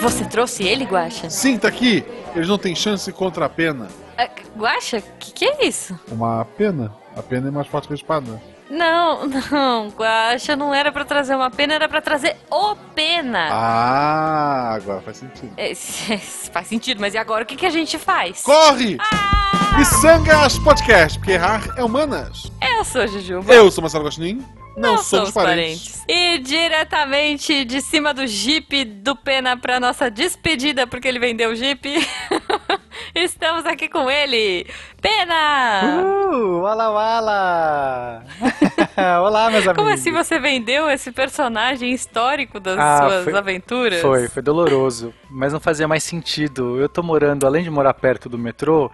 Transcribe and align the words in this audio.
Você 0.00 0.24
trouxe 0.24 0.64
ele, 0.64 0.84
Guaxa? 0.84 1.28
Sim, 1.28 1.58
tá 1.58 1.68
aqui. 1.68 2.04
Eles 2.34 2.48
não 2.48 2.58
têm 2.58 2.74
chance 2.74 3.10
contra 3.12 3.46
a 3.46 3.48
pena. 3.48 3.88
Ah, 4.16 4.28
Guaxa, 4.56 4.98
o 4.98 5.02
que, 5.18 5.32
que 5.32 5.44
é 5.44 5.66
isso? 5.66 5.98
Uma 6.10 6.44
pena? 6.44 6.94
A 7.16 7.22
pena 7.22 7.48
é 7.48 7.50
mais 7.50 7.66
forte 7.66 7.88
que 7.88 7.94
a 7.94 7.96
espada. 7.96 8.40
Não, 8.70 9.26
não, 9.50 9.88
Guaxa, 9.88 10.54
não 10.54 10.72
era 10.72 10.92
pra 10.92 11.04
trazer 11.04 11.34
uma 11.34 11.50
pena, 11.50 11.74
era 11.74 11.88
pra 11.88 12.00
trazer 12.00 12.36
o 12.50 12.76
pena. 12.94 13.48
Ah, 13.50 14.74
agora 14.74 15.00
faz 15.00 15.16
sentido. 15.16 15.52
É, 15.56 15.74
faz 16.52 16.66
sentido, 16.68 17.00
mas 17.00 17.14
e 17.14 17.18
agora 17.18 17.42
o 17.42 17.46
que, 17.46 17.56
que 17.56 17.66
a 17.66 17.70
gente 17.70 17.98
faz? 17.98 18.42
Corre! 18.42 18.96
Ah! 19.00 19.76
Missangas 19.78 20.58
Podcast, 20.58 21.18
porque 21.18 21.32
errar 21.32 21.62
é 21.76 21.84
humanas. 21.84 22.50
Eu 22.60 22.84
sou 22.84 23.02
a 23.02 23.06
Jujuba. 23.06 23.52
Eu 23.52 23.70
sou 23.70 23.82
Marcelo 23.82 24.04
Gostin. 24.04 24.44
Não, 24.78 24.94
Não 24.94 24.98
somos 24.98 25.30
somos 25.30 25.32
parentes. 25.32 25.98
parentes. 25.98 26.04
E 26.08 26.38
diretamente 26.38 27.64
de 27.64 27.80
cima 27.82 28.14
do 28.14 28.26
Jeep 28.26 28.84
do 28.84 29.16
Pena 29.16 29.56
pra 29.56 29.80
nossa 29.80 30.10
despedida, 30.10 30.86
porque 30.86 31.08
ele 31.08 31.18
vendeu 31.18 31.50
o 31.50 31.54
Jeep, 31.56 31.84
estamos 33.14 33.66
aqui 33.66 33.88
com 33.88 34.08
ele, 34.10 34.66
Pena! 35.00 36.00
Uh, 36.30 36.60
wala 36.60 36.90
wala! 36.90 38.24
Olá, 39.22 39.50
meus 39.50 39.64
amigos. 39.66 39.76
Como 39.76 39.88
assim 39.94 40.10
você 40.12 40.38
vendeu 40.38 40.88
esse 40.90 41.12
personagem 41.12 41.92
histórico 41.92 42.58
das 42.58 42.78
Ah, 42.78 42.98
suas 43.08 43.24
foi- 43.24 43.36
aventuras? 43.36 44.00
Foi, 44.00 44.28
foi 44.28 44.42
doloroso, 44.42 45.12
mas 45.30 45.52
não 45.52 45.60
fazia 45.60 45.86
mais 45.86 46.02
sentido. 46.02 46.80
Eu 46.80 46.88
tô 46.88 47.02
morando, 47.02 47.46
além 47.46 47.62
de 47.62 47.70
morar 47.70 47.94
perto 47.94 48.28
do 48.28 48.36
metrô, 48.38 48.90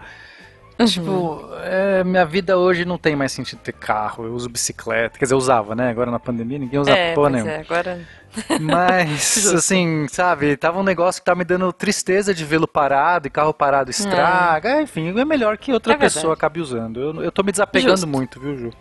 Uhum. 0.77 0.85
tipo, 0.85 1.49
é, 1.63 2.03
minha 2.03 2.25
vida 2.25 2.57
hoje 2.57 2.83
não 2.83 2.97
tem 2.97 3.15
mais 3.15 3.31
sentido 3.31 3.59
ter 3.59 3.71
carro. 3.73 4.25
Eu 4.25 4.33
uso 4.33 4.49
bicicleta, 4.49 5.17
quer 5.17 5.25
dizer, 5.25 5.33
eu 5.33 5.37
usava, 5.37 5.73
né? 5.75 5.89
Agora 5.89 6.11
na 6.11 6.19
pandemia 6.19 6.59
ninguém 6.59 6.79
usa 6.79 6.91
É, 6.91 7.13
porra 7.13 7.29
nenhuma. 7.29 7.51
é, 7.51 7.59
agora... 7.61 8.01
Mas, 8.59 9.47
assim, 9.55 10.07
sabe, 10.09 10.57
tava 10.57 10.77
um 10.79 10.83
negócio 10.83 11.21
que 11.21 11.25
tá 11.25 11.33
me 11.33 11.45
dando 11.45 11.71
tristeza 11.71 12.33
de 12.33 12.43
vê-lo 12.43 12.67
parado 12.67 13.27
e 13.27 13.29
carro 13.29 13.53
parado 13.53 13.89
estraga. 13.89 14.81
Enfim, 14.81 15.17
é 15.17 15.23
melhor 15.23 15.57
que 15.57 15.71
outra 15.71 15.93
É 15.93 15.97
pessoa 15.97 16.33
acabe 16.33 16.59
usando. 16.59 16.99
Eu, 16.99 17.23
eu 17.23 17.31
tô 17.31 17.43
me 17.43 17.51
desapegando 17.51 17.91
Justo. 17.91 18.07
muito, 18.07 18.39
viu, 18.39 18.57
Ju? 18.57 18.71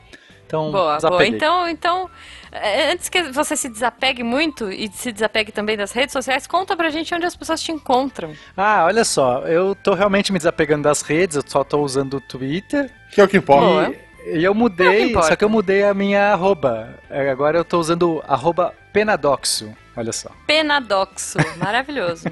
Então, 0.47 0.71
Boa, 0.71 0.99
boa. 0.99 1.27
Então, 1.27 1.69
então, 1.69 2.11
é, 2.53 2.93
antes 2.93 3.09
que 3.09 3.23
você 3.25 3.57
se 3.57 3.69
desapegue 3.69 4.23
muito 4.23 4.71
e 4.71 4.91
se 4.93 5.11
desapegue 5.11 5.51
também 5.51 5.77
das 5.77 5.93
redes 5.93 6.13
sociais, 6.13 6.47
conta 6.47 6.77
pra 6.77 6.91
gente 6.91 7.15
onde 7.15 7.27
as 7.27 7.35
pessoas 7.35 7.61
te 7.63 7.73
encontram. 7.73 8.33
Ah, 8.57 8.85
olha 8.85 9.05
só, 9.05 9.41
eu 9.41 9.75
tô 9.75 9.95
realmente 9.95 10.33
me 10.33 10.39
desapegando 10.39 10.85
das 10.85 11.03
redes, 11.03 11.37
eu 11.37 11.43
só 11.47 11.65
tô 11.65 11.81
usando 11.81 12.15
o 12.15 12.21
Twitter. 12.21 12.91
Que 13.13 13.21
é 13.21 13.25
o 13.25 13.29
que 13.29 13.37
importa. 13.37 13.95
E, 14.25 14.43
eu 14.43 14.55
mudei, 14.55 15.13
só 15.15 15.37
que 15.37 15.45
eu 15.45 15.49
mudei 15.49 15.85
a 15.85 15.95
minha 15.95 16.33
arroba. 16.33 16.99
É, 17.11 17.31
Agora 17.31 17.59
eu 17.59 17.65
tô 17.65 17.79
usando 17.79 18.23
arroba 18.27 18.75
penadoxo. 18.93 19.73
Olha 19.97 20.13
só. 20.13 20.31
Penadoxo. 20.47 21.39
Maravilhoso. 21.57 22.25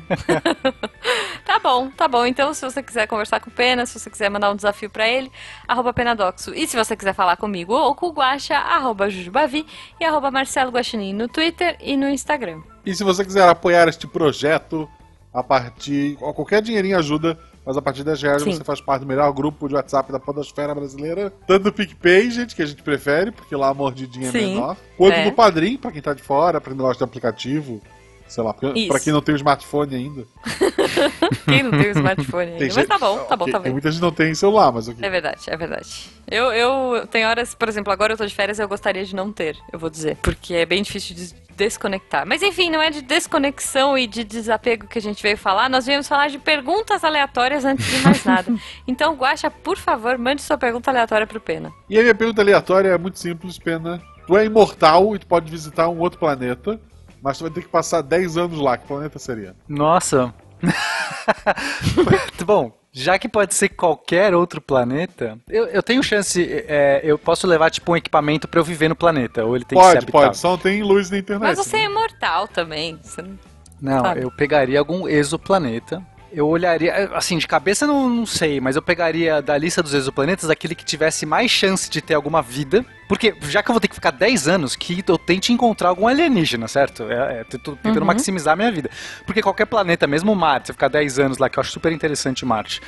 tá 1.47 1.59
bom, 1.61 1.91
tá 1.91 2.09
bom. 2.09 2.27
Então, 2.27 2.53
se 2.53 2.65
você 2.65 2.83
quiser 2.83 3.07
conversar 3.07 3.39
com 3.39 3.51
o 3.51 3.53
Pena, 3.53 3.87
se 3.87 3.99
você 3.99 4.11
quiser 4.11 4.29
mandar 4.29 4.51
um 4.51 4.57
desafio 4.57 4.91
pra 4.91 5.09
ele, 5.09 5.31
arroba 5.69 5.93
Penadoxo. 5.93 6.53
E 6.55 6.67
se 6.67 6.77
você 6.77 6.97
quiser 6.97 7.15
falar 7.15 7.37
comigo 7.37 7.73
ou 7.73 7.95
com 7.95 8.07
o 8.07 8.13
Guaxa, 8.13 8.57
arroba 8.57 9.09
Jujubavi 9.09 9.65
e 10.01 10.05
arroba 10.05 10.31
Marcelo 10.31 10.73
Guaxinim 10.73 11.13
no 11.13 11.29
Twitter 11.29 11.77
e 11.81 11.97
no 11.97 12.09
Instagram. 12.09 12.63
E 12.85 12.95
se 12.95 13.05
você 13.05 13.25
quiser 13.25 13.49
apoiar 13.49 13.87
este 13.87 14.09
projeto, 14.09 14.89
a 15.33 15.43
partir. 15.43 16.17
Qualquer 16.17 16.61
dinheirinho 16.61 16.99
ajuda, 16.99 17.39
mas 17.65 17.77
a 17.77 17.83
partir 17.83 18.03
10 18.05 18.23
reais 18.23 18.43
Sim. 18.43 18.53
você 18.53 18.65
faz 18.65 18.81
parte 18.81 19.03
do 19.03 19.07
melhor 19.07 19.33
grupo 19.33 19.69
de 19.69 19.75
WhatsApp 19.75 20.11
da 20.13 20.19
Podosfera 20.19 20.75
Brasileira. 20.75 21.33
Tanto 21.47 21.65
do 21.65 21.73
PicPay, 21.73 22.31
gente, 22.31 22.55
que 22.57 22.63
a 22.63 22.67
gente 22.67 22.83
prefere, 22.83 23.31
porque 23.31 23.55
lá 23.55 23.69
a 23.69 23.75
mordidinha 23.75 24.29
é 24.29 24.33
Sim. 24.33 24.55
menor. 24.55 24.77
Quanto 24.97 25.15
É. 25.15 25.25
do 25.25 25.33
Padrim, 25.33 25.77
pra 25.77 25.93
quem 25.93 26.03
tá 26.03 26.13
de 26.15 26.23
fora, 26.23 26.61
pra 26.61 26.71
quem 26.71 26.77
não 26.79 26.85
gosta 26.87 27.05
de 27.05 27.09
aplicativo. 27.09 27.81
Sei 28.29 28.43
lá, 28.43 28.55
porque- 28.55 28.87
pra 28.87 28.99
quem 28.99 29.13
não 29.13 29.21
tem 29.21 29.35
o 29.35 29.37
smartphone 29.37 29.95
ainda. 29.95 30.25
Quem 31.45 31.63
não 31.63 31.71
tem 31.71 31.89
o 31.89 31.91
smartphone 31.91 32.43
ainda? 32.47 32.59
Tem 32.59 32.69
Mas 32.69 32.75
gente- 32.75 32.87
tá 32.87 32.99
bom, 32.99 33.19
tá 33.25 33.37
bom, 33.37 33.45
tá 33.47 33.53
Tem 33.53 33.63
bem. 33.65 33.73
muita 33.73 33.91
gente 33.91 34.01
que 34.01 34.05
não 34.07 34.13
tem 34.13 34.35
celular, 34.35 34.73
mas 34.73 34.89
o 34.89 34.95
que? 34.95 35.05
É 35.05 35.11
verdade, 35.11 35.41
é 35.49 35.57
verdade. 35.57 36.11
Eu, 36.31 36.45
eu 36.53 37.07
tem 37.07 37.27
horas, 37.27 37.55
por 37.55 37.69
exemplo, 37.69 37.93
agora 37.93 38.15
eu 38.15 38.17
tô 38.17 38.25
de 38.25 38.35
férias 38.35 38.59
eu 38.59 38.67
gostaria 38.69 39.05
de 39.05 39.15
não 39.15 39.31
ter, 39.33 39.59
eu 39.71 39.79
vou 39.79 39.91
dizer. 39.91 40.17
Porque 40.23 40.55
é 40.55 40.65
bem 40.65 40.83
difícil 40.83 41.15
de 41.15 41.35
desconectar. 41.57 42.27
Mas 42.27 42.43
enfim, 42.43 42.71
não 42.71 42.81
é 42.81 42.91
de 42.91 43.03
desconexão 43.03 43.97
e 43.97 44.07
de 44.07 44.25
desapego 44.25 44.87
que 44.87 44.99
a 44.99 45.03
gente 45.03 45.23
veio 45.23 45.37
falar. 45.37 45.69
Nós 45.69 45.87
viemos 45.87 46.09
falar 46.09 46.29
de 46.29 46.39
perguntas 46.39 47.05
aleatórias 47.05 47.65
antes 47.65 47.87
de 47.87 47.99
mais 48.03 48.25
nada. 48.25 48.53
Então, 48.87 49.15
Guaxa, 49.15 49.51
por 49.51 49.77
favor, 49.77 50.19
mande 50.19 50.43
sua 50.43 50.59
pergunta 50.59 50.91
aleatória 50.91 51.27
pro 51.27 51.41
Pena. 51.41 51.73
E 51.89 51.99
a 51.99 52.03
minha 52.03 52.15
pergunta 52.15 52.43
aleatória 52.43 52.89
é 52.89 52.99
muito 52.99 53.19
simples, 53.19 53.59
Pena. 53.59 54.03
Tu 54.27 54.37
é 54.37 54.45
imortal 54.45 55.15
e 55.15 55.19
tu 55.19 55.27
pode 55.27 55.51
visitar 55.51 55.89
um 55.89 55.99
outro 55.99 56.19
planeta, 56.19 56.81
mas 57.23 57.39
tu 57.39 57.45
vai 57.45 57.51
ter 57.53 57.63
que 57.63 57.69
passar 57.69 58.03
10 58.03 58.37
anos 58.37 58.59
lá. 58.59 58.77
Que 58.77 58.87
planeta 58.87 59.19
seria? 59.19 59.55
Nossa. 59.69 60.35
Bom, 62.45 62.73
já 62.93 63.19
que 63.19 63.29
pode 63.29 63.55
ser 63.55 63.71
qualquer 63.71 64.35
outro 64.35 64.61
planeta, 64.61 65.39
eu, 65.49 65.65
eu 65.67 65.83
tenho 65.83 66.03
chance, 66.03 66.43
é, 66.69 67.01
eu 67.03 67.19
posso 67.19 67.47
levar 67.47 67.71
tipo 67.71 67.91
um 67.93 67.97
equipamento 67.97 68.47
pra 68.47 68.61
eu 68.61 68.65
viver 68.65 68.89
no 68.89 68.95
planeta, 68.97 69.45
ou 69.45 69.57
ele 69.57 69.65
tem 69.65 69.79
que 69.79 69.85
ser 69.85 69.91
pode, 69.93 69.99
habitável? 70.05 70.29
pode. 70.29 70.39
Só 70.39 70.51
não 70.51 70.59
tem 70.59 70.83
luz 70.83 71.11
na 71.11 71.19
internet. 71.19 71.49
Mas 71.49 71.59
você 71.59 71.77
é 71.77 71.81
né? 71.81 71.85
imortal 71.87 72.47
também. 72.47 72.99
Você 73.03 73.23
não- 73.23 73.39
Não, 73.81 74.03
Sabe? 74.03 74.23
eu 74.23 74.31
pegaria 74.31 74.79
algum 74.79 75.09
exoplaneta. 75.09 76.03
Eu 76.35 76.49
olharia, 76.49 77.11
assim, 77.15 77.37
de 77.37 77.47
cabeça 77.47 77.87
não, 77.87 78.09
não 78.09 78.25
sei, 78.25 78.59
mas 78.59 78.75
eu 78.75 78.81
pegaria 78.81 79.43
da 79.43 79.57
lista 79.59 79.83
dos 79.83 79.93
exoplanetas 79.93 80.49
aquele 80.49 80.75
que 80.75 80.85
tivesse 80.85 81.27
mais 81.27 81.51
chance 81.51 81.91
de 81.91 82.01
ter 82.01 82.15
alguma 82.15 82.41
vida. 82.41 82.85
Porque 83.07 83.35
já 83.43 83.63
que 83.63 83.71
eu 83.71 83.75
vou 83.75 83.81
ter 83.81 83.89
que 83.89 83.95
ficar 83.95 84.11
10 84.13 84.49
anos, 84.49 84.75
que 84.75 85.05
eu 85.07 85.19
tente 85.19 85.53
encontrar 85.53 85.91
algum 85.91 86.09
alienígena, 86.09 86.67
certo? 86.69 87.03
É, 87.11 87.41
é, 87.41 87.45
tento- 87.45 87.77
tentando 87.77 88.01
Uhum. 88.01 88.07
maximizar 88.07 88.55
a 88.55 88.57
minha 88.57 88.73
vida. 88.73 88.89
Porque 89.27 89.43
qualquer 89.43 89.67
planeta, 89.67 90.07
mesmo 90.07 90.35
Marte, 90.35 90.69
você 90.69 90.73
ficar 90.73 90.89
10 90.89 91.19
anos 91.19 91.37
lá, 91.37 91.51
que 91.51 91.59
eu 91.59 91.61
acho 91.61 91.71
super 91.71 91.93
interessante 91.93 92.47
Marte. 92.47 92.81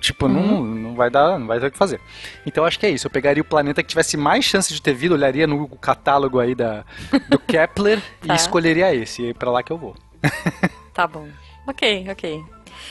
Tipo, 0.00 0.26
não, 0.28 0.40
Uhum. 0.40 0.64
não 0.64 0.94
vai 0.94 1.10
dar, 1.10 1.38
não 1.38 1.46
vai 1.46 1.60
ter 1.60 1.66
o 1.66 1.70
que 1.70 1.76
fazer. 1.76 2.00
Então 2.46 2.64
acho 2.64 2.78
que 2.78 2.86
é 2.86 2.90
isso. 2.90 3.06
Eu 3.06 3.10
pegaria 3.10 3.42
o 3.42 3.44
planeta 3.44 3.82
que 3.82 3.88
tivesse 3.90 4.16
mais 4.16 4.46
chance 4.46 4.72
de 4.72 4.80
ter 4.80 4.94
vida, 4.94 5.14
olharia 5.14 5.46
no 5.46 5.68
catálogo 5.76 6.40
aí 6.40 6.54
da, 6.54 6.82
do 7.28 7.38
Kepler 7.46 8.00
Tá. 8.26 8.32
e 8.32 8.36
escolheria 8.36 8.94
esse. 8.94 9.20
E 9.20 9.30
é 9.30 9.34
pra 9.34 9.50
lá 9.50 9.62
que 9.62 9.70
eu 9.70 9.76
vou. 9.76 9.94
Tá 10.94 11.06
bom. 11.06 11.28
Ok, 11.66 12.06
ok. 12.10 12.42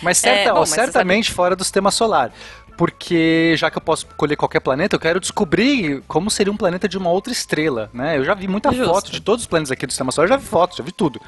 Mas, 0.01 0.17
certa, 0.17 0.49
É, 0.49 0.53
bom, 0.53 0.59
mas 0.59 0.69
certamente 0.69 1.31
fora 1.31 1.55
do 1.55 1.63
sistema 1.63 1.91
solar. 1.91 2.31
Porque 2.77 3.55
já 3.57 3.69
que 3.69 3.77
eu 3.77 3.81
posso 3.81 4.05
escolher 4.07 4.37
qualquer 4.37 4.61
planeta, 4.61 4.95
eu 4.95 4.99
quero 4.99 5.19
descobrir 5.19 6.01
como 6.07 6.31
seria 6.31 6.51
um 6.51 6.55
planeta 6.55 6.87
de 6.87 6.97
uma 6.97 7.09
outra 7.09 7.33
estrela, 7.33 7.89
né? 7.93 8.17
Eu 8.17 8.23
já 8.23 8.33
vi 8.33 8.47
muita 8.47 8.71
Justo. 8.71 8.85
foto 8.93 9.11
de 9.11 9.19
todos 9.19 9.41
os 9.43 9.47
planetas 9.47 9.71
aqui 9.71 9.85
do 9.85 9.91
sistema 9.91 10.13
solar, 10.13 10.27
eu 10.27 10.29
já 10.29 10.37
vi 10.37 10.45
fotos, 10.45 10.77
já 10.77 10.83
vi 10.83 10.93
tudo. 10.93 11.19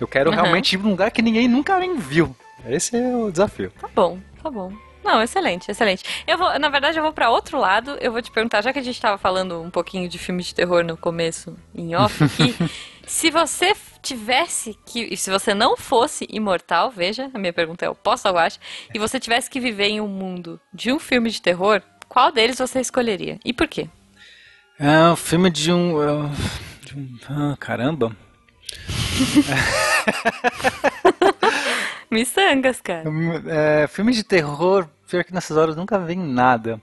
Eu 0.00 0.06
quero 0.06 0.30
Uhum. 0.30 0.36
realmente 0.36 0.74
ir 0.74 0.78
num 0.78 0.90
lugar 0.90 1.10
que 1.10 1.20
ninguém 1.20 1.48
nunca 1.48 1.76
nem 1.80 1.96
viu. 1.98 2.36
Esse 2.68 2.96
é 2.96 3.16
o 3.16 3.32
desafio. 3.32 3.72
Tá 3.80 3.88
bom, 3.92 4.18
tá 4.40 4.48
bom. 4.48 4.72
Não, 5.04 5.22
excelente, 5.22 5.70
excelente. 5.70 6.04
Eu 6.26 6.38
vou, 6.38 6.58
na 6.58 6.68
verdade, 6.68 6.98
eu 6.98 7.02
vou 7.02 7.12
pra 7.12 7.30
outro 7.30 7.58
lado. 7.58 7.96
Eu 8.00 8.12
vou 8.12 8.22
te 8.22 8.30
perguntar, 8.30 8.62
já 8.62 8.72
que 8.72 8.78
a 8.78 8.82
gente 8.82 9.00
tava 9.00 9.18
falando 9.18 9.60
um 9.60 9.70
pouquinho 9.70 10.08
de 10.08 10.18
filme 10.18 10.42
de 10.42 10.54
terror 10.54 10.84
no 10.84 10.96
começo, 10.96 11.56
em 11.74 11.94
off 11.96 12.22
aqui, 12.24 12.54
se 13.06 13.30
você 13.30 13.74
tivesse 14.00 14.78
que, 14.86 15.16
se 15.16 15.30
você 15.30 15.54
não 15.54 15.76
fosse 15.76 16.26
imortal, 16.30 16.90
veja, 16.90 17.30
a 17.34 17.38
minha 17.38 17.52
pergunta 17.52 17.84
é 17.84 17.90
oposta 17.90 18.28
ao 18.28 18.38
acho, 18.38 18.58
e 18.94 18.98
você 18.98 19.18
tivesse 19.20 19.50
que 19.50 19.60
viver 19.60 19.88
em 19.88 20.00
um 20.00 20.08
mundo 20.08 20.60
de 20.72 20.92
um 20.92 20.98
filme 20.98 21.30
de 21.30 21.42
terror, 21.42 21.82
qual 22.08 22.30
deles 22.30 22.58
você 22.58 22.80
escolheria? 22.80 23.38
E 23.44 23.52
por 23.52 23.66
quê? 23.68 23.88
É 24.78 25.08
um 25.10 25.16
filme 25.16 25.50
de 25.50 25.72
um. 25.72 26.02
é, 26.02 26.30
de 26.84 26.96
um- 26.96 27.18
ah, 27.28 27.56
caramba. 27.58 28.14
Missangas, 32.20 32.80
cara. 32.80 33.04
É, 33.46 33.86
filme 33.88 34.12
de 34.12 34.22
terror, 34.22 34.86
pior 35.08 35.24
que 35.24 35.32
nessas 35.34 35.56
horas 35.56 35.76
nunca 35.76 35.98
vem 35.98 36.18
nada. 36.18 36.80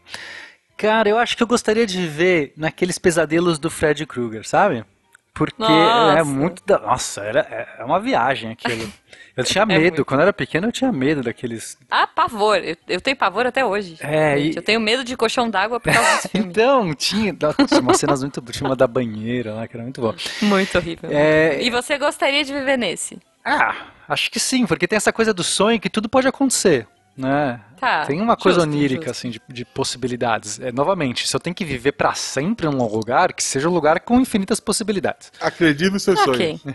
Cara, 0.77 1.09
eu 1.09 1.17
acho 1.17 1.35
que 1.35 1.43
eu 1.43 1.47
gostaria 1.47 1.85
de 1.85 1.97
viver 1.99 2.53
naqueles 2.55 2.97
pesadelos 2.97 3.59
do 3.59 3.69
Fred 3.69 4.05
Krueger, 4.05 4.47
sabe? 4.47 4.85
Porque 5.33 5.61
Nossa. 5.61 6.19
é 6.19 6.23
muito. 6.23 6.61
Da... 6.65 6.79
Nossa, 6.79 7.21
era, 7.21 7.39
é 7.77 7.83
uma 7.83 7.99
viagem 7.99 8.51
aquilo. 8.51 8.91
Eu 9.37 9.43
tinha 9.45 9.65
medo, 9.65 9.79
muito. 9.81 10.03
quando 10.03 10.19
eu 10.19 10.23
era 10.23 10.33
pequeno 10.33 10.67
eu 10.67 10.71
tinha 10.71 10.91
medo 10.91 11.23
daqueles. 11.23 11.77
Ah, 11.89 12.05
pavor. 12.05 12.57
Eu, 12.57 12.75
eu 12.89 12.99
tenho 12.99 13.15
pavor 13.15 13.47
até 13.47 13.63
hoje. 13.63 13.95
É, 14.01 14.37
e- 14.37 14.53
Eu 14.53 14.61
tenho 14.61 14.81
medo 14.81 15.01
de 15.01 15.15
colchão 15.15 15.49
d'água 15.49 15.79
por 15.79 15.93
causa 15.93 16.09
desse 16.15 16.27
filme. 16.29 16.49
Então, 16.49 16.93
tinha, 16.93 17.33
tinha 17.33 17.79
umas 17.79 17.95
cenas 17.97 18.21
muito. 18.21 18.41
Tinha 18.51 18.67
uma 18.69 18.75
da 18.75 18.85
banheira 18.85 19.53
lá, 19.53 19.65
que 19.65 19.77
era 19.77 19.83
muito 19.83 20.01
boa. 20.01 20.13
Muito 20.41 20.77
horrível. 20.77 21.09
É- 21.09 21.61
E 21.63 21.69
você 21.69 21.97
gostaria 21.97 22.43
de 22.43 22.51
viver 22.51 22.75
nesse? 22.77 23.17
Ah, 23.43 23.75
acho 24.07 24.29
que 24.29 24.39
sim, 24.39 24.65
porque 24.65 24.87
tem 24.87 24.97
essa 24.97 25.13
coisa 25.13 25.33
do 25.33 25.43
sonho 25.43 25.79
que 25.79 25.89
tudo 25.89 26.07
pode 26.09 26.27
acontecer, 26.27 26.87
né? 27.17 27.61
Tá, 27.79 28.05
tem 28.05 28.19
uma 28.21 28.35
coisa 28.35 28.59
justo, 28.59 28.69
onírica, 28.69 29.05
justo. 29.05 29.11
assim, 29.11 29.29
de, 29.29 29.41
de 29.47 29.63
possibilidades. 29.65 30.59
É, 30.59 30.71
novamente, 30.71 31.25
se 31.27 31.33
eu 31.35 31.39
tenho 31.39 31.55
que 31.55 31.63
viver 31.63 31.93
pra 31.93 32.13
sempre 32.13 32.67
em 32.67 32.69
um 32.69 32.85
lugar, 32.85 33.31
que 33.33 33.41
seja 33.41 33.69
um 33.69 33.73
lugar 33.73 34.01
com 34.01 34.19
infinitas 34.19 34.59
possibilidades. 34.59 35.31
Acredite 35.39 35.89
nos 35.89 36.03
seus 36.03 36.19
Ok. 36.19 36.59
sonhos. 36.59 36.61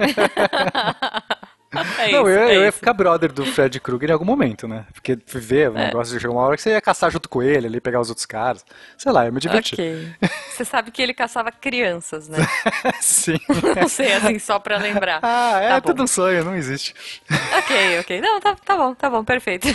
É 1.98 2.10
não, 2.12 2.20
isso, 2.22 2.28
eu, 2.28 2.48
é 2.48 2.56
eu 2.56 2.64
ia 2.64 2.72
ficar 2.72 2.92
brother 2.92 3.32
do 3.32 3.44
Fred 3.46 3.78
Krueger 3.80 4.10
em 4.10 4.12
algum 4.12 4.24
momento, 4.24 4.66
né? 4.68 4.84
Porque 4.92 5.18
ver 5.26 5.70
o 5.70 5.78
É. 5.78 5.86
negócio 5.86 6.14
de 6.14 6.20
chegar 6.20 6.32
uma 6.32 6.42
hora 6.42 6.56
que 6.56 6.62
você 6.62 6.70
ia 6.70 6.80
caçar 6.80 7.10
junto 7.10 7.28
com 7.28 7.42
ele, 7.42 7.66
ali, 7.66 7.80
pegar 7.80 8.00
os 8.00 8.08
outros 8.08 8.26
caras. 8.26 8.64
Sei 8.96 9.10
lá, 9.12 9.26
eu 9.26 9.32
me 9.32 9.40
diverti. 9.40 9.74
Ok. 9.74 10.08
Você 10.54 10.64
sabe 10.64 10.92
que 10.92 11.02
ele 11.02 11.12
caçava 11.12 11.50
crianças, 11.50 12.28
né? 12.28 12.38
Sim. 13.00 13.38
Não 13.74 13.88
sei, 13.88 14.12
assim, 14.12 14.38
só 14.38 14.60
pra 14.60 14.78
lembrar. 14.78 15.18
Ah, 15.20 15.58
é 15.60 15.68
Tá 15.70 15.80
bom. 15.80 15.88
tudo 15.88 16.02
um 16.04 16.06
sonho, 16.06 16.44
não 16.44 16.54
existe. 16.54 16.94
Ok, 17.58 17.98
ok. 17.98 18.20
Não, 18.20 18.38
tá, 18.40 18.54
tá 18.64 18.76
bom, 18.76 18.94
tá 18.94 19.10
bom, 19.10 19.24
perfeito. 19.24 19.66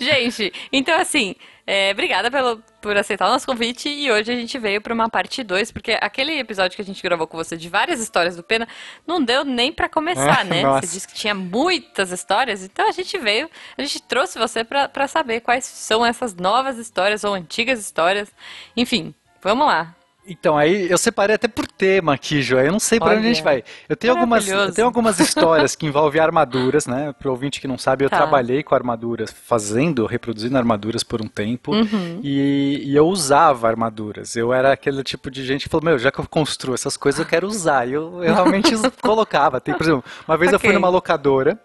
gente, 0.00 0.52
então 0.72 0.98
assim, 1.00 1.34
é, 1.66 1.90
obrigada 1.92 2.30
pelo, 2.30 2.62
por 2.80 2.96
aceitar 2.96 3.26
o 3.26 3.32
nosso 3.32 3.46
convite 3.46 3.88
e 3.88 4.10
hoje 4.12 4.30
a 4.30 4.34
gente 4.34 4.58
veio 4.58 4.80
pra 4.80 4.92
uma 4.92 5.08
parte 5.08 5.42
2, 5.42 5.72
porque 5.72 5.98
aquele 6.00 6.38
episódio 6.38 6.76
que 6.76 6.82
a 6.82 6.84
gente 6.84 7.02
gravou 7.02 7.26
com 7.26 7.36
você 7.36 7.56
de 7.56 7.68
várias 7.68 8.00
histórias 8.00 8.36
do 8.36 8.42
Pena 8.42 8.68
não 9.06 9.22
deu 9.22 9.44
nem 9.44 9.72
pra 9.72 9.88
começar, 9.88 10.42
É, 10.42 10.44
né? 10.44 10.62
nossa. 10.62 10.86
Você 10.86 10.94
disse 10.94 11.08
que 11.08 11.14
tinha 11.14 11.34
muitas 11.34 12.10
histórias, 12.10 12.62
então 12.62 12.88
a 12.88 12.92
gente 12.92 13.16
veio, 13.18 13.50
a 13.78 13.82
gente 13.82 14.02
trouxe 14.02 14.38
você 14.38 14.62
pra 14.62 15.08
saber 15.08 15.40
quais 15.40 15.64
são 15.64 16.04
essas 16.04 16.34
novas 16.34 16.76
histórias 16.78 17.24
ou 17.24 17.32
antigas 17.34 17.80
histórias. 17.80 18.30
Enfim, 18.76 19.14
vamos 19.42 19.66
lá. 19.66 19.94
Então, 20.26 20.56
aí 20.56 20.90
eu 20.90 20.96
separei 20.96 21.36
até 21.36 21.46
por 21.46 21.66
tema 21.66 22.14
aqui, 22.14 22.40
Joé. 22.40 22.66
Eu 22.68 22.72
não 22.72 22.80
sei 22.80 22.98
pra 22.98 23.10
onde 23.10 23.18
a 23.26 23.28
gente 23.34 23.42
vai. 23.42 23.62
Eu 23.88 23.94
tenho 23.96 24.14
algumas, 24.14 24.48
eu 24.48 24.72
tenho 24.72 24.86
algumas 24.86 25.20
histórias 25.20 25.76
que 25.76 25.84
envolvem 25.86 26.20
armaduras, 26.20 26.86
né? 26.86 27.12
Pro 27.18 27.30
ouvinte 27.30 27.60
que 27.60 27.68
não 27.68 27.76
sabe, 27.76 28.04
eu 28.04 28.10
Tá. 28.10 28.16
trabalhei 28.16 28.62
com 28.62 28.74
armaduras, 28.74 29.30
fazendo, 29.30 30.06
reproduzindo 30.06 30.56
armaduras 30.56 31.02
por 31.02 31.20
um 31.20 31.28
tempo. 31.28 31.72
Uhum. 31.74 32.20
E, 32.22 32.82
e 32.86 32.96
eu 32.96 33.06
usava 33.06 33.68
armaduras. 33.68 34.34
Eu 34.34 34.52
era 34.52 34.72
aquele 34.72 35.02
tipo 35.02 35.30
de 35.30 35.44
gente 35.44 35.64
que 35.64 35.68
falou, 35.68 35.84
meu, 35.84 35.98
já 35.98 36.10
que 36.10 36.18
eu 36.20 36.26
construo 36.26 36.74
essas 36.74 36.96
coisas, 36.96 37.20
eu 37.20 37.26
quero 37.26 37.46
usar. 37.46 37.86
E 37.86 37.92
eu, 37.92 38.22
eu 38.24 38.34
realmente 38.34 38.70
colocava. 39.02 39.60
Tem, 39.60 39.74
por 39.74 39.82
exemplo, 39.82 40.04
uma 40.26 40.36
vez 40.38 40.52
eu 40.52 40.58
fui 40.58 40.72
numa 40.72 40.88
locadora. 40.88 41.58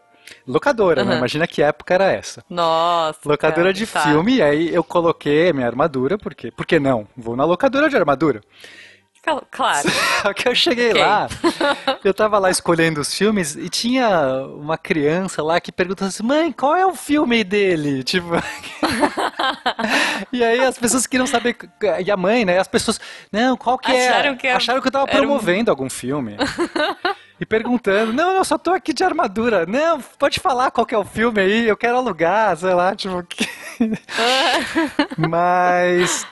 Locadora, 0.47 1.03
né? 1.03 1.11
Uhum. 1.11 1.17
Imagina 1.17 1.47
que 1.47 1.61
época 1.61 1.93
era 1.93 2.11
essa. 2.11 2.43
Nossa. 2.49 3.19
Locadora 3.25 3.61
cara, 3.63 3.73
de 3.73 3.85
tá. 3.87 4.01
filme, 4.01 4.37
e 4.37 4.41
aí 4.41 4.73
eu 4.73 4.83
coloquei 4.83 5.51
minha 5.53 5.67
armadura, 5.67 6.17
porque, 6.17 6.51
por 6.51 6.65
que 6.65 6.79
não? 6.79 7.07
Vou 7.15 7.35
na 7.35 7.45
locadora 7.45 7.89
de 7.89 7.95
armadura. 7.97 8.41
Claro. 9.51 9.87
Só 10.23 10.33
que 10.33 10.47
eu 10.47 10.55
cheguei 10.55 10.89
Ok. 10.89 11.01
lá, 11.03 11.27
eu 12.03 12.13
tava 12.15 12.39
lá 12.39 12.49
escolhendo 12.49 12.99
os 12.99 13.13
filmes 13.13 13.55
e 13.55 13.69
tinha 13.69 14.09
uma 14.55 14.75
criança 14.75 15.43
lá 15.43 15.59
que 15.61 15.71
perguntou 15.71 16.07
assim, 16.07 16.23
mãe, 16.23 16.51
qual 16.51 16.75
é 16.75 16.83
o 16.85 16.95
filme 16.95 17.43
dele? 17.43 18.01
Tipo. 18.03 18.29
e 20.33 20.43
aí 20.43 20.59
as 20.61 20.79
pessoas 20.79 21.05
queriam 21.05 21.27
saber. 21.27 21.55
E 22.03 22.09
a 22.09 22.17
mãe, 22.17 22.43
né? 22.45 22.57
As 22.57 22.67
pessoas. 22.67 22.99
Não, 23.31 23.55
qual 23.55 23.77
que 23.77 23.91
Acharam 23.91 24.31
é? 24.31 24.35
que 24.35 24.47
era- 24.47 24.57
Acharam 24.57 24.81
que 24.81 24.87
eu 24.87 24.91
tava 24.91 25.07
era 25.09 25.19
um- 25.19 25.25
promovendo 25.25 25.69
algum 25.69 25.89
filme. 25.89 26.35
E 27.39 27.45
perguntando, 27.45 28.11
não, 28.11 28.35
eu 28.35 28.43
só 28.43 28.57
tô 28.57 28.71
aqui 28.71 28.91
de 28.93 29.03
armadura. 29.03 29.65
Não, 29.65 30.01
pode 30.19 30.39
falar 30.39 30.71
qual 30.71 30.85
que 30.85 30.93
é 30.93 30.97
o 30.97 31.05
filme 31.05 31.39
aí, 31.39 31.67
eu 31.67 31.77
quero 31.77 31.97
alugar, 31.97 32.55
sei 32.57 32.73
lá, 32.73 32.93
tipo. 32.95 33.23
que- 33.23 33.47
Mas 35.17 36.25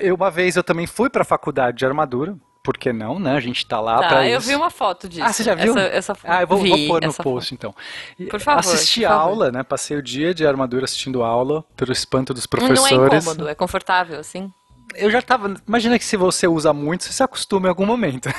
eu, 0.00 0.14
uma 0.14 0.30
vez 0.30 0.56
eu 0.56 0.62
também 0.64 0.86
fui 0.86 1.10
pra 1.10 1.24
faculdade 1.24 1.78
de 1.78 1.86
armadura. 1.86 2.36
Por 2.62 2.76
que 2.76 2.92
não, 2.92 3.18
né? 3.18 3.34
A 3.34 3.40
gente 3.40 3.66
tá 3.66 3.80
lá 3.80 3.98
pra 3.98 4.08
Tá, 4.08 4.28
eu 4.28 4.38
isso. 4.38 4.48
vi 4.48 4.54
uma 4.54 4.68
foto 4.68 5.08
disso. 5.08 5.24
Ah, 5.24 5.32
você 5.32 5.42
já 5.42 5.54
viu? 5.54 5.72
Essa, 5.78 6.12
essa 6.12 6.16
ah, 6.24 6.42
eu 6.42 6.46
vou, 6.46 6.58
vi 6.58 6.68
vou 6.68 6.86
pôr 6.86 7.00
no 7.06 7.14
post 7.14 7.54
então. 7.54 7.74
E 8.18 8.26
Por 8.26 8.38
favor, 8.40 8.58
Assisti 8.60 9.00
por 9.00 9.06
a 9.06 9.08
favor. 9.10 9.22
aula, 9.22 9.50
né? 9.52 9.62
Passei 9.62 9.96
o 9.96 10.02
dia 10.02 10.34
de 10.34 10.46
armadura 10.46 10.84
assistindo 10.84 11.22
aula, 11.22 11.64
pelo 11.76 11.92
espanto 11.92 12.34
dos 12.34 12.44
foto. 12.44 12.58
Não 12.60 12.66
é 12.66 12.76
professores. 12.76 13.24
incômodo, 13.24 13.48
é 13.48 13.54
confortável, 13.54 14.20
assim. 14.20 14.52
Eu 14.94 15.10
já 15.10 15.20
tava. 15.22 15.54
Imagina 15.66 15.98
que 15.98 16.04
se 16.04 16.16
você 16.16 16.46
usa 16.46 16.72
muito, 16.72 17.04
você 17.04 17.12
se 17.12 17.22
acostuma 17.22 17.66
em 17.66 17.70
algum 17.70 17.86
momento. 17.86 18.28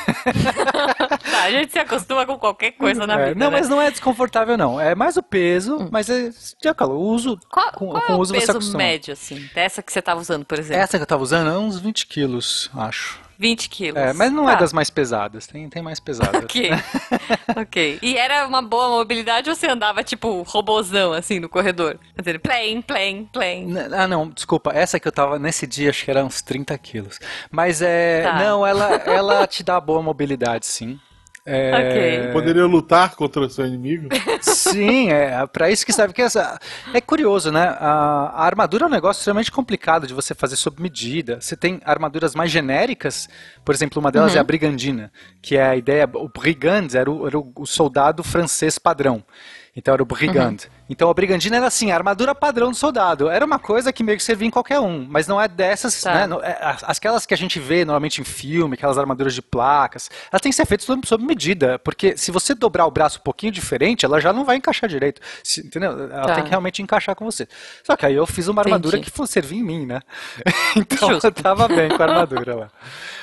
Tá, 1.30 1.44
a 1.44 1.52
gente 1.52 1.72
se 1.72 1.80
acostuma 1.80 2.26
com 2.26 2.38
qualquer 2.38 2.72
coisa 2.72 3.06
na 3.06 3.20
É, 3.20 3.28
vida, 3.30 3.40
não, 3.40 3.52
né? 3.52 3.58
mas 3.58 3.70
não 3.70 3.82
é 3.82 3.90
desconfortável, 3.92 4.58
não. 4.58 4.80
É 4.80 4.96
mais 4.96 5.16
o 5.18 5.24
peso, 5.24 5.88
mas 5.92 6.10
é. 6.10 6.32
Já 6.64 6.74
calou, 6.74 6.98
o 7.02 7.08
uso. 7.10 7.40
Qual, 7.50 7.72
com, 7.74 7.90
qual 7.90 8.02
com 8.02 8.14
é 8.14 8.16
o 8.16 8.20
uso 8.20 8.34
peso 8.34 8.78
médio, 8.78 9.14
assim, 9.14 9.50
dessa 9.54 9.82
que 9.82 9.92
você 9.92 10.02
tava 10.02 10.20
usando, 10.20 10.46
por 10.46 10.58
exemplo? 10.60 10.82
Essa 10.82 10.98
que 10.98 11.04
eu 11.04 11.08
tava 11.08 11.24
usando 11.24 11.50
é 11.50 11.58
uns 11.58 11.80
20 11.80 12.08
quilos, 12.08 12.70
acho. 12.76 13.20
20 13.40 13.70
quilos. 13.70 13.98
É, 14.02 14.12
mas 14.12 14.32
não 14.34 14.50
é 14.50 14.54
Tá. 14.54 14.60
das 14.60 14.74
mais 14.74 14.90
pesadas, 14.90 15.48
tem, 15.48 15.70
tem 15.70 15.82
mais 15.82 15.98
pesadas. 16.00 16.44
Ok. 16.44 16.70
ok. 17.56 18.00
E 18.02 18.18
era 18.18 18.46
uma 18.46 18.62
boa 18.62 18.90
mobilidade 18.90 19.50
ou 19.50 19.56
você 19.56 19.68
andava 19.68 20.04
tipo 20.04 20.42
robozão, 20.44 21.14
assim, 21.14 21.40
no 21.40 21.48
corredor? 21.48 21.98
Fazendo 22.16 22.40
plane, 22.40 22.82
plane, 22.84 23.30
plane. 23.32 23.74
Ah, 23.98 24.08
não, 24.08 24.30
desculpa. 24.30 24.72
Essa 24.74 25.00
que 25.00 25.08
eu 25.08 25.12
tava 25.12 25.40
nesse 25.40 25.66
dia, 25.66 25.90
acho 25.90 26.04
que 26.04 26.12
era 26.12 26.24
uns 26.26 26.42
30 26.42 26.78
quilos. 26.78 27.18
Mas 27.50 27.82
é. 27.82 28.24
Tá. 28.24 28.34
Não, 28.40 28.68
ela, 28.68 28.96
ela 29.06 29.48
te 29.48 29.64
dá 29.64 29.80
boa 29.80 30.02
mobilidade, 30.04 30.66
sim. 30.66 31.00
É, 31.52 31.90
Ok. 32.26 32.32
Poderia 32.34 32.66
lutar 32.66 33.16
contra 33.16 33.42
o 33.42 33.50
seu 33.50 33.66
inimigo? 33.66 34.08
Sim, 34.42 35.10
é 35.12 35.46
pra 35.48 35.70
isso 35.72 35.86
que 35.86 35.92
serve. 35.92 36.10
Porque 36.14 36.22
essa, 36.22 36.60
é 36.94 37.02
curioso, 37.02 37.52
né? 37.52 37.76
A, 37.80 38.32
a 38.36 38.46
armadura 38.46 38.84
é 38.86 38.88
um 38.88 38.92
negócio 38.92 39.20
extremamente 39.20 39.52
complicado 39.52 40.06
de 40.06 40.14
você 40.14 40.36
fazer 40.36 40.56
sob 40.56 40.82
medida. 40.82 41.42
Você 41.42 41.56
tem 41.58 41.82
armaduras 41.84 42.36
mais 42.36 42.52
genéricas, 42.52 43.28
por 43.66 43.74
exemplo, 43.74 44.00
uma 44.00 44.12
delas 44.12 44.36
é 44.36 44.40
a 44.40 44.44
brigandina, 44.44 45.12
que 45.42 45.58
é 45.58 45.64
a 45.64 45.76
ideia. 45.76 46.08
O 46.14 46.30
brigand 46.30 46.88
era 46.94 47.10
o, 47.10 47.26
era 47.28 47.38
o- 47.40 47.52
o 47.56 47.66
soldado 47.66 48.24
francês 48.24 48.78
padrão. 48.78 49.24
Então 49.76 49.94
era 49.94 50.04
o 50.04 50.06
brigand. 50.06 50.58
Então 50.90 51.10
a 51.10 51.14
brigandina 51.14 51.58
era 51.58 51.68
assim, 51.68 51.92
a 51.92 51.96
armadura 51.96 52.34
padrão 52.34 52.72
do 52.72 52.76
soldado. 52.76 53.30
Era 53.30 53.46
uma 53.46 53.60
coisa 53.60 53.94
que 53.94 54.04
meio 54.04 54.18
que 54.18 54.24
servia 54.24 54.48
em 54.48 54.52
qualquer 54.52 54.80
um, 54.80 55.06
mas 55.08 55.28
não 55.28 55.40
é 55.40 55.48
dessas, 55.48 56.02
Tá. 56.02 56.28
né? 56.28 56.36
é, 56.44 56.58
as- 56.62 56.84
aquelas 56.84 57.26
que 57.26 57.34
a 57.34 57.38
gente 57.38 57.60
vê 57.60 57.86
normalmente 57.86 58.20
em 58.22 58.24
filme, 58.24 58.74
aquelas 58.74 58.98
armaduras 58.98 59.34
de 59.36 59.42
placas, 59.42 60.10
elas 60.32 60.42
têm 60.42 60.52
que 60.52 60.56
ser 60.56 60.66
feitas 60.66 60.86
sob, 61.06 61.24
medida, 61.24 61.78
porque 61.80 62.18
se 62.18 62.32
você 62.32 62.56
dobrar 62.56 62.86
o 62.88 62.92
braço 62.92 63.20
um 63.20 63.22
pouquinho 63.24 63.52
diferente, 63.52 64.04
ela 64.06 64.20
já 64.20 64.34
não 64.34 64.44
vai 64.44 64.56
encaixar 64.58 64.90
direito, 64.90 65.22
entendeu? 65.64 65.92
Ela 66.12 66.26
Tá. 66.28 66.36
tem 66.36 66.44
que 66.44 66.50
realmente 66.50 66.82
encaixar 66.82 67.16
com 67.16 67.24
você. 67.24 67.48
Só 67.84 67.96
que 67.96 68.06
aí 68.06 68.16
eu 68.16 68.26
fiz 68.26 68.48
uma 68.48 68.62
armadura 68.62 68.98
Entendi. 68.98 69.12
que 69.12 69.28
servir 69.28 69.58
em 69.58 69.64
mim, 69.64 69.86
né? 69.86 70.02
Então 70.76 71.10
Justo. 71.10 71.28
eu 71.28 71.32
tava 71.32 71.68
bem 71.68 71.90
com 71.90 72.02
a 72.02 72.06
armadura 72.06 72.56
lá. 72.56 72.68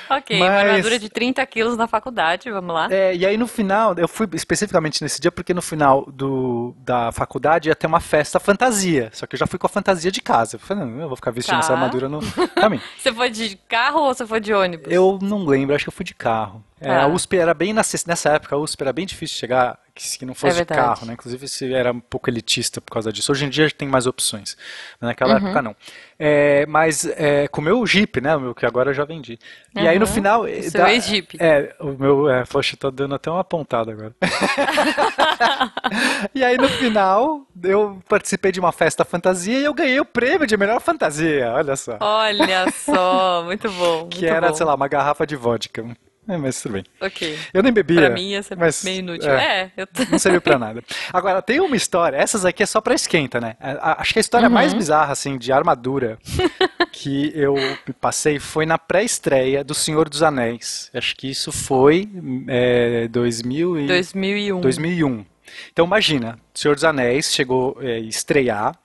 Ok, 0.09 0.37
uma 0.37 0.47
Mas- 0.49 0.65
armadura 0.65 0.99
de 0.99 1.09
30 1.09 1.45
quilos 1.45 1.75
na 1.77 1.87
faculdade, 1.87 2.49
vamos 2.51 2.73
lá. 2.73 2.87
É, 2.91 3.15
e 3.15 3.25
aí 3.25 3.37
no 3.37 3.47
final, 3.47 3.93
eu 3.97 4.07
fui 4.07 4.27
especificamente 4.33 5.01
nesse 5.01 5.19
dia 5.21 5.31
porque 5.31 5.53
no 5.53 5.61
final 5.61 6.05
do, 6.11 6.75
da 6.79 7.11
faculdade 7.11 7.69
ia 7.69 7.75
ter 7.75 7.87
uma 7.87 7.99
festa 7.99 8.39
fantasia. 8.39 9.09
Só 9.13 9.25
que 9.27 9.35
eu 9.35 9.39
já 9.39 9.47
fui 9.47 9.59
com 9.59 9.67
a 9.67 9.69
fantasia 9.69 10.11
de 10.11 10.21
casa. 10.21 10.55
Eu 10.55 10.59
falei, 10.59 10.85
não, 10.85 11.01
eu 11.01 11.07
vou 11.07 11.15
ficar 11.15 11.31
vestindo 11.31 11.55
Tá. 11.55 11.59
essa 11.59 11.73
armadura 11.73 12.07
no 12.09 12.19
caminho. 12.55 12.81
Você 12.97 13.11
foi 13.13 13.29
de 13.29 13.55
carro 13.67 14.01
ou 14.01 14.13
você 14.13 14.25
foi 14.25 14.39
de 14.39 14.53
ônibus? 14.53 14.87
Eu 14.91 15.17
não 15.21 15.45
lembro, 15.45 15.75
acho 15.75 15.85
que 15.85 15.89
eu 15.89 15.93
fui 15.93 16.05
de 16.05 16.13
carro. 16.13 16.63
É, 16.79 16.87
Tá. 16.89 17.03
a 17.03 17.07
USP 17.07 17.37
era 17.37 17.53
bem 17.53 17.73
nessa, 17.73 17.97
nessa 18.07 18.29
época, 18.29 18.55
a 18.55 18.59
USP 18.59 18.81
era 18.81 18.93
bem 18.93 19.05
difícil 19.05 19.33
de 19.35 19.39
chegar 19.39 19.79
que, 19.97 20.19
que 20.19 20.25
não 20.25 20.35
fosse 20.35 20.61
É 20.61 20.65
de 20.65 20.73
carro, 20.73 21.05
né? 21.05 21.13
Inclusive 21.13 21.47
se 21.47 21.73
era 21.73 21.91
um 21.91 21.99
pouco 21.99 22.29
elitista 22.29 22.79
por 22.79 22.93
causa 22.93 23.11
disso. 23.11 23.31
Hoje 23.31 23.45
em 23.45 23.49
dia 23.49 23.69
tem 23.71 23.87
mais 23.87 24.05
opções, 24.07 24.55
mas 25.01 25.09
naquela 25.09 25.33
Uhum. 25.39 25.45
época 25.45 25.61
não. 25.61 25.75
É, 26.19 26.65
mas 26.67 27.05
é, 27.05 27.47
com 27.47 27.61
o 27.61 27.63
meu 27.63 27.85
Jeep, 27.85 28.21
né? 28.21 28.35
O 28.35 28.39
meu 28.39 28.55
que 28.55 28.65
agora 28.65 28.89
eu 28.91 28.93
já 28.93 29.05
vendi. 29.05 29.37
E 29.75 29.87
aí 29.87 29.99
no 29.99 30.05
Uhum. 30.05 30.11
final. 30.11 30.41
O 30.41 30.47
eh, 30.47 30.61
seu 30.63 30.85
ex-Jeep. 30.87 31.37
É, 31.39 31.75
o 31.79 31.91
meu. 31.91 32.29
É, 32.29 32.43
poxa, 32.45 32.75
tô 32.77 32.89
dando 32.91 33.15
até 33.15 33.29
uma 33.29 33.43
pontada 33.43 33.91
agora. 33.91 34.15
e 36.33 36.43
aí 36.43 36.57
no 36.57 36.67
final 36.69 37.41
eu 37.63 38.01
participei 38.07 38.51
de 38.51 38.59
uma 38.59 38.71
festa 38.71 39.03
fantasia 39.05 39.59
e 39.59 39.63
eu 39.63 39.73
ganhei 39.73 39.99
o 39.99 40.05
prêmio 40.05 40.47
de 40.47 40.57
melhor 40.57 40.79
fantasia, 40.81 41.51
olha 41.53 41.75
só. 41.75 41.97
Olha 41.99 42.71
só, 42.71 43.43
muito 43.45 43.69
bom. 43.71 44.07
que 44.07 44.21
muito 44.21 44.33
era, 44.35 44.49
bom. 44.49 44.53
sei 44.55 44.65
lá, 44.65 44.75
uma 44.75 44.87
garrafa 44.87 45.25
de 45.25 45.35
vodka. 45.35 45.85
É, 46.27 46.37
mas 46.37 46.61
tudo 46.61 46.73
bem. 46.73 46.83
Ok. 47.01 47.37
Eu 47.53 47.63
nem 47.63 47.71
bebia. 47.71 48.01
Pra 48.01 48.09
mim 48.09 48.31
ia 48.31 48.43
ser 48.43 48.57
mas, 48.57 48.83
meio 48.83 48.99
inútil. 48.99 49.29
é, 49.31 49.37
É, 49.37 49.71
eu 49.77 49.87
Não 50.11 50.19
serviu 50.19 50.41
pra 50.41 50.57
nada. 50.59 50.83
Agora, 51.13 51.41
tem 51.41 51.59
uma 51.59 51.75
história, 51.75 52.17
essas 52.17 52.43
aqui 52.45 52.61
é 52.63 52.65
só 52.65 52.81
pra 52.81 52.93
esquenta, 52.95 53.39
né? 53.39 53.55
A- 53.59 54.01
Acho 54.01 54.13
que 54.13 54.19
a 54.19 54.21
história 54.21 54.47
Uhum. 54.47 54.53
mais 54.53 54.73
bizarra, 54.73 55.13
assim, 55.13 55.37
de 55.37 55.51
armadura 55.51 56.17
que 56.91 57.31
eu 57.35 57.55
passei 58.01 58.39
foi 58.39 58.65
na 58.65 58.77
pré-estreia 58.77 59.63
do 59.63 59.73
Senhor 59.73 60.09
dos 60.09 60.21
Anéis. 60.23 60.89
Acho 60.93 61.15
que 61.15 61.29
isso 61.29 61.51
foi 61.51 62.09
é, 62.47 63.07
2000 63.07 63.79
e... 63.79 63.87
2001. 63.87 64.61
2001. 64.61 65.25
Então 65.71 65.85
imagina, 65.85 66.37
Senhor 66.53 66.75
dos 66.75 66.83
Anéis 66.83 67.33
chegou 67.33 67.77
é, 67.81 67.93
a 67.95 67.99
estrear. 67.99 68.77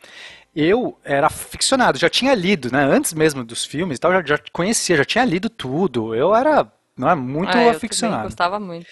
Eu 0.55 0.99
era 1.03 1.31
ficcionado, 1.31 1.99
já 1.99 2.11
tinha 2.11 2.35
lido, 2.35 2.71
né? 2.71 2.85
Antes 2.85 3.15
mesmo 3.15 3.43
dos 3.43 3.65
filmes 3.65 3.97
e 3.97 4.01
tal, 4.01 4.13
já, 4.13 4.23
já 4.25 4.39
conhecia, 4.53 4.97
já 4.99 5.05
tinha 5.05 5.25
lido 5.25 5.49
tudo. 5.49 6.15
Eu 6.15 6.35
era 6.35 6.71
não 6.97 7.09
é, 7.11 7.15
muito 7.15 7.57
Ah, 7.57 7.63
eu 7.65 7.71
aficionado. 7.71 8.25
gostava 8.25 8.59
muito. 8.61 8.87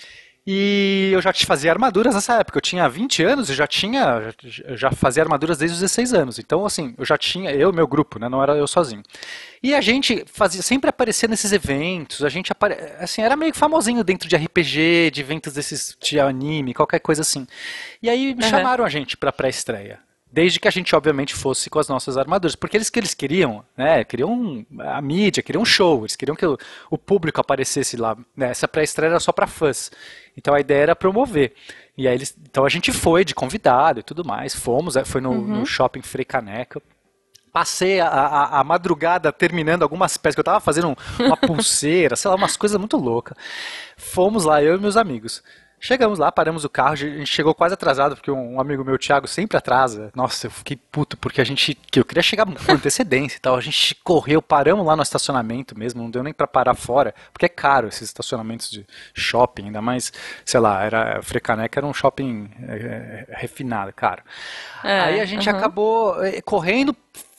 E 0.47 1.11
eu 1.13 1.21
já 1.21 1.33
te 1.35 1.45
fazia 1.45 1.71
armaduras 1.71 2.15
nessa 2.15 2.41
época. 2.41 2.57
Eu 2.57 2.63
tinha 2.63 2.89
20 2.89 3.23
anos 3.23 3.51
e 3.51 3.55
já 3.55 3.67
tinha. 3.67 4.35
Já, 4.75 4.91
fazia 4.91 5.23
armaduras 5.23 5.59
desde 5.59 5.75
os 5.75 5.81
16 5.81 6.15
anos. 6.15 6.39
Então, 6.39 6.65
assim, 6.65 6.95
eu 6.97 7.05
já 7.05 7.19
tinha. 7.19 7.51
Eu 7.53 7.73
meu 7.75 7.87
grupo, 7.87 8.19
né? 8.19 8.27
Não 8.29 8.43
era 8.43 8.57
eu 8.57 8.67
sozinho. 8.67 9.03
E 9.63 9.75
a 9.75 9.83
gente 9.83 10.25
fazia, 10.27 10.63
sempre 10.63 10.89
aparecia 10.89 11.29
nesses 11.29 11.53
eventos. 11.53 12.25
A 12.25 12.31
gente 12.31 12.51
apare, 12.51 12.75
assim, 12.99 13.21
era 13.21 13.37
meio 13.37 13.53
que 13.53 13.59
famosinho 13.59 14.03
dentro 14.03 14.29
de 14.29 14.35
RPG, 14.35 15.11
de 15.13 15.21
eventos 15.21 15.53
desses 15.53 15.95
de 16.03 16.19
anime, 16.19 16.73
qualquer 16.73 17.01
coisa 17.01 17.21
assim. 17.21 17.47
E 18.03 18.09
aí 18.09 18.35
me 18.35 18.43
Uhum. 18.43 18.49
chamaram 18.51 18.83
a 18.85 18.89
gente 18.89 19.19
pra 19.19 19.31
pré-estreia. 19.31 20.01
Desde 20.33 20.61
que 20.61 20.69
a 20.69 20.71
gente, 20.71 20.95
obviamente, 20.95 21.35
fosse 21.35 21.69
com 21.69 21.79
as 21.79 21.89
nossas 21.89 22.17
armaduras. 22.17 22.55
Porque 22.55 22.77
eles 22.77 22.89
que 22.89 23.01
eles 23.01 23.15
queriam, 23.15 23.65
né? 23.77 24.05
Queriam 24.05 24.65
a 24.79 25.01
mídia, 25.01 25.43
queriam 25.43 25.63
um 25.63 25.67
show. 25.67 26.01
Eles 26.03 26.17
queriam 26.17 26.37
que 26.37 26.47
o, 26.47 26.57
o 26.91 26.97
público 26.97 27.41
aparecesse 27.41 27.97
lá. 27.97 28.17
Né, 28.37 28.51
essa 28.51 28.69
pré-estreia 28.69 29.11
era 29.11 29.21
só 29.21 29.33
para 29.33 29.47
fãs. 29.47 29.91
Então 30.37 30.55
a 30.55 30.61
ideia 30.61 30.83
era 30.83 30.97
promover. 30.97 31.55
E 31.97 32.07
aí 32.07 32.15
eles, 32.15 32.37
então 32.49 32.65
a 32.65 32.69
gente 32.69 32.93
foi 32.93 33.25
de 33.25 33.35
convidado 33.35 34.01
e 34.01 34.03
tudo 34.03 34.25
mais. 34.25 34.55
Fomos, 34.55 34.97
é, 34.97 35.05
foi 35.05 35.21
no, 35.21 35.31
uhum. 35.31 35.59
no 35.59 35.67
shopping 35.67 36.03
Frei 36.03 36.25
Caneca 36.25 36.81
passei 37.53 38.01
a, 38.01 38.07
a, 38.07 38.61
a, 38.61 38.65
madrugada 38.65 39.33
terminando 39.33 39.83
algumas 39.83 40.17
peças, 40.17 40.37
que 40.37 40.41
eu 40.41 40.45
tava 40.45 40.61
fazendo 40.61 40.97
uma 41.19 41.37
pulseira, 41.37 42.15
sei 42.17 42.31
lá, 42.31 42.37
umas 42.37 42.57
coisas 42.57 42.79
muito 42.79 42.97
loucas. 42.97 43.37
Fomos 43.97 44.45
lá, 44.45 44.63
eu 44.63 44.77
e 44.77 44.81
meus 44.81 44.97
amigos. 44.97 45.43
Chegamos 45.83 46.19
lá, 46.19 46.31
paramos 46.31 46.63
o 46.63 46.69
carro, 46.69 46.93
a 46.93 46.97
gente 46.97 47.27
chegou 47.27 47.55
quase 47.55 47.73
atrasado, 47.73 48.15
porque 48.15 48.31
um 48.31 48.61
amigo 48.61 48.85
meu, 48.85 48.99
Thiago, 48.99 49.27
sempre 49.27 49.57
atrasa. 49.57 50.13
Nossa, 50.15 50.47
eu 50.47 50.51
fiquei 50.51 50.77
puto, 50.77 51.17
porque 51.17 51.41
a 51.41 51.45
gente. 51.45 51.77
eu 51.97 52.05
queria 52.05 52.23
chegar 52.23 52.45
com 52.45 52.73
antecedência 52.73 53.39
e 53.39 53.41
tal. 53.41 53.57
A 53.57 53.63
gente 53.63 53.95
correu, 54.05 54.43
paramos 54.43 54.85
lá 54.85 54.95
no 54.95 55.03
estacionamento 55.03 55.77
mesmo, 55.79 56.03
não 56.03 56.11
deu 56.11 56.23
nem 56.23 56.35
para 56.35 56.47
parar 56.47 56.75
fora, 56.75 57.15
porque 57.33 57.47
é 57.47 57.49
caro 57.49 57.89
esses 57.89 58.03
estacionamentos 58.03 58.71
de 58.71 58.87
shopping, 59.15 59.67
ainda 59.67 59.81
mais, 59.81 60.13
sei 60.45 60.61
lá, 60.61 60.83
era. 60.85 61.23
Frecaneca 61.23 61.81
era 61.81 61.87
um 61.87 61.95
shopping 61.95 62.51
é, 62.69 63.27
é, 63.29 63.37
refinado, 63.37 63.91
caro. 63.95 64.23
É, 64.85 65.01
Aí 65.01 65.21
a 65.21 65.25
gente 65.25 65.49
acabou 65.49 66.23
é, 66.23 66.43
correndo, 66.43 66.95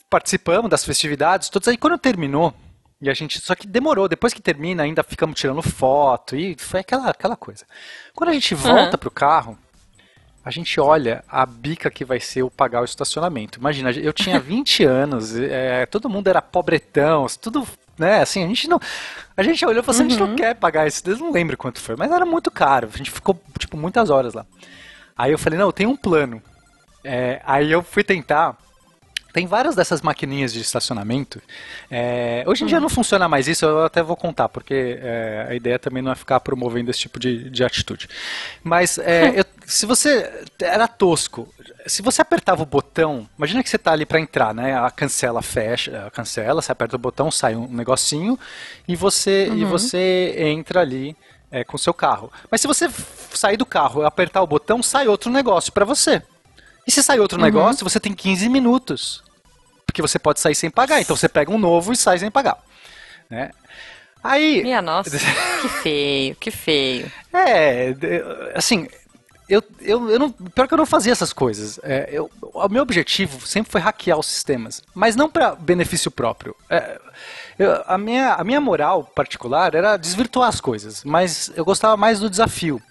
participamos 0.09 0.67
das 0.67 0.83
festividades, 0.83 1.47
todos 1.47 1.67
aí 1.67 1.77
quando 1.77 1.97
terminou. 1.99 2.55
E 3.01 3.09
a 3.09 3.13
gente, 3.13 3.41
só 3.41 3.55
que 3.55 3.65
demorou, 3.65 4.07
depois 4.07 4.33
que 4.33 4.41
termina, 4.41 4.83
ainda 4.83 5.01
ficamos 5.01 5.39
tirando 5.39 5.61
foto 5.63 6.35
e 6.35 6.55
foi 6.59 6.81
aquela, 6.81 7.09
aquela 7.09 7.35
coisa. 7.35 7.65
Quando 8.13 8.29
a 8.29 8.33
gente 8.33 8.53
volta 8.53 8.91
uhum. 8.91 8.99
pro 8.99 9.09
carro, 9.09 9.57
a 10.45 10.51
gente 10.51 10.79
olha 10.79 11.23
a 11.27 11.43
bica 11.45 11.89
que 11.89 12.05
vai 12.05 12.19
ser 12.19 12.43
o 12.43 12.51
pagar 12.51 12.81
o 12.81 12.85
estacionamento. 12.85 13.59
Imagina, 13.59 13.91
eu 13.91 14.13
tinha 14.13 14.37
20 14.39 14.83
anos, 14.83 15.35
é, 15.35 15.85
todo 15.87 16.09
mundo 16.09 16.27
era 16.27 16.43
pobretão, 16.43 17.25
tudo, 17.41 17.67
né, 17.97 18.21
assim, 18.21 18.43
a 18.43 18.47
gente 18.47 18.67
não... 18.67 18.79
A 19.35 19.41
gente 19.41 19.65
olhou 19.65 19.81
e 19.81 19.85
falou 19.85 19.95
assim, 19.95 20.03
uhum. 20.03 20.07
a 20.07 20.09
gente 20.11 20.19
não 20.19 20.29
uhum. 20.29 20.35
quer 20.35 20.55
pagar 20.55 20.85
isso, 20.85 21.01
eu 21.07 21.17
não 21.17 21.31
lembro 21.31 21.57
quanto 21.57 21.79
foi, 21.79 21.95
mas 21.95 22.11
era 22.11 22.25
muito 22.25 22.51
caro, 22.51 22.87
a 22.93 22.97
gente 22.97 23.09
ficou, 23.09 23.39
tipo, 23.57 23.75
muitas 23.77 24.11
horas 24.11 24.35
lá. 24.35 24.45
Aí 25.17 25.31
eu 25.31 25.39
falei, 25.39 25.57
não, 25.57 25.67
eu 25.67 25.73
tenho 25.73 25.89
um 25.89 25.97
plano. 25.97 26.41
É, 27.03 27.41
aí 27.45 27.71
eu 27.71 27.81
fui 27.81 28.03
tentar 28.03 28.55
tem 29.33 29.47
várias 29.47 29.75
dessas 29.75 30.01
maquininhas 30.01 30.53
de 30.53 30.59
estacionamento. 30.59 31.41
É, 31.89 32.43
hoje 32.45 32.63
em 32.63 32.67
dia 32.67 32.79
não 32.79 32.89
funciona 32.89 33.27
mais 33.27 33.47
isso, 33.47 33.65
eu 33.65 33.83
até 33.83 34.01
vou 34.03 34.15
contar, 34.15 34.49
porque 34.49 34.99
é, 35.01 35.47
a 35.49 35.55
ideia 35.55 35.79
também 35.79 36.01
não 36.01 36.11
é 36.11 36.15
ficar 36.15 36.39
promovendo 36.39 36.91
esse 36.91 36.99
tipo 36.99 37.19
de, 37.19 37.49
de 37.49 37.63
atitude. 37.63 38.09
Mas 38.63 38.97
é, 38.97 39.39
eu, 39.39 39.45
se 39.65 39.85
você. 39.85 40.45
Era 40.59 40.87
tosco. 40.87 41.47
Se 41.87 42.01
você 42.01 42.21
apertava 42.21 42.61
o 42.61 42.65
botão, 42.65 43.27
imagina 43.37 43.63
que 43.63 43.69
você 43.69 43.77
está 43.77 43.91
ali 43.91 44.05
para 44.05 44.19
entrar, 44.19 44.53
né? 44.53 44.77
A 44.77 44.91
cancela 44.91 45.41
fecha, 45.41 46.05
a 46.05 46.11
cancela, 46.11 46.61
você 46.61 46.71
aperta 46.71 46.95
o 46.95 46.99
botão, 46.99 47.31
sai 47.31 47.55
um 47.55 47.67
negocinho 47.67 48.37
e 48.87 48.95
você, 48.95 49.47
uhum. 49.49 49.57
e 49.57 49.65
você 49.65 50.35
entra 50.37 50.81
ali 50.81 51.15
é, 51.51 51.63
com 51.63 51.75
o 51.75 51.79
seu 51.79 51.93
carro. 51.93 52.31
Mas 52.49 52.61
se 52.61 52.67
você 52.67 52.89
sair 53.33 53.57
do 53.57 53.65
carro 53.65 54.03
e 54.03 54.05
apertar 54.05 54.41
o 54.41 54.47
botão, 54.47 54.83
sai 54.83 55.07
outro 55.07 55.31
negócio 55.31 55.71
para 55.71 55.85
você. 55.85 56.21
E 56.85 56.91
se 56.91 57.03
sair 57.03 57.19
outro 57.19 57.37
uhum. 57.37 57.45
negócio, 57.45 57.87
você 57.87 57.99
tem 57.99 58.13
15 58.13 58.49
minutos. 58.49 59.23
Porque 59.85 60.01
você 60.01 60.17
pode 60.17 60.39
sair 60.39 60.55
sem 60.55 60.69
pagar. 60.69 61.01
Então 61.01 61.15
você 61.15 61.29
pega 61.29 61.51
um 61.51 61.57
novo 61.57 61.91
e 61.91 61.97
sai 61.97 62.17
sem 62.17 62.31
pagar. 62.31 62.57
Né? 63.29 63.51
Aí. 64.23 64.61
Minha 64.63 64.81
nossa, 64.81 65.09
que 65.09 65.67
feio, 65.81 66.35
que 66.35 66.51
feio. 66.51 67.11
É, 67.33 67.95
assim, 68.53 68.87
eu, 69.51 69.61
eu, 69.81 70.09
eu 70.09 70.19
não, 70.19 70.31
pior 70.31 70.65
que 70.65 70.73
eu 70.73 70.77
não 70.77 70.85
fazia 70.85 71.11
essas 71.11 71.33
coisas. 71.33 71.79
É, 71.83 72.09
eu, 72.11 72.31
o 72.41 72.69
meu 72.69 72.83
objetivo 72.83 73.45
sempre 73.45 73.71
foi 73.71 73.81
hackear 73.81 74.17
os 74.17 74.27
sistemas, 74.27 74.81
mas 74.93 75.15
não 75.15 75.29
para 75.29 75.55
benefício 75.55 76.09
próprio. 76.09 76.55
É, 76.69 76.99
eu, 77.59 77.83
a, 77.85 77.97
minha, 77.97 78.33
a 78.35 78.43
minha 78.43 78.61
moral 78.61 79.03
particular 79.03 79.75
era 79.75 79.97
desvirtuar 79.97 80.47
as 80.47 80.61
coisas, 80.61 81.03
mas 81.03 81.51
eu 81.55 81.65
gostava 81.65 81.97
mais 81.97 82.19
do 82.19 82.29
desafio. 82.29 82.81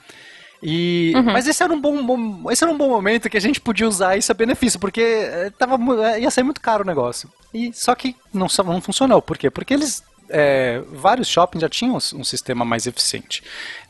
E, 0.63 1.13
uhum. 1.15 1.23
Mas 1.23 1.47
esse 1.47 1.63
era, 1.63 1.73
um 1.73 1.81
bom, 1.81 2.05
bom, 2.05 2.51
esse 2.51 2.63
era 2.63 2.73
um 2.73 2.77
bom 2.77 2.89
momento 2.89 3.31
que 3.31 3.37
a 3.37 3.41
gente 3.41 3.61
podia 3.61 3.89
usar 3.89 4.17
isso 4.17 4.31
a 4.31 4.35
benefício, 4.35 4.79
porque 4.79 5.01
eh, 5.01 5.51
tava, 5.59 5.79
eh, 6.05 6.21
ia 6.21 6.31
ser 6.31 6.43
muito 6.43 6.61
caro 6.61 6.85
o 6.85 6.87
negócio. 6.87 7.31
E, 7.53 7.73
só 7.73 7.95
que 7.95 8.15
não, 8.33 8.47
não 8.65 8.81
funcionou. 8.81 9.23
Por 9.23 9.39
quê? 9.39 9.51
Porque 9.51 9.73
eles 9.73 10.03
é, 10.31 10.83
vários 10.93 11.29
shoppings 11.29 11.61
já 11.61 11.69
tinham 11.69 11.97
um 11.97 12.25
sistema 12.25 12.65
mais 12.65 12.87
eficiente. 12.87 13.43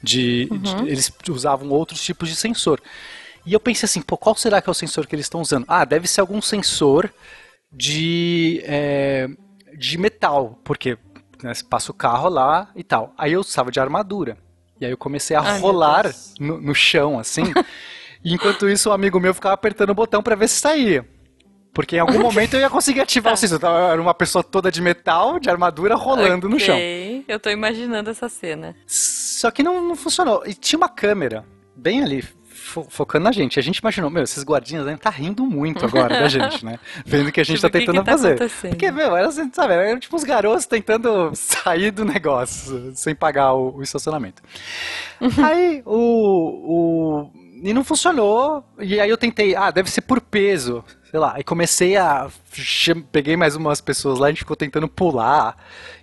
De, 0.03 0.49
uhum. 0.51 0.59
de, 0.59 0.89
eles 0.89 1.13
usavam 1.29 1.69
outros 1.71 2.03
tipos 2.03 2.29
de 2.29 2.35
sensor. 2.35 2.81
E 3.47 3.53
eu 3.53 3.61
pensei 3.61 3.87
assim, 3.87 4.03
pô, 4.03 4.17
qual 4.17 4.35
será 4.35 4.61
que 4.61 4.69
é 4.69 4.73
o 4.73 4.75
sensor 4.75 5.07
que 5.07 5.15
eles 5.15 5.27
estão 5.27 5.41
usando? 5.41 5.65
Ah, 5.69 5.85
deve 5.85 6.09
ser 6.09 6.21
algum 6.21 6.41
sensor 6.43 7.13
de, 7.73 8.63
é, 8.65 9.29
de 9.77 9.97
metal, 9.99 10.59
porque 10.65 10.99
né, 11.43 11.53
passa 11.69 11.91
o 11.91 11.95
carro 11.95 12.29
lá 12.29 12.71
e 12.75 12.83
tal. 12.83 13.15
Aí 13.17 13.33
eu 13.33 13.41
estava 13.41 13.71
de 13.71 13.81
armadura. 13.81 14.37
E 14.81 14.87
aí 14.87 14.91
eu 14.91 14.97
comecei 14.97 15.37
a 15.37 15.41
Ai, 15.41 15.61
rolar 15.61 16.11
no, 16.39 16.61
no, 16.61 16.75
chão, 16.75 17.19
assim. 17.19 17.43
e 18.25 18.33
enquanto 18.33 18.69
isso, 18.69 18.89
um 18.89 18.93
amigo 18.93 19.21
meu 19.21 19.35
ficava 19.35 19.55
apertando 19.55 19.91
o 19.91 19.95
botão 19.95 20.23
para 20.23 20.35
ver 20.35 20.49
se 20.49 20.59
saía. 20.59 21.07
Porque 21.73 21.97
em 21.97 21.99
algum 21.99 22.19
momento 22.23 22.55
eu 22.55 22.61
ia 22.61 22.71
conseguir 22.71 23.01
ativar 23.01 23.33
o 23.33 23.37
tá. 23.37 23.37
sensor. 23.37 23.61
Era 23.63 24.01
uma 24.01 24.15
pessoa 24.15 24.43
toda 24.43 24.73
de 24.73 24.81
metal, 24.81 25.39
de 25.39 25.51
armadura, 25.51 25.95
rolando 25.95 26.47
okay. 26.47 26.51
no 26.51 26.59
chão. 26.59 26.79
Eu 27.29 27.39
tô 27.39 27.51
imaginando 27.51 28.09
essa 28.09 28.29
cena. 28.29 28.75
Só 28.87 29.51
que 29.51 29.63
não, 29.63 29.87
não 29.87 29.95
funcionou. 29.95 30.43
E 30.47 30.55
tinha 30.55 30.79
uma 30.79 30.89
câmera 30.89 31.45
bem 31.77 32.03
ali, 32.03 32.25
fo 32.71 32.87
focando 32.89 33.25
na 33.25 33.33
gente. 33.33 33.59
A 33.59 33.63
gente 33.63 33.79
imaginou, 33.79 34.09
meu, 34.09 34.23
esses 34.23 34.45
guardinhas 34.45 34.85
devem 34.85 34.97
estar 34.97 35.11
tá 35.11 35.17
rindo 35.17 35.45
muito 35.45 35.85
agora 35.85 36.21
da 36.21 36.29
gente, 36.29 36.65
né? 36.65 36.79
Vendo 37.05 37.29
o 37.29 37.33
que 37.33 37.41
a 37.41 37.45
gente 37.45 37.57
tipo, 37.57 37.69
tá 37.69 37.79
tentando 37.79 37.97
que 37.97 38.01
que 38.01 38.07
tá 38.07 38.13
fazer. 38.49 38.71
Porque, 38.71 38.91
meu, 38.91 39.17
era 39.17 39.29
assim, 39.29 39.51
sabe, 39.53 39.75
eram 39.75 39.99
tipo 39.99 40.17
os 40.17 40.25
garotos 40.25 40.67
tentando 40.67 41.33
sair 41.35 41.91
do 41.91 42.05
negócio 42.05 42.93
sem 42.95 43.15
pagar 43.15 43.53
o, 43.53 43.77
o 43.77 43.83
estacionamento. 43.83 44.43
Uhum. 45.21 45.45
aí 45.45 45.83
o, 45.85 45.97
o. 47.27 47.31
E 47.63 47.75
não 47.75 47.85
funcionou. 47.85 48.65
E 48.79 48.99
aí 48.99 49.11
eu 49.11 49.19
tentei, 49.19 49.55
ah, 49.55 49.71
deve 49.71 49.91
ser 49.91 50.03
por 50.03 50.21
peso. 50.21 50.85
Sei 51.11 51.19
lá, 51.19 51.35
e 51.39 51.45
comecei 51.45 51.97
a. 51.97 52.31
Peguei 53.11 53.37
mais 53.37 53.57
umas 53.57 53.81
pessoas 53.81 54.19
lá, 54.19 54.29
a 54.29 54.31
gente 54.31 54.41
ficou 54.41 54.57
tentando 54.57 54.89
pular. 54.89 55.57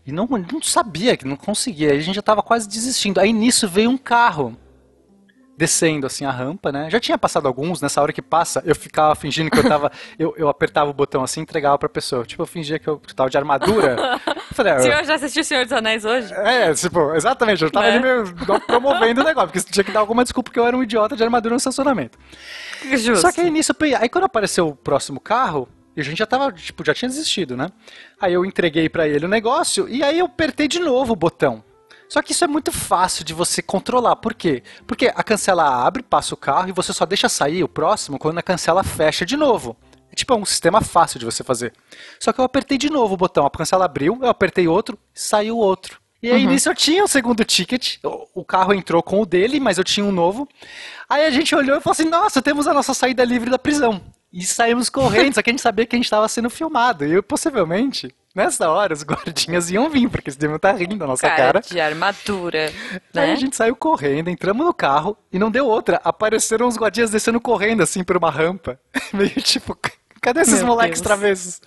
E 0.05 0.11
não, 0.11 0.27
não 0.27 0.61
sabia 0.61 1.15
que 1.15 1.25
não 1.25 1.37
conseguia. 1.37 1.91
Aí 1.91 1.97
a 1.97 2.01
gente 2.01 2.15
já 2.15 2.21
tava 2.21 2.43
quase 2.43 2.67
desistindo. 2.67 3.19
Aí 3.19 3.31
nisso 3.31 3.67
veio 3.67 3.89
um 3.89 3.97
carro 3.97 4.57
descendo 5.57 6.05
assim 6.05 6.23
a 6.23 6.31
rampa, 6.31 6.71
né? 6.71 6.87
Já 6.89 6.99
tinha 6.99 7.17
passado 7.17 7.47
alguns, 7.47 7.81
nessa 7.81 7.99
hora 7.99 8.13
que 8.13 8.21
passa, 8.21 8.61
eu 8.63 8.75
ficava 8.75 9.15
fingindo 9.15 9.49
que 9.49 9.57
eu 9.57 9.67
tava. 9.67 9.91
eu, 10.17 10.35
eu 10.37 10.47
apertava 10.47 10.91
o 10.91 10.93
botão 10.93 11.23
assim 11.23 11.39
e 11.39 11.43
entregava 11.43 11.77
pra 11.79 11.89
pessoa. 11.89 12.23
Tipo, 12.23 12.43
eu 12.43 12.47
fingia 12.47 12.77
que 12.77 12.87
eu 12.87 13.01
tava 13.15 13.29
de 13.29 13.37
armadura. 13.37 14.19
falei, 14.53 14.73
ah, 14.73 14.77
o 14.77 14.79
senhor 14.81 15.03
já 15.03 15.15
assistiu 15.15 15.41
o 15.41 15.45
Senhor 15.45 15.63
dos 15.65 15.73
Anéis 15.73 16.05
hoje? 16.05 16.31
É, 16.33 16.71
tipo, 16.73 17.13
exatamente, 17.15 17.63
eu 17.63 17.71
tava 17.71 17.87
é. 17.87 17.93
ali 17.93 17.99
meio 17.99 18.61
promovendo 18.67 19.21
o 19.21 19.23
negócio, 19.23 19.49
porque 19.49 19.71
tinha 19.71 19.83
que 19.83 19.91
dar 19.91 20.01
alguma 20.01 20.23
desculpa 20.23 20.49
porque 20.49 20.59
eu 20.59 20.65
era 20.65 20.77
um 20.77 20.83
idiota 20.83 21.15
de 21.15 21.23
armadura 21.23 21.53
no 21.53 21.57
estacionamento. 21.57 22.19
Justo. 22.91 23.17
Só 23.17 23.31
que 23.31 23.41
aí 23.41 23.49
nisso, 23.49 23.73
aí 23.99 24.07
quando 24.07 24.25
apareceu 24.25 24.67
o 24.67 24.75
próximo 24.75 25.19
carro, 25.19 25.67
e 25.95 26.01
a 26.01 26.03
gente 26.03 26.19
já 26.19 26.27
tava, 26.27 26.51
tipo, 26.51 26.85
já 26.85 26.93
tinha 26.93 27.09
desistido, 27.09 27.57
né? 27.57 27.69
Aí 28.21 28.31
eu 28.31 28.45
entreguei 28.45 28.87
para 28.87 29.07
ele 29.07 29.25
o 29.25 29.27
negócio 29.27 29.89
e 29.89 30.03
aí 30.03 30.19
eu 30.19 30.27
apertei 30.27 30.67
de 30.67 30.79
novo 30.79 31.13
o 31.13 31.15
botão. 31.15 31.63
Só 32.09 32.21
que 32.21 32.31
isso 32.31 32.43
é 32.43 32.47
muito 32.47 32.71
fácil 32.71 33.25
de 33.25 33.33
você 33.33 33.61
controlar. 33.61 34.15
Por 34.17 34.33
quê? 34.33 34.63
Porque 34.85 35.11
a 35.13 35.23
cancela 35.23 35.85
abre, 35.85 36.01
passa 36.01 36.33
o 36.33 36.37
carro 36.37 36.69
e 36.69 36.71
você 36.71 36.93
só 36.93 37.05
deixa 37.05 37.27
sair 37.27 37.63
o 37.63 37.67
próximo 37.67 38.17
quando 38.17 38.37
a 38.37 38.43
cancela 38.43 38.83
fecha 38.83 39.25
de 39.25 39.35
novo. 39.35 39.75
É 40.11 40.15
tipo 40.15 40.33
é 40.33 40.37
um 40.37 40.45
sistema 40.45 40.81
fácil 40.81 41.19
de 41.19 41.25
você 41.25 41.43
fazer. 41.43 41.73
Só 42.19 42.31
que 42.31 42.39
eu 42.39 42.45
apertei 42.45 42.77
de 42.77 42.89
novo 42.89 43.13
o 43.13 43.17
botão, 43.17 43.45
a 43.45 43.51
cancela 43.51 43.85
abriu, 43.85 44.17
eu 44.21 44.29
apertei 44.29 44.67
outro, 44.67 44.97
saiu 45.13 45.57
outro. 45.57 45.99
E 46.21 46.31
aí 46.31 46.45
uhum. 46.45 46.51
nisso 46.51 46.69
eu 46.69 46.75
tinha 46.75 47.03
o 47.03 47.07
segundo 47.07 47.45
ticket, 47.45 47.97
o 48.03 48.43
carro 48.43 48.73
entrou 48.73 49.03
com 49.03 49.21
o 49.21 49.25
dele, 49.25 49.59
mas 49.59 49.77
eu 49.77 49.83
tinha 49.83 50.05
um 50.05 50.11
novo. 50.11 50.47
Aí 51.07 51.25
a 51.25 51.29
gente 51.29 51.53
olhou 51.53 51.77
e 51.77 51.81
falou 51.81 51.91
assim: 51.91 52.09
nossa, 52.09 52.41
temos 52.41 52.67
a 52.67 52.73
nossa 52.73 52.93
saída 52.93 53.23
livre 53.23 53.51
da 53.51 53.59
prisão. 53.59 54.01
E 54.33 54.43
saímos 54.43 54.89
correndo, 54.89 55.35
só 55.35 55.41
que 55.41 55.49
a 55.49 55.53
gente 55.53 55.61
sabia 55.61 55.85
que 55.85 55.95
a 55.95 55.97
gente 55.97 56.05
estava 56.05 56.27
sendo 56.27 56.49
filmado. 56.49 57.05
E 57.05 57.11
eu, 57.13 57.23
possivelmente, 57.23 58.13
Nessa 58.35 58.69
hora, 58.69 58.93
os 58.93 59.03
guardinhas 59.03 59.71
iam 59.71 59.89
vir, 59.89 60.09
porque 60.09 60.29
eles 60.29 60.37
deviam 60.37 60.57
estar 60.57 60.73
tá 60.73 60.77
rindo 60.77 60.95
da 60.95 61.07
nossa 61.07 61.27
cara. 61.27 61.37
cara. 61.53 61.61
de 61.61 61.79
armadura. 61.79 62.71
Né? 63.13 63.21
Aí 63.23 63.31
a 63.31 63.35
gente 63.35 63.55
saiu 63.55 63.75
correndo, 63.75 64.29
entramos 64.29 64.65
no 64.65 64.73
carro 64.73 65.17
e 65.31 65.39
não 65.39 65.49
deu 65.49 65.65
outra. 65.65 65.99
Apareceram 66.03 66.67
os 66.67 66.77
guardinhas 66.77 67.09
descendo 67.09 67.41
correndo, 67.41 67.81
assim, 67.81 68.03
por 68.03 68.15
uma 68.15 68.29
rampa. 68.29 68.79
Meio 69.11 69.41
tipo, 69.41 69.75
cadê 70.21 70.41
esses 70.41 70.59
Meu 70.59 70.67
moleques 70.67 71.01
Deus. 71.01 71.07
travessos? 71.07 71.61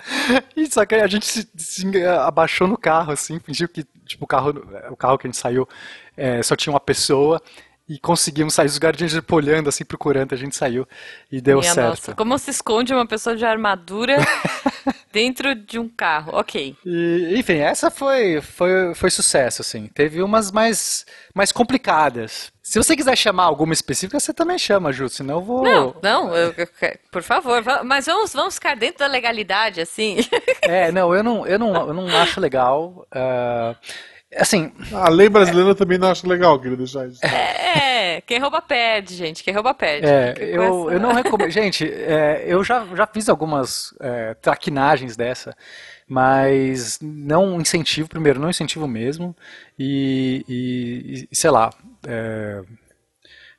E 0.56 0.66
só 0.66 0.86
que 0.86 0.94
a 0.94 1.06
gente 1.06 1.26
se, 1.26 1.48
se, 1.56 2.06
abaixou 2.06 2.68
no 2.68 2.78
carro, 2.78 3.12
assim, 3.12 3.40
fingiu 3.40 3.68
que, 3.68 3.84
tipo, 4.06 4.24
o 4.24 4.28
carro, 4.28 4.50
o 4.90 4.96
carro 4.96 5.18
que 5.18 5.26
a 5.26 5.30
gente 5.30 5.38
saiu 5.38 5.68
é, 6.16 6.42
só 6.42 6.54
tinha 6.54 6.72
uma 6.72 6.80
pessoa. 6.80 7.42
E 7.90 7.98
conseguimos 7.98 8.54
sair. 8.54 8.66
Os 8.66 8.78
guardiões 8.78 9.12
olhando 9.32 9.68
assim 9.68 9.84
procurando, 9.84 10.32
a 10.32 10.36
gente 10.36 10.54
saiu 10.54 10.86
e 11.30 11.40
deu 11.40 11.58
Minha 11.58 11.74
certo. 11.74 11.88
nossa, 11.88 12.14
como 12.14 12.38
se 12.38 12.50
esconde 12.52 12.94
uma 12.94 13.04
pessoa 13.04 13.34
de 13.34 13.44
armadura 13.44 14.16
dentro 15.12 15.56
de 15.56 15.76
um 15.76 15.88
carro? 15.88 16.30
Ok. 16.36 16.76
E, 16.86 17.34
enfim, 17.36 17.54
essa 17.58 17.90
foi, 17.90 18.40
foi, 18.40 18.94
foi 18.94 19.10
sucesso, 19.10 19.62
assim. 19.62 19.88
Teve 19.88 20.22
umas 20.22 20.52
mais, 20.52 21.04
mais 21.34 21.50
complicadas. 21.50 22.52
Se 22.62 22.78
você 22.78 22.94
quiser 22.94 23.16
chamar 23.16 23.44
alguma 23.44 23.72
específica, 23.72 24.20
você 24.20 24.32
também 24.32 24.56
chama, 24.56 24.92
Ju, 24.92 25.08
senão 25.08 25.38
eu 25.38 25.42
vou. 25.42 25.64
Não, 25.64 25.96
não, 26.00 26.36
eu- 26.36 26.54
eu- 26.56 26.68
por 27.10 27.22
favor, 27.24 27.60
mas 27.84 28.06
vamos, 28.06 28.32
vamos 28.32 28.54
ficar 28.54 28.76
dentro 28.76 29.00
da 29.00 29.08
legalidade, 29.08 29.80
assim. 29.80 30.18
É, 30.62 30.92
não, 30.92 31.12
eu 31.12 31.24
não, 31.24 31.44
eu 31.44 31.58
não, 31.58 31.88
eu 31.88 31.92
não 31.94 32.06
acho 32.18 32.40
legal. 32.40 33.04
ah, 33.10 33.74
assim, 34.36 34.72
A 34.92 35.08
lei 35.08 35.28
brasileira 35.28 35.70
eu 35.70 35.74
também 35.74 35.98
não 35.98 36.08
acho 36.10 36.28
legal, 36.28 36.58
queria 36.58 36.76
deixar 36.76 37.06
isso. 37.08 37.20
É, 37.24 38.20
quem 38.22 38.38
rouba 38.38 38.60
perde, 38.62 39.14
gente, 39.14 39.42
quem 39.44 39.52
rouba 39.54 39.72
perde. 39.74 40.06
É, 40.06 40.34
eu, 40.38 40.62
essa- 40.62 40.94
eu 40.94 41.00
não 41.00 41.12
recomendo. 41.12 41.50
Gente, 41.50 41.84
é, 41.90 42.44
eu 42.46 42.62
já, 42.64 42.84
já 42.94 43.06
fiz 43.06 43.28
algumas 43.28 43.94
é, 44.00 44.34
traquinagens 44.34 45.16
dessa, 45.16 45.56
mas 46.08 46.98
não 47.00 47.60
incentivo, 47.60 48.08
primeiro, 48.08 48.40
não 48.40 48.50
incentivo 48.50 48.86
mesmo. 48.88 49.34
E, 49.78 50.44
e- 50.48 51.28
e, 51.30 51.36
sei 51.36 51.50
lá. 51.50 51.70
É, 52.06 52.62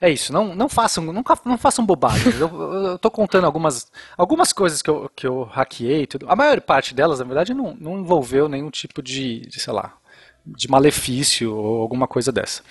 é 0.03 0.09
isso, 0.09 0.33
não, 0.33 0.55
não 0.55 0.67
façam, 0.67 1.03
nunca, 1.05 1.37
não 1.45 1.57
façam 1.57 1.85
bobagens. 1.85 2.39
Eu, 2.39 2.97
tô 2.97 3.11
contando 3.11 3.45
algumas, 3.45 3.91
algumas 4.17 4.51
coisas 4.51 4.81
que 4.81 4.89
eu, 4.89 5.09
que 5.15 5.27
eu 5.27 5.43
hackeei. 5.43 6.07
Tudo. 6.07 6.25
A 6.29 6.35
maior 6.35 6.59
parte 6.61 6.93
delas, 6.95 7.19
na 7.19 7.25
verdade, 7.25 7.53
não, 7.53 7.75
não 7.79 7.99
envolveu 7.99 8.49
nenhum 8.49 8.69
tipo 8.71 9.01
de, 9.01 9.41
de, 9.41 9.59
sei 9.59 9.71
lá, 9.71 9.93
de 10.45 10.69
malefício 10.69 11.55
ou 11.55 11.81
alguma 11.81 12.07
coisa 12.07 12.31
dessa. 12.31 12.61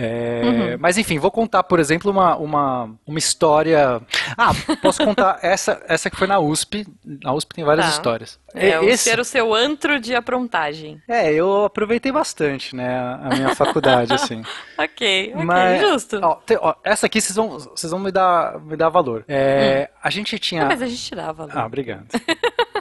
É, 0.00 0.76
Mas 0.76 0.96
enfim, 0.96 1.18
vou 1.18 1.28
contar, 1.30 1.64
por 1.64 1.80
exemplo, 1.80 2.08
uma, 2.08 2.36
uma, 2.36 2.94
uma 3.04 3.18
história. 3.18 4.00
Ah, 4.36 4.52
posso 4.80 5.04
contar 5.04 5.38
essa, 5.42 5.82
essa 5.88 6.08
que 6.08 6.16
foi 6.16 6.28
na 6.28 6.38
USP. 6.38 6.86
Na 7.04 7.32
USP 7.32 7.52
tem 7.56 7.64
várias 7.64 7.86
Tá. 7.86 7.92
histórias. 7.92 8.38
É, 8.54 8.84
Esse- 8.84 9.10
ser 9.10 9.18
o 9.18 9.24
seu 9.24 9.52
antro 9.52 9.98
de 9.98 10.14
aprontagem. 10.14 11.02
é, 11.08 11.32
eu 11.32 11.64
aproveitei 11.64 12.12
bastante, 12.12 12.76
né, 12.76 12.96
a 12.96 13.28
minha 13.34 13.54
faculdade, 13.56 14.12
assim. 14.12 14.42
Ok, 14.78 15.32
ok, 15.34 15.44
Mas, 15.44 15.80
justo. 15.80 16.20
ó, 16.22 16.36
tem- 16.36 16.58
ó, 16.60 16.74
essa 16.84 17.06
aqui 17.06 17.20
vocês 17.20 17.34
vão, 17.34 17.58
vocês 17.58 17.90
vão 17.90 17.98
me 17.98 18.12
dar, 18.12 18.60
me 18.60 18.76
dar 18.76 18.90
valor. 18.90 19.24
É, 19.26 19.90
A 20.00 20.10
gente 20.10 20.38
tinha. 20.38 20.64
Mas 20.66 20.80
a 20.80 20.86
gente 20.86 21.12
dava. 21.12 21.46
né? 21.48 21.52
Ah, 21.56 21.66
obrigado. 21.66 22.06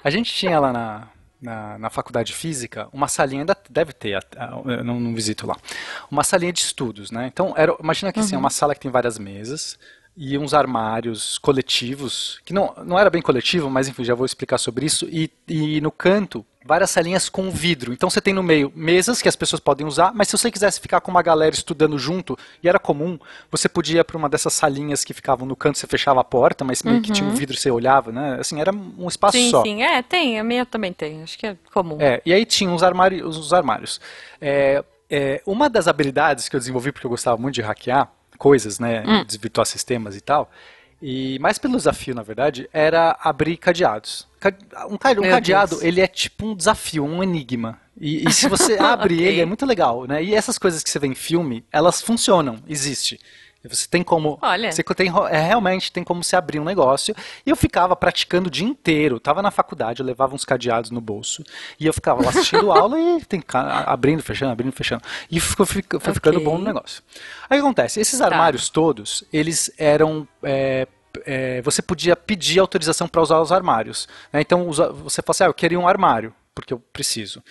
A 0.04 0.10
gente 0.12 0.32
tinha 0.32 0.60
lá 0.60 0.72
na, 0.72 1.08
na, 1.42 1.78
na 1.78 1.90
faculdade 1.90 2.28
de 2.28 2.34
física 2.34 2.88
uma 2.92 3.08
salinha, 3.08 3.42
ainda 3.42 3.56
deve 3.70 3.94
ter, 3.94 4.26
eu 4.66 4.84
não, 4.84 5.00
não 5.00 5.14
visito 5.14 5.46
lá, 5.46 5.56
uma 6.10 6.24
salinha 6.24 6.52
de 6.52 6.60
estudos, 6.60 7.12
né? 7.12 7.28
Então, 7.28 7.54
era, 7.56 7.76
imagina 7.80 8.12
que 8.12 8.20
assim, 8.20 8.36
é 8.36 8.38
uma 8.38 8.50
sala 8.50 8.74
que 8.74 8.82
tem 8.82 8.92
várias 8.92 9.18
mesas 9.18 9.78
e 10.18 10.36
uns 10.36 10.52
armários 10.52 11.38
coletivos, 11.38 12.42
que 12.44 12.52
não, 12.52 12.74
não 12.84 12.98
era 12.98 13.08
bem 13.08 13.22
coletivo, 13.22 13.70
mas 13.70 13.88
enfim, 13.88 14.04
já 14.04 14.16
vou 14.16 14.26
explicar 14.26 14.58
sobre 14.58 14.84
isso, 14.84 15.08
e, 15.12 15.30
e 15.48 15.80
no 15.80 15.92
canto, 15.92 16.44
várias 16.66 16.90
salinhas 16.90 17.30
com 17.30 17.52
vidro. 17.52 17.94
Então 17.94 18.10
você 18.10 18.20
tem 18.20 18.34
no 18.34 18.42
meio 18.42 18.74
mesas 18.76 19.22
que 19.22 19.30
as 19.30 19.36
pessoas 19.36 19.60
podem 19.60 19.86
usar, 19.86 20.12
mas 20.16 20.28
se 20.28 20.36
você 20.36 20.50
quisesse 20.50 20.82
ficar 20.82 21.02
com 21.02 21.12
uma 21.12 21.22
galera 21.22 21.54
estudando 21.54 22.00
junto, 22.00 22.36
e 22.64 22.68
era 22.68 22.80
comum, 22.80 23.20
você 23.52 23.70
podia 23.70 24.02
ir 24.02 24.04
para 24.04 24.18
uma 24.18 24.28
dessas 24.28 24.54
salinhas 24.54 25.06
que 25.06 25.14
ficavam 25.14 25.48
no 25.48 25.56
canto, 25.56 25.78
você 25.78 25.86
fechava 25.86 26.20
a 26.20 26.24
porta, 26.24 26.66
mas 26.66 26.82
meio 26.82 27.00
que 27.00 27.12
tinha 27.12 27.30
um 27.30 27.36
vidro, 27.36 27.56
você 27.56 27.70
olhava, 27.70 28.12
né? 28.12 28.38
Assim, 28.40 28.60
era 28.60 28.72
um 28.74 29.08
espaço 29.08 29.38
Sim, 29.38 29.52
só. 29.52 29.62
sim, 29.62 29.84
é, 29.84 30.02
tem, 30.02 30.40
a 30.40 30.44
minha 30.44 30.66
também 30.66 30.92
tem, 30.92 31.22
acho 31.22 31.38
que 31.38 31.46
é 31.46 31.56
comum. 31.72 31.98
É, 32.00 32.24
e 32.26 32.34
aí 32.34 32.44
tinha 32.44 32.72
os 32.72 32.82
armários. 32.82 33.38
Os 33.38 33.54
armários. 33.54 34.02
É, 34.42 34.84
é, 35.10 35.42
uma 35.46 35.70
das 35.70 35.88
habilidades 35.88 36.50
que 36.50 36.56
eu 36.56 36.60
desenvolvi, 36.60 36.92
porque 36.92 37.06
eu 37.06 37.12
gostava 37.12 37.38
muito 37.38 37.54
de 37.54 37.62
hackear 37.62 38.12
coisas, 38.38 38.80
né? 38.80 39.04
Desvirtuar 39.26 39.66
sistemas 39.66 40.16
e 40.16 40.22
tal. 40.22 40.50
E 41.02 41.38
mais 41.40 41.58
pelo 41.60 41.78
desafio, 41.78 42.16
na 42.16 42.24
verdade, 42.24 42.68
era 42.74 43.16
abrir 43.22 43.58
cadeados. 43.58 44.28
Ca- 44.40 44.54
Um, 44.90 44.98
cadeado, 44.98 45.78
ele 45.84 46.02
é 46.02 46.08
tipo 46.08 46.46
um 46.48 46.56
desafio, 46.56 47.04
um 47.06 47.22
enigma. 47.22 47.80
E, 48.00 48.28
e 48.28 48.32
se 48.34 48.48
você 48.50 48.78
abre 48.80 49.14
Ok. 49.18 49.28
ele, 49.28 49.42
é 49.42 49.46
muito 49.46 49.66
legal, 49.66 50.06
né? 50.06 50.24
E 50.24 50.34
essas 50.34 50.58
coisas 50.58 50.82
que 50.84 50.90
você 50.90 50.98
vê 51.00 51.08
em 51.08 51.16
filme, 51.16 51.64
elas 51.72 52.02
funcionam, 52.02 52.58
existe. 52.68 53.20
Você 53.76 53.88
tem 53.88 54.04
como. 54.04 54.38
Olha. 54.42 54.72
Você 54.72 54.84
tem, 54.84 55.12
é, 55.30 55.40
realmente 55.40 55.92
tem 55.92 56.04
como 56.04 56.24
se 56.24 56.36
abrir 56.36 56.60
um 56.60 56.64
negócio. 56.64 57.16
E 57.46 57.50
eu 57.50 57.56
ficava 57.56 57.96
praticando 57.96 58.48
o 58.48 58.52
dia 58.52 58.66
inteiro. 58.68 59.20
Tava 59.20 59.42
na 59.42 59.52
faculdade, 59.52 60.02
eu 60.02 60.06
levava 60.06 60.34
uns 60.36 60.46
cadeados 60.46 60.92
no 60.92 61.02
bolso. 61.02 61.44
E 61.80 61.86
eu 61.86 61.94
ficava 61.94 62.22
lá 62.24 62.30
assistindo 62.30 62.72
aula 62.74 63.00
e 63.00 63.24
tem, 63.26 63.44
abrindo, 63.86 64.22
fechando, 64.24 64.52
abrindo, 64.52 64.72
fechando. 64.72 65.02
E 65.30 65.40
ficou, 65.40 65.66
fica- 65.66 66.00
foi 66.00 66.14
ficando 66.14 66.40
bom 66.42 66.58
no 66.58 66.64
negócio. 66.66 67.04
Aí 67.50 67.58
o 67.60 67.62
que 67.62 67.66
acontece? 67.66 68.00
Esses 68.00 68.20
armários 68.22 68.70
todos, 68.70 69.24
eles 69.32 69.72
eram. 69.78 70.28
é, 70.44 70.88
é, 71.26 71.62
você 71.64 71.82
podia 71.82 72.16
pedir 72.16 72.60
autorização 72.60 73.08
para 73.08 73.22
usar 73.22 73.40
os 73.42 73.52
armários. 73.52 74.08
né? 74.32 74.42
Então 74.42 74.68
você 74.72 75.22
fala 75.22 75.32
assim: 75.32 75.44
ah, 75.44 75.48
eu 75.48 75.54
queria 75.54 75.80
um 75.80 75.88
armário, 75.88 76.34
porque 76.54 76.74
eu 76.74 76.80
preciso. 76.80 77.42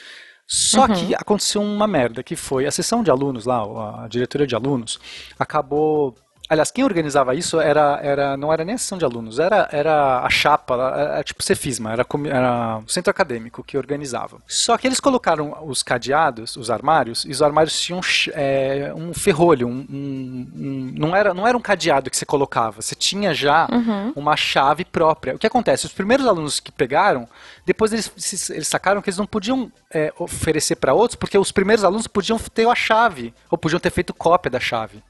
Só 0.47 0.87
que 0.87 1.15
aconteceu 1.15 1.61
uma 1.61 1.87
merda, 1.89 2.23
que 2.23 2.37
foi 2.37 2.67
a 2.67 2.71
sessão 2.71 3.03
de 3.03 3.11
alunos 3.11 3.45
lá, 3.45 4.05
a 4.05 4.09
diretoria 4.09 4.47
de 4.47 4.55
alunos, 4.55 4.99
acabou. 5.39 6.15
Aliás, 6.49 6.71
quem 6.71 6.85
organizava 6.85 7.35
isso 7.35 7.61
era, 7.61 7.99
era 8.03 8.37
não 8.37 8.53
era 8.53 8.65
nem 8.65 8.75
a 8.75 8.79
sessão 8.79 8.97
de 8.97 9.05
alunos, 9.05 9.39
era, 9.39 9.69
era 9.73 10.21
a 10.21 10.31
chapa, 10.31 10.75
era, 10.75 11.01
era 11.15 11.25
tipo 11.25 11.43
Cefisma, 11.43 11.93
era, 11.93 12.07
era 12.29 12.79
o 12.79 12.89
centro 12.89 13.11
acadêmico 13.11 13.65
que 13.65 13.77
organizava. 13.77 14.39
Só 14.47 14.79
que 14.79 14.87
eles 14.87 15.01
colocaram 15.01 15.57
os 15.67 15.83
cadeados, 15.83 16.57
os 16.57 16.71
armários, 16.71 17.25
e 17.25 17.31
os 17.31 17.43
armários 17.43 17.81
tinham 17.81 18.01
é, 18.33 18.93
um 18.95 19.13
ferrolho, 19.13 19.67
um, 19.67 19.85
um- 19.91 20.51
um- 20.55 20.95
não, 20.97 21.17
era, 21.17 21.35
não 21.35 21.47
era 21.47 21.57
um 21.57 21.61
cadeado 21.61 22.11
que 22.11 22.17
você 22.17 22.25
colocava, 22.27 22.81
você 22.81 22.95
tinha 22.95 23.35
já 23.35 23.67
uma 24.15 24.37
chave 24.37 24.85
própria. 24.85 25.35
O 25.35 25.39
que 25.39 25.47
acontece? 25.47 25.87
Os 25.87 25.93
primeiros 25.93 26.27
alunos 26.27 26.61
que 26.61 26.71
pegaram, 26.71 27.29
depois 27.65 27.93
eles, 27.93 28.51
eles 28.51 28.69
sacaram 28.69 29.03
que 29.03 29.09
eles 29.11 29.19
não 29.19 29.27
podiam 29.27 29.71
é, 29.93 30.13
oferecer 30.19 30.77
para 30.77 30.95
outros, 30.95 31.17
porque 31.17 31.37
os 31.37 31.51
primeiros 31.51 31.85
alunos 31.85 32.07
podiam 32.07 32.39
ter 32.39 32.69
a 32.69 32.75
chave, 32.75 33.35
ou 33.51 33.59
podiam 33.59 33.81
ter 33.81 33.91
feito 33.91 34.15
cópia 34.15 34.51
da 34.51 34.61
chave. 34.61 35.03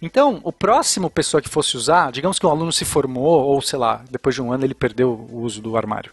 Então, 0.00 0.40
o 0.44 0.52
próximo 0.52 1.10
pessoa 1.10 1.40
que 1.42 1.48
fosse 1.48 1.76
usar, 1.76 2.12
digamos 2.12 2.38
que 2.38 2.46
um 2.46 2.50
aluno 2.50 2.72
se 2.72 2.84
formou, 2.84 3.44
ou 3.44 3.60
sei 3.60 3.78
lá, 3.78 4.02
depois 4.10 4.34
de 4.34 4.42
um 4.42 4.52
ano 4.52 4.64
ele 4.64 4.74
perdeu 4.74 5.10
o 5.30 5.40
uso 5.40 5.60
do 5.60 5.76
armário. 5.76 6.12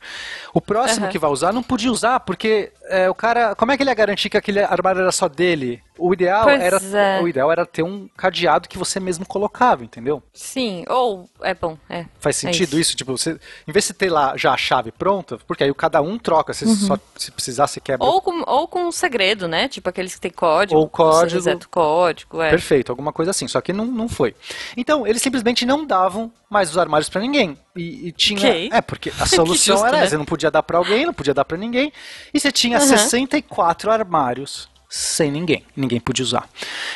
O 0.54 0.60
próximo 0.60 1.06
Aham. 1.06 1.12
que 1.12 1.20
vai 1.20 1.30
usar 1.30 1.54
não 1.54 1.62
podia 1.62 1.92
usar, 1.92 2.20
porque 2.22 2.72
é, 2.90 3.10
o 3.10 3.16
cara. 3.16 3.56
Como 3.56 3.72
é 3.72 3.78
que 3.78 3.84
ele 3.84 3.90
ia 3.90 3.96
garantir 3.96 4.30
que 4.30 4.38
aquele 4.38 4.60
armário 4.62 5.02
era 5.02 5.12
só 5.12 5.28
dele? 5.28 5.82
O 5.98 6.14
ideal, 6.14 6.44
Pois 6.44 6.62
era, 6.62 6.78
é. 6.78 7.22
o 7.22 7.28
ideal 7.28 7.50
era 7.50 7.66
ter 7.66 7.82
um 7.82 8.10
cadeado 8.18 8.68
que 8.68 8.78
você 8.78 9.00
mesmo 9.00 9.26
colocava, 9.26 9.84
entendeu? 9.84 10.22
Sim, 10.34 10.84
ou, 10.90 11.30
é 11.42 11.54
bom, 11.54 11.78
é. 11.90 12.06
Faz 12.20 12.44
É 12.44 12.48
sentido 12.48 12.78
isso. 12.78 12.98
Tipo, 12.98 13.18
você, 13.18 13.40
em 13.66 13.72
vez 13.72 13.86
de 13.86 13.88
você 13.88 13.94
ter 13.94 14.10
lá 14.10 14.36
já 14.36 14.52
a 14.52 14.58
chave 14.58 14.92
pronta, 14.92 15.38
porque 15.48 15.64
aí 15.64 15.74
cada 15.74 16.02
um 16.02 16.18
troca, 16.18 16.54
se, 16.54 16.68
só, 16.76 16.98
se 17.16 17.32
precisar, 17.32 17.68
você 17.68 17.80
quebra. 17.80 18.06
Ou 18.06 18.22
com, 18.22 18.44
ou 18.46 18.68
com 18.68 18.88
um 18.88 18.92
segredo, 18.92 19.48
né? 19.48 19.70
Tipo 19.70 19.90
aqueles 19.90 20.16
que 20.16 20.22
tem 20.22 20.32
código. 20.32 20.78
Ou 20.80 20.90
código. 20.90 21.42
Você 21.42 21.58
código, 21.72 22.42
é. 22.42 22.50
Perfeito, 22.50 22.92
alguma 22.92 23.14
coisa 23.14 23.32
assim. 23.32 23.48
Só 23.48 23.62
que 23.62 23.72
não, 23.72 23.86
não 23.86 24.10
foi. 24.10 24.36
Então, 24.76 25.08
eles 25.08 25.22
simplesmente 25.22 25.66
não 25.66 25.86
davam 25.86 26.30
mais 26.50 26.70
os 26.70 26.78
armários 26.78 27.08
pra 27.10 27.22
ninguém. 27.22 27.58
E, 27.76 28.08
e 28.08 28.12
tinha. 28.12 28.50
Ok. 28.50 28.70
É, 28.72 28.82
porque 28.82 29.12
a 29.20 29.26
solução 29.28 29.76
justo, 29.76 29.86
era 29.88 29.98
né? 29.98 30.06
essa: 30.06 30.18
não 30.18 30.26
podia 30.26 30.50
dar 30.52 30.64
pra 30.64 30.78
alguém, 30.78 31.06
não 31.06 31.14
podia 31.14 31.34
dar 31.34 31.46
pra 31.46 31.58
ninguém. 31.58 31.92
E 32.34 32.40
você 32.40 32.52
tinha 32.52 32.78
Aham. 32.78 32.86
64 32.88 33.92
armários 33.92 34.70
sem 34.88 35.30
ninguém. 35.32 35.66
Ninguém 35.76 36.00
podia 36.00 36.24
usar. 36.24 36.48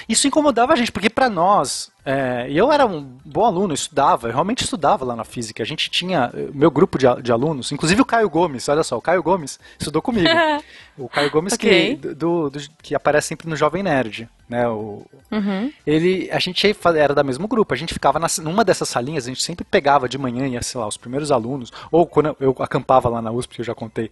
Isso 0.07 0.25
incomodava 0.27 0.71
a 0.71 0.75
gente, 0.75 0.91
porque 0.91 1.09
pra 1.09 1.29
nós. 1.29 1.91
é, 2.05 2.47
eu 2.49 2.71
era 2.71 2.85
um 2.85 3.01
bom 3.25 3.43
aluno, 3.43 3.71
eu 3.71 3.75
estudava, 3.75 4.27
eu 4.27 4.31
realmente 4.31 4.63
estudava 4.63 5.03
lá 5.03 5.15
na 5.17 5.25
física. 5.25 5.61
A 5.61 5.65
gente 5.65 5.89
tinha. 5.89 6.31
eh, 6.33 6.47
Meu 6.53 6.71
grupo 6.71 6.97
de, 6.97 7.05
de 7.21 7.31
alunos, 7.31 7.71
inclusive 7.73 7.99
o 8.01 8.05
Caio 8.05 8.29
Gomes, 8.29 8.69
olha 8.69 8.83
só, 8.83 8.97
o 8.97 9.01
Caio 9.01 9.21
Gomes 9.21 9.59
estudou 9.77 10.01
comigo. 10.01 10.29
o 10.97 11.09
Caio 11.09 11.29
Gomes 11.29 11.53
Ok. 11.53 11.97
que, 11.97 12.07
do, 12.15 12.49
do- 12.49 12.59
que 12.81 12.95
aparece 12.95 13.27
sempre 13.27 13.49
no 13.49 13.55
Jovem 13.55 13.83
Nerd, 13.83 14.29
né? 14.49 14.67
O, 14.67 15.05
Uhum. 15.31 15.71
ele, 15.85 16.27
a 16.31 16.39
gente 16.39 16.65
era 16.95 17.13
da 17.13 17.23
mesmo 17.23 17.47
grupo, 17.47 17.71
a 17.71 17.77
gente 17.77 17.93
ficava 17.93 18.17
nas, 18.17 18.39
numa 18.39 18.65
dessas 18.65 18.89
salinhas, 18.89 19.25
a 19.25 19.29
gente 19.29 19.43
sempre 19.43 19.63
pegava 19.63 20.09
de 20.09 20.17
manhã, 20.17 20.47
ia, 20.47 20.61
sei 20.63 20.81
lá, 20.81 20.87
os 20.87 20.97
primeiros 20.97 21.31
alunos, 21.31 21.71
ou 21.91 22.07
quando 22.07 22.35
eu, 22.39 22.55
acampava 22.59 23.07
lá 23.07 23.21
na 23.21 23.31
USP, 23.31 23.55
que 23.55 23.61
eu 23.61 23.65
já 23.65 23.75
contei 23.75 24.11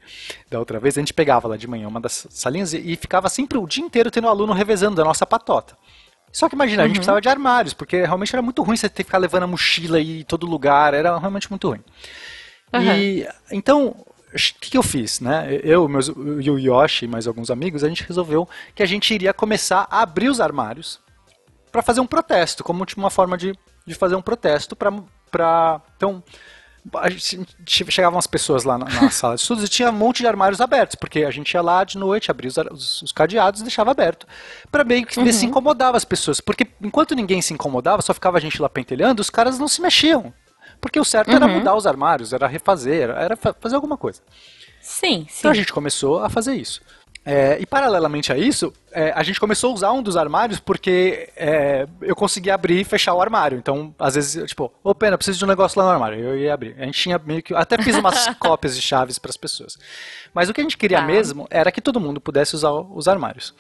da 0.50 0.60
outra 0.60 0.80
vez, 0.80 0.95
a 0.95 1.02
gente 1.02 1.13
pegava 1.13 1.47
lá 1.47 1.58
de 1.58 1.67
manhã 1.67 1.88
uma 1.88 2.00
das 2.00 2.28
salinhas 2.30 2.73
e, 2.73 2.93
e 2.93 2.95
ficava 2.95 3.30
sempre 3.30 3.58
o 3.58 3.65
dia 3.65 3.84
inteiro 3.84 4.12
tendo 4.12 4.28
aluno 4.28 4.54
revezando 4.54 4.95
da 4.95 5.04
nossa 5.04 5.26
patota. 5.26 5.76
Só 6.32 6.47
que 6.47 6.54
imagina, 6.56 6.84
a 6.84 6.88
gente 6.88 6.97
precisava 6.97 7.19
de 7.21 7.30
armários, 7.30 7.73
porque 7.73 8.04
realmente 8.04 8.36
era 8.36 8.41
muito 8.43 8.62
ruim 8.62 8.78
você 8.78 8.88
ter 8.88 9.04
que 9.04 9.08
ficar 9.08 9.17
levando 9.17 9.43
a 9.43 9.47
mochila 9.47 10.00
e 10.00 10.23
todo 10.23 10.45
lugar, 10.45 10.93
era 10.93 11.17
realmente 11.17 11.50
muito 11.50 11.69
ruim. 11.69 11.82
E 12.73 13.28
então, 13.52 13.95
o 14.34 14.60
que, 14.60 14.78
eu 14.78 14.84
fiz, 14.84 15.20
né? 15.20 15.60
Eu, 15.63 15.88
meus, 15.88 16.08
e 16.08 16.50
o 16.50 16.60
Yoshi 16.60 17.06
e 17.06 17.08
mais 17.08 17.28
alguns 17.28 17.50
amigos, 17.50 17.84
a 17.84 17.90
gente 17.90 18.04
resolveu 18.04 18.48
que 18.76 18.84
a 18.84 18.86
gente 18.86 19.13
iria 19.13 19.34
começar 19.34 19.88
a 19.90 20.02
abrir 20.02 20.30
os 20.30 20.40
armários 20.40 21.00
para 21.72 21.82
fazer 21.82 22.02
um 22.02 22.08
protesto, 22.08 22.63
como 22.63 22.86
tipo, 22.86 23.00
uma 23.02 23.10
forma 23.10 23.38
de, 23.38 23.54
de 23.86 23.96
fazer 23.96 24.16
um 24.16 24.22
protesto 24.22 24.76
para 24.76 24.92
para 25.30 25.82
então 25.98 26.24
a 26.96 27.10
gente, 27.10 27.46
chegavam 27.90 28.18
as 28.18 28.28
pessoas 28.28 28.63
lá 28.63 28.78
na, 28.78 28.86
na 28.86 29.10
sala 29.12 29.36
de 29.36 29.42
estudos 29.42 29.63
e 29.63 29.68
tinha 29.68 29.90
um 29.90 29.94
monte 29.94 30.20
de 30.20 30.28
armários 30.28 30.62
abertos, 30.62 30.96
porque 30.96 31.24
a 31.24 31.32
gente 31.32 31.52
ia 31.52 31.62
lá 31.62 31.84
de 31.84 31.98
noite, 31.98 32.32
abria 32.32 32.50
os, 32.50 32.58
os, 32.58 33.02
os 33.02 33.12
cadeados 33.12 33.60
e 33.62 33.63
deixava 33.63 33.92
aberto, 33.92 34.26
para 34.72 34.84
meio 34.84 35.06
que 35.06 35.22
ver 35.22 35.34
se 35.34 35.44
uhum. 35.44 35.50
incomodava 35.50 35.98
as 35.98 36.06
pessoas. 36.06 36.40
Porque 36.40 36.68
enquanto 36.82 37.16
ninguém 37.16 37.42
se 37.42 37.54
incomodava, 37.54 38.02
só 38.02 38.13
ficava 38.13 38.38
a 38.38 38.42
gente 38.42 38.62
lá 38.62 38.70
pentelhando, 38.70 39.22
os 39.22 39.30
caras 39.30 39.60
não 39.60 39.68
se 39.68 39.82
mexiam. 39.82 40.34
Porque 40.80 41.00
o 41.00 41.04
certo 41.04 41.30
uhum. 41.30 41.36
era 41.36 41.48
mudar 41.48 41.76
os 41.76 41.88
armários, 41.88 42.34
era 42.34 42.48
refazer, 42.48 43.10
era 43.10 43.36
fazer 43.36 43.76
alguma 43.76 43.98
coisa. 43.98 44.22
Sim, 44.82 45.26
sim. 45.30 45.40
Então 45.40 45.52
a 45.52 45.54
gente 45.54 45.74
começou 45.74 46.24
a 46.24 46.30
fazer 46.30 46.56
isso. 46.56 46.82
É, 47.30 47.58
e 47.60 47.66
paralelamente 47.66 48.32
a 48.32 48.38
isso, 48.38 48.74
é, 48.90 49.12
a 49.13 49.22
gente 49.22 49.38
começou 49.38 49.72
a 49.72 49.74
usar 49.74 49.92
um 49.92 50.02
dos 50.02 50.16
armários 50.16 50.62
porque 50.62 51.28
é, 51.36 51.86
eu 52.02 52.16
conseguia 52.16 52.54
abrir 52.54 52.80
e 52.80 52.86
fechar 52.86 53.13
o 53.13 53.22
armário. 53.22 53.58
Então, 53.58 53.94
às 54.00 54.16
vezes, 54.16 54.50
tipo, 54.50 54.72
ô 54.82 54.96
Pena, 54.96 55.18
preciso 55.18 55.38
de 55.38 55.44
um 55.44 55.48
negócio 55.50 55.78
lá 55.78 55.88
no 55.88 55.92
armário. 55.92 56.18
Eu 56.18 56.38
ia 56.38 56.54
abrir. 56.54 56.74
A 56.80 56.86
gente 56.86 56.98
tinha 56.98 57.20
meio 57.20 57.44
que. 57.44 57.54
Até 57.54 57.78
fiz 57.84 57.98
umas 57.98 58.34
cópias 58.40 58.78
de 58.78 58.82
chaves 58.82 59.20
para 59.20 59.30
as 59.30 59.36
pessoas. 59.36 59.78
Mas 60.34 60.48
o 60.48 60.54
que 60.54 60.62
a 60.62 60.63
gente 60.63 60.78
queria 60.78 61.00
tá. 61.00 61.06
mesmo 61.06 61.46
era 61.52 61.70
que 61.70 61.82
todo 61.82 62.00
mundo 62.00 62.22
pudesse 62.22 62.56
usar 62.56 62.72
os 62.72 63.10
armários. 63.10 63.54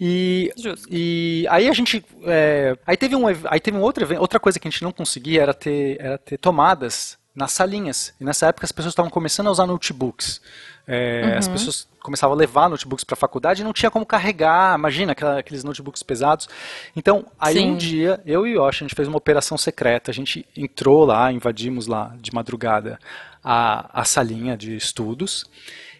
E, 0.00 0.50
Justo. 0.56 0.88
e 0.90 1.46
aí 1.50 1.68
a 1.68 1.74
gente. 1.74 2.02
É, 2.24 2.74
aí 2.86 2.96
teve 2.96 3.14
um, 3.14 3.26
aí 3.26 3.60
teve 3.60 3.76
um 3.76 3.82
outro 3.82 4.02
evento. 4.02 4.22
Outra 4.22 4.40
coisa 4.40 4.58
que 4.58 4.66
a 4.66 4.70
gente 4.70 4.82
não 4.82 4.92
conseguia 4.92 5.42
era 5.42 5.52
ter, 5.52 5.98
era 6.00 6.16
ter 6.16 6.38
tomadas 6.38 7.19
nas 7.40 7.52
salinhas. 7.52 8.14
E 8.20 8.24
nessa 8.24 8.46
época 8.46 8.66
as 8.66 8.70
pessoas 8.70 8.92
estavam 8.92 9.10
começando 9.10 9.48
a 9.48 9.50
usar 9.50 9.66
notebooks. 9.66 10.40
É, 10.86 11.22
uhum. 11.24 11.38
As 11.38 11.48
pessoas 11.48 11.88
começavam 12.00 12.34
a 12.34 12.38
levar 12.38 12.68
notebooks 12.68 13.04
para 13.04 13.14
a 13.14 13.16
faculdade 13.16 13.62
e 13.62 13.64
não 13.64 13.72
tinha 13.72 13.90
como 13.90 14.04
carregar, 14.04 14.78
imagina 14.78 15.12
aquela, 15.12 15.38
aqueles 15.38 15.64
notebooks 15.64 16.02
pesados. 16.02 16.48
Então, 16.94 17.26
aí 17.38 17.54
Sim. 17.54 17.70
um 17.70 17.76
dia, 17.76 18.20
eu 18.26 18.46
e 18.46 18.56
o 18.56 18.66
Yoshi, 18.66 18.84
a 18.84 18.86
gente 18.86 18.94
fez 18.94 19.08
uma 19.08 19.16
operação 19.16 19.56
secreta, 19.56 20.10
a 20.10 20.14
gente 20.14 20.46
entrou 20.56 21.04
lá, 21.04 21.32
invadimos 21.32 21.86
lá 21.86 22.14
de 22.20 22.32
madrugada 22.32 22.98
a, 23.42 24.00
a 24.00 24.04
salinha 24.04 24.56
de 24.56 24.76
estudos 24.76 25.46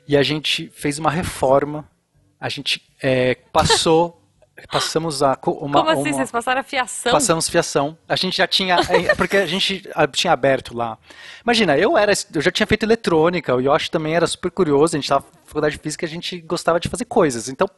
e 0.07 0.17
a 0.17 0.23
gente 0.23 0.71
fez 0.75 0.99
uma 0.99 1.11
reforma, 1.11 1.89
a 2.39 2.49
gente 2.49 2.83
é, 3.03 3.35
passou 3.53 4.20
passamos 4.71 5.23
a 5.23 5.31
uma, 5.31 5.37
Como 5.39 5.79
assim? 5.79 6.11
Uma, 6.11 6.13
Vocês 6.13 6.31
passaram 6.31 6.61
a 6.61 6.65
fiação? 6.65 7.13
Passamos 7.13 7.49
fiação. 7.49 7.97
A 8.09 8.17
gente 8.17 8.37
já 8.37 8.47
tinha. 8.47 8.77
É, 8.91 9.15
porque 9.15 9.37
a 9.37 9.47
gente 9.47 9.89
tinha 10.13 10.33
aberto 10.33 10.77
lá. 10.77 10.99
Imagina, 11.45 11.77
eu 11.79 11.97
era. 11.97 12.13
Eu 12.35 12.41
já 12.41 12.51
tinha 12.51 12.67
feito 12.67 12.85
eletrônica, 12.85 13.55
o 13.55 13.61
Yoshi 13.61 13.91
também 13.91 14.15
era 14.15 14.27
super 14.27 14.51
curioso, 14.51 14.97
a 14.97 14.99
gente 14.99 15.05
estava 15.05 15.25
na 15.25 15.47
faculdade 15.47 15.77
de 15.77 15.83
física 15.83 16.07
a 16.07 16.09
gente 16.09 16.41
gostava 16.41 16.81
de 16.81 16.89
fazer 16.89 17.05
coisas. 17.05 17.49
Então, 17.49 17.69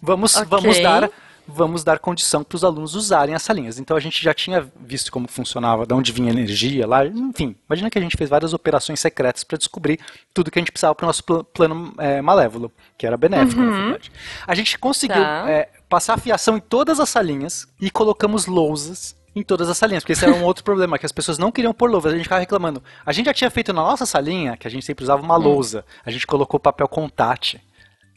vamos, 0.00 0.36
okay. 0.36 0.48
vamos 0.48 0.78
dar. 0.80 1.10
Vamos 1.44 1.82
dar 1.82 1.98
condição 1.98 2.44
para 2.44 2.54
os 2.54 2.62
alunos 2.62 2.94
usarem 2.94 3.34
as 3.34 3.42
salinhas. 3.42 3.76
Então 3.76 3.96
a 3.96 4.00
gente 4.00 4.22
já 4.22 4.32
tinha 4.32 4.64
visto 4.80 5.10
como 5.10 5.26
funcionava, 5.26 5.84
de 5.84 5.92
onde 5.92 6.12
vinha 6.12 6.28
a 6.28 6.32
energia 6.32 6.86
lá. 6.86 7.04
Enfim, 7.04 7.56
imagina 7.68 7.90
que 7.90 7.98
a 7.98 8.00
gente 8.00 8.16
fez 8.16 8.30
várias 8.30 8.54
operações 8.54 9.00
secretas 9.00 9.42
para 9.42 9.58
descobrir 9.58 9.98
tudo 10.32 10.52
que 10.52 10.58
a 10.60 10.62
gente 10.62 10.70
precisava 10.70 10.94
para 10.94 11.04
o 11.04 11.08
nosso 11.08 11.24
plano 11.24 11.92
é, 11.98 12.22
malévolo, 12.22 12.70
que 12.96 13.04
era 13.04 13.16
benéfico, 13.16 13.60
uhum. 13.60 13.70
na 13.70 13.82
verdade. 13.82 14.12
A 14.46 14.54
gente 14.54 14.78
conseguiu 14.78 15.20
tá. 15.20 15.50
é, 15.50 15.68
passar 15.92 16.18
fiação 16.18 16.56
em 16.56 16.60
todas 16.60 16.98
as 16.98 17.10
salinhas 17.10 17.66
e 17.78 17.90
colocamos 17.90 18.46
lousas 18.46 19.14
em 19.36 19.42
todas 19.42 19.68
as 19.68 19.76
salinhas, 19.76 20.02
porque 20.02 20.14
esse 20.14 20.24
era 20.24 20.32
um 20.32 20.42
outro 20.42 20.64
problema, 20.64 20.98
que 20.98 21.04
as 21.04 21.12
pessoas 21.12 21.36
não 21.36 21.52
queriam 21.52 21.74
pôr 21.74 21.90
louvas, 21.90 22.14
a 22.14 22.16
gente 22.16 22.24
ficava 22.24 22.40
reclamando. 22.40 22.82
A 23.04 23.12
gente 23.12 23.26
já 23.26 23.34
tinha 23.34 23.50
feito 23.50 23.74
na 23.74 23.82
nossa 23.82 24.06
salinha, 24.06 24.56
que 24.56 24.66
a 24.66 24.70
gente 24.70 24.86
sempre 24.86 25.04
usava 25.04 25.22
uma 25.22 25.36
hum. 25.36 25.42
lousa, 25.42 25.84
a 26.02 26.10
gente 26.10 26.26
colocou 26.26 26.58
papel 26.58 26.88
contate. 26.88 27.60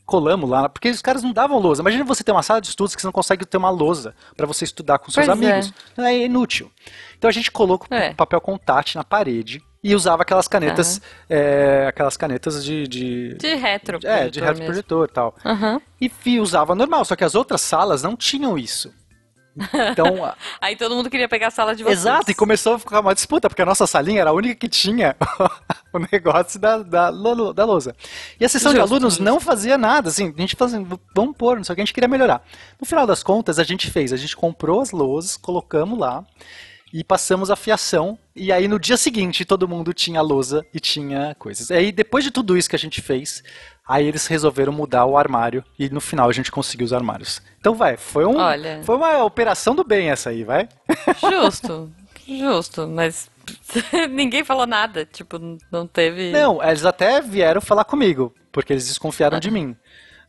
Colamos 0.05 0.49
lá, 0.49 0.69
porque 0.69 0.89
os 0.89 1.01
caras 1.01 1.21
não 1.21 1.33
davam 1.33 1.59
lousa. 1.59 1.81
Imagina 1.81 2.05
você 2.05 2.23
ter 2.23 2.31
uma 2.31 2.43
sala 2.43 2.61
de 2.61 2.69
estudos 2.69 2.95
que 2.95 3.01
você 3.01 3.07
não 3.07 3.11
consegue 3.11 3.45
ter 3.45 3.57
uma 3.57 3.71
lousa 3.71 4.15
para 4.37 4.47
você 4.47 4.63
estudar 4.63 4.99
com 4.99 5.11
seus 5.11 5.25
pois 5.25 5.41
é. 5.41 5.51
amigos. 5.51 5.73
É. 5.97 6.01
é. 6.13 6.25
inútil. 6.25 6.71
Então 7.17 7.27
a 7.27 7.33
gente 7.33 7.51
colocou 7.51 7.87
é. 7.91 8.13
papel 8.13 8.39
contate 8.39 8.95
na 8.95 9.03
parede 9.03 9.61
e 9.85 9.93
usava 9.93 10.23
aquelas 10.23 10.47
canetas, 10.47 10.97
uhum. 10.97 11.03
é, 11.29 11.85
aquelas 11.87 12.17
canetas 12.17 12.65
de, 12.65 12.87
de... 12.87 13.35
De 13.35 13.53
retro. 13.53 13.99
É, 14.03 14.27
de 14.29 14.39
retroprojetor 14.39 15.07
e 15.07 15.13
tal. 15.13 15.35
Uhum. 15.45 15.79
E 16.01 16.39
usava 16.39 16.73
normal, 16.73 17.05
só 17.05 17.15
que 17.15 17.23
as 17.23 17.35
outras 17.35 17.61
salas 17.61 18.01
não 18.01 18.15
tinham 18.15 18.57
isso. 18.57 18.91
Então, 19.91 20.33
Aí 20.59 20.75
todo 20.75 20.95
mundo 20.95 21.07
queria 21.07 21.29
pegar 21.29 21.49
a 21.49 21.51
sala 21.51 21.75
de 21.75 21.83
vocês. 21.83 21.99
Exato, 21.99 22.31
e 22.31 22.33
começou 22.33 22.73
a 22.73 22.79
ficar 22.79 22.99
uma 22.99 23.13
disputa, 23.13 23.47
porque 23.47 23.61
a 23.61 23.65
nossa 23.65 23.85
salinha 23.85 24.21
era 24.21 24.31
a 24.31 24.33
única 24.33 24.55
que 24.55 24.67
tinha 24.67 25.15
o 25.93 25.99
negócio 26.11 26.59
da, 26.59 26.79
da, 26.79 27.11
da 27.11 27.63
lousa. 27.63 27.95
E 28.39 28.43
a 28.43 28.49
sessão 28.49 28.71
justo, 28.71 28.87
de 28.87 28.91
alunos 28.91 29.13
justo. 29.13 29.23
não 29.23 29.39
fazia 29.39 29.77
nada, 29.77 30.09
assim, 30.09 30.33
a 30.35 30.41
gente 30.41 30.55
fazia, 30.55 30.83
vamos 31.15 31.37
pôr, 31.37 31.63
só 31.63 31.75
que 31.75 31.81
a 31.81 31.85
gente 31.85 31.93
queria 31.93 32.09
melhorar. 32.09 32.43
No 32.81 32.87
final 32.87 33.05
das 33.05 33.21
contas, 33.21 33.59
a 33.59 33.63
gente 33.63 33.91
fez, 33.91 34.11
a 34.11 34.17
gente 34.17 34.35
comprou 34.35 34.81
as 34.81 34.89
lousas, 34.89 35.37
colocamos 35.37 35.99
lá, 35.99 36.25
e 36.95 37.03
passamos 37.03 37.51
a 37.51 37.57
fiação. 37.57 38.17
E 38.33 38.53
aí 38.53 38.69
no 38.69 38.79
dia 38.79 38.95
seguinte 38.95 39.43
todo 39.43 39.67
mundo 39.67 39.93
tinha 39.93 40.21
lousa 40.21 40.65
e 40.73 40.79
tinha 40.79 41.35
coisas. 41.37 41.69
E 41.69 41.73
aí 41.73 41.91
depois 41.91 42.23
de 42.23 42.31
tudo 42.31 42.57
isso 42.57 42.69
que 42.69 42.75
a 42.75 42.79
gente 42.79 43.01
fez, 43.01 43.43
aí 43.85 44.07
eles 44.07 44.27
resolveram 44.27 44.71
mudar 44.71 45.05
o 45.05 45.17
armário 45.17 45.61
e 45.77 45.89
no 45.89 45.99
final 45.99 46.29
a 46.29 46.31
gente 46.31 46.49
conseguiu 46.49 46.85
os 46.85 46.93
armários. 46.93 47.41
Então 47.59 47.75
vai, 47.75 47.97
foi 47.97 48.25
um 48.25 48.37
Olha. 48.37 48.79
foi 48.83 48.95
uma 48.95 49.25
operação 49.25 49.75
do 49.75 49.83
bem 49.83 50.09
essa 50.09 50.29
aí, 50.29 50.45
vai? 50.45 50.69
Justo. 51.19 51.91
Justo, 52.25 52.87
mas 52.87 53.29
ninguém 54.09 54.45
falou 54.45 54.65
nada, 54.65 55.05
tipo, 55.05 55.37
não 55.69 55.85
teve 55.85 56.31
Não, 56.31 56.63
eles 56.63 56.85
até 56.85 57.19
vieram 57.21 57.59
falar 57.59 57.83
comigo, 57.83 58.33
porque 58.53 58.71
eles 58.71 58.87
desconfiaram 58.87 59.35
ah. 59.35 59.41
de 59.41 59.51
mim. 59.51 59.75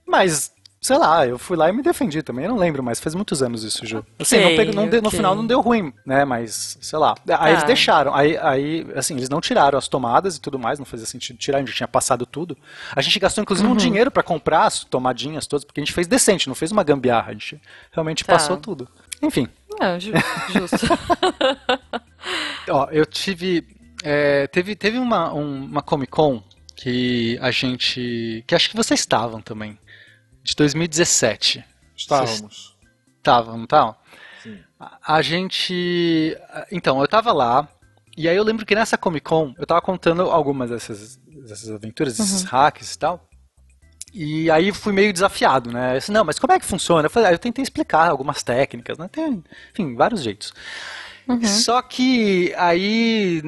Mas 0.05 0.53
Sei 0.87 0.97
lá, 0.97 1.27
eu 1.27 1.37
fui 1.37 1.57
lá 1.57 1.69
e 1.69 1.73
me 1.73 1.83
defendi 1.83 2.23
também. 2.23 2.45
Eu 2.45 2.53
não 2.53 2.59
lembro, 2.59 2.81
mas 2.81 3.01
faz 3.01 3.13
muitos 3.13 3.43
anos 3.43 3.65
isso, 3.65 3.85
Ju. 3.85 3.99
Okay, 3.99 4.07
assim, 4.21 4.41
não 4.41 4.57
pego, 4.57 4.73
não 4.73 4.85
okay. 4.85 5.01
no 5.01 5.11
final 5.11 5.35
não 5.35 5.45
deu 5.45 5.61
ruim, 5.61 5.93
né? 6.07 6.25
Mas, 6.25 6.79
sei 6.81 6.97
lá. 6.97 7.17
Aí 7.27 7.37
ah. 7.37 7.51
eles 7.51 7.65
deixaram. 7.65 8.15
Aí, 8.15 8.39
aí, 8.39 8.87
assim, 8.95 9.17
eles 9.17 9.29
não 9.29 9.41
tiraram 9.41 9.77
as 9.77 9.89
tomadas 9.89 10.37
e 10.37 10.41
tudo 10.41 10.61
mais, 10.61 10.79
não 10.79 10.87
fazia 10.87 11.05
sentido 11.05 11.39
tirar, 11.39 11.59
a 11.59 11.61
gente 11.61 11.75
tinha 11.75 11.89
passado 11.89 12.25
tudo. 12.25 12.57
A 12.95 13.03
gente 13.03 13.19
gastou, 13.19 13.43
inclusive, 13.43 13.67
uhum. 13.67 13.75
um 13.75 13.77
dinheiro 13.77 14.13
para 14.13 14.23
comprar 14.23 14.67
as 14.67 14.85
tomadinhas 14.85 15.49
todas, 15.49 15.65
porque 15.65 15.81
a 15.81 15.85
gente 15.85 15.93
fez 15.93 16.07
decente, 16.07 16.47
não 16.47 16.55
fez 16.55 16.71
uma 16.71 16.85
gambiarra. 16.85 17.31
A 17.31 17.33
gente 17.33 17.61
realmente 17.91 18.23
tá. 18.23 18.35
passou 18.35 18.57
tudo. 18.57 18.87
Enfim. 19.21 19.49
Não, 19.81 19.99
ju 19.99 20.13
justo. 20.53 20.87
Ó, 22.71 22.87
eu 22.93 23.05
tive. 23.05 23.67
É, 24.05 24.47
teve 24.47 24.77
teve 24.77 24.99
uma, 24.99 25.35
um, 25.35 25.65
uma 25.65 25.83
Comic 25.83 26.13
Con 26.13 26.41
que 26.77 27.37
a 27.43 27.51
gente. 27.51 28.45
que 28.47 28.55
acho 28.55 28.71
que 28.71 28.77
vocês 28.77 29.01
estavam 29.01 29.41
também 29.41 29.77
de 30.47 30.55
2017. 30.55 31.65
Estávamos. 31.97 32.77
Estavam? 33.19 33.67
Sim. 34.43 34.59
A, 34.79 35.17
a 35.17 35.23
gente. 35.23 36.37
Então, 36.71 37.01
eu 37.01 37.09
tava 37.09 37.33
lá, 37.33 37.69
e 38.17 38.29
aí 38.29 38.37
eu 38.37 38.45
lembro 38.45 38.65
que 38.65 38.75
nessa 38.75 38.97
Comic 38.97 39.27
Con 39.27 39.55
eu 39.59 39.67
tava 39.67 39.83
contando 39.83 40.23
algumas 40.23 40.71
dessas, 40.71 41.17
dessas 41.47 41.71
aventuras, 41.71 42.17
desses 42.17 42.43
uhum. 42.43 42.49
hacks 42.49 42.95
e 42.95 42.99
tal. 42.99 43.29
E 44.15 44.51
aí 44.51 44.73
fui 44.73 44.93
meio 44.93 45.13
desafiado, 45.13 45.71
né? 45.71 45.95
Eu 45.95 45.99
disse, 45.99 46.13
não, 46.13 46.25
mas 46.25 46.39
como 46.39 46.53
é 46.53 46.59
que 46.59 46.65
funciona? 46.65 47.07
Eu 47.07 47.11
falei, 47.11 47.29
ah, 47.29 47.33
eu 47.33 47.39
tentei 47.39 47.63
explicar 47.63 48.09
algumas 48.09 48.43
técnicas, 48.43 48.97
né? 48.97 49.09
Tem, 49.13 49.45
enfim, 49.73 49.95
vários 49.95 50.23
jeitos. 50.23 50.55
Uhum. 51.29 51.45
Só 51.45 51.83
que 51.83 52.55
aí, 52.57 53.43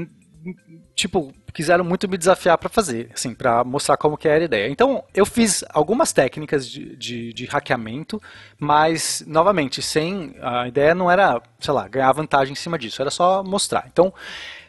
tipo, 0.98 1.32
quiseram 1.54 1.84
muito 1.84 2.08
me 2.08 2.18
desafiar 2.18 2.58
para 2.58 2.68
fazer, 2.68 3.11
assim, 3.14 3.32
para 3.32 3.62
mostrar 3.62 3.96
como 3.96 4.18
que 4.18 4.26
era 4.26 4.42
a 4.42 4.44
ideia. 4.44 4.68
Então, 4.68 5.04
eu 5.14 5.24
fiz 5.24 5.64
algumas 5.70 6.12
técnicas 6.12 6.68
de, 6.68 6.96
de, 6.96 7.32
de, 7.32 7.46
hackeamento, 7.46 8.20
mas, 8.58 9.22
novamente, 9.26 9.80
sem. 9.80 10.34
A 10.42 10.66
ideia 10.66 10.94
não 10.94 11.08
era, 11.08 11.40
sei 11.61 11.72
lá, 11.72 11.87
ganhar 11.87 12.11
vantagem 12.12 12.52
em 12.52 12.56
cima 12.56 12.76
disso, 12.76 13.00
era 13.00 13.11
só 13.11 13.44
mostrar. 13.44 13.87
Então, 13.92 14.12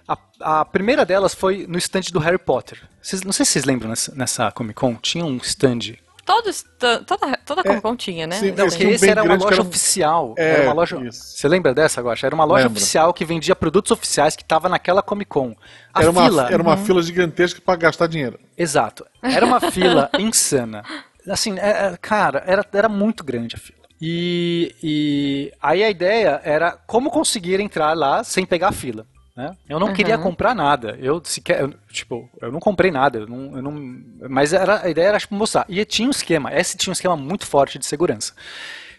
a, 0.08 0.18
a 0.40 0.66
primeira 0.66 1.04
delas 1.04 1.34
foi 1.34 1.66
no 1.68 1.80
stand 1.80 2.12
do 2.12 2.20
Harry 2.20 2.38
Potter. 2.38 2.80
Não 3.26 3.34
sei 3.34 3.46
se 3.46 3.54
vocês 3.54 3.66
lembram 3.66 3.90
nessa, 3.90 4.14
nessa 4.14 4.52
Comic 4.52 4.80
Con, 4.80 4.96
tinha 4.96 5.26
um 5.26 5.38
stand 5.38 5.96
Todos, 6.30 6.64
toda, 7.08 7.38
toda 7.44 7.64
Comic 7.64 7.82
Con 7.82 7.96
tinha, 7.96 8.28
né? 8.28 8.36
Sim, 8.36 8.52
não, 8.52 8.68
porque 8.68 8.84
esse 8.84 9.10
era 9.10 9.24
uma 9.24 9.34
loja 9.34 9.56
era... 9.56 9.62
oficial. 9.64 10.36
É, 10.38 10.50
era 10.52 10.64
uma 10.66 10.74
loja. 10.74 10.96
Isso. 11.04 11.24
Você 11.36 11.48
lembra 11.48 11.74
dessa, 11.74 12.04
Guaxa? 12.04 12.28
Era 12.28 12.36
uma 12.36 12.44
loja 12.44 12.66
Lembro. 12.66 12.78
oficial 12.78 13.12
que 13.12 13.26
vendia 13.26 13.56
produtos 13.56 13.90
oficiais 13.90 14.36
que 14.36 14.44
estava 14.44 14.70
naquela 14.70 15.02
Comic 15.02 15.28
Con. 15.28 15.56
A 15.92 16.04
era 16.04 16.14
fila. 16.14 16.44
Uma, 16.44 16.54
era 16.54 16.62
uma 16.62 16.76
uhum. 16.76 16.86
fila 16.86 17.02
gigantesca 17.02 17.60
para 17.60 17.76
gastar 17.78 18.06
dinheiro. 18.06 18.40
Exato. 18.56 19.08
Era 19.24 19.44
uma 19.44 19.60
fila 19.60 20.08
insana. 20.20 20.84
Assim, 21.28 21.58
é, 21.58 21.88
é, 21.88 21.98
cara, 22.00 22.44
era, 22.46 22.64
era 22.74 22.88
muito 22.88 23.24
grande 23.24 23.56
a 23.56 23.60
fila. 23.60 23.80
E, 24.00 24.76
e 24.84 25.52
aí 25.60 25.84
a 25.84 25.90
ideia 25.90 26.42
era 26.44 26.78
como 26.86 27.10
conseguir 27.10 27.60
entrar 27.60 27.98
lá 27.98 28.24
sem 28.24 28.46
pegar 28.46 28.68
a 28.68 28.72
fila. 28.72 29.04
Né? 29.40 29.56
Eu 29.70 29.80
não 29.80 29.88
uhum. 29.88 29.94
queria 29.94 30.18
comprar 30.18 30.54
nada. 30.54 30.98
Eu 31.00 31.22
sequer, 31.24 31.62
eu, 31.62 31.74
tipo, 31.90 32.30
eu 32.42 32.52
não 32.52 32.60
comprei 32.60 32.92
nada. 32.92 33.20
Eu 33.20 33.28
não, 33.28 33.56
eu 33.56 33.62
não, 33.62 34.02
mas 34.30 34.52
era, 34.52 34.84
a 34.84 34.90
ideia 34.90 35.08
era 35.08 35.18
tipo, 35.18 35.34
mostrar. 35.34 35.66
E 35.70 35.86
tinha 35.86 36.10
um 36.10 36.12
esquema. 36.12 36.54
Esse 36.54 36.76
tinha 36.76 36.92
um 36.92 36.94
esquema 36.94 37.16
muito 37.16 37.48
forte 37.48 37.80
de 37.80 37.86
segurança. 37.86 38.34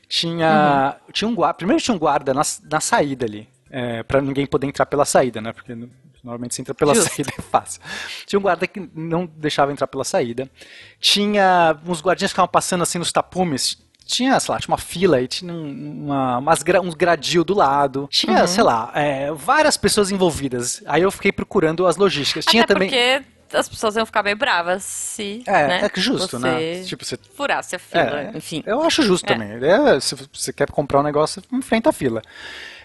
Tinha, 0.08 0.96
uhum. 0.96 1.12
tinha 1.12 1.28
um 1.28 1.34
guarda. 1.34 1.58
Primeiro 1.58 1.82
tinha 1.82 1.94
um 1.94 1.98
guarda 1.98 2.32
na, 2.32 2.40
na 2.70 2.80
saída 2.80 3.26
ali, 3.26 3.46
é, 3.70 4.02
para 4.02 4.22
ninguém 4.22 4.46
poder 4.46 4.66
entrar 4.66 4.86
pela 4.86 5.04
saída, 5.04 5.42
né? 5.42 5.52
Porque 5.52 5.76
normalmente 6.24 6.54
se 6.54 6.62
entra 6.62 6.72
pela 6.72 6.94
Justo. 6.94 7.14
saída 7.14 7.32
é 7.38 7.42
fácil. 7.42 7.82
Tinha 8.24 8.38
um 8.38 8.42
guarda 8.42 8.66
que 8.66 8.88
não 8.94 9.26
deixava 9.26 9.72
entrar 9.72 9.88
pela 9.88 10.04
saída. 10.04 10.50
Tinha 10.98 11.78
uns 11.86 12.00
guardinhas 12.00 12.30
que 12.30 12.34
ficavam 12.34 12.50
passando 12.50 12.80
assim 12.80 12.98
nos 12.98 13.12
tapumes 13.12 13.76
tinha, 14.10 14.38
sei 14.40 14.52
lá, 14.52 14.58
tinha 14.58 14.72
uma 14.72 14.78
fila 14.78 15.20
e 15.20 15.28
tinha 15.28 15.52
uma, 15.52 16.38
umas, 16.38 16.62
uns 16.82 16.94
gradil 16.94 17.44
do 17.44 17.54
lado. 17.54 18.08
Tinha, 18.10 18.42
uhum. 18.42 18.46
sei 18.46 18.62
lá, 18.62 18.90
é, 18.94 19.30
várias 19.32 19.76
pessoas 19.76 20.10
envolvidas. 20.10 20.82
Aí 20.86 21.02
eu 21.02 21.10
fiquei 21.10 21.30
procurando 21.30 21.86
as 21.86 21.96
logísticas. 21.96 22.44
Até 22.44 22.50
tinha 22.50 22.66
também. 22.66 22.88
Porque 22.88 23.22
as 23.52 23.68
pessoas 23.68 23.96
iam 23.96 24.06
ficar 24.06 24.22
meio 24.22 24.36
bravas 24.36 24.82
se. 24.82 25.42
É, 25.46 25.66
né, 25.66 25.90
é 25.94 26.00
justo, 26.00 26.38
né? 26.38 26.82
Tipo, 26.82 27.04
você 27.04 27.18
furasse 27.34 27.76
a 27.76 27.78
fila, 27.78 28.20
é, 28.20 28.32
enfim. 28.34 28.62
Eu 28.66 28.82
acho 28.82 29.02
justo 29.02 29.24
É. 29.24 29.34
também. 29.34 29.50
É, 29.62 30.00
se 30.00 30.14
você 30.32 30.52
quer 30.52 30.70
comprar 30.70 31.00
um 31.00 31.04
negócio, 31.04 31.42
enfrenta 31.52 31.90
a 31.90 31.92
fila. 31.92 32.22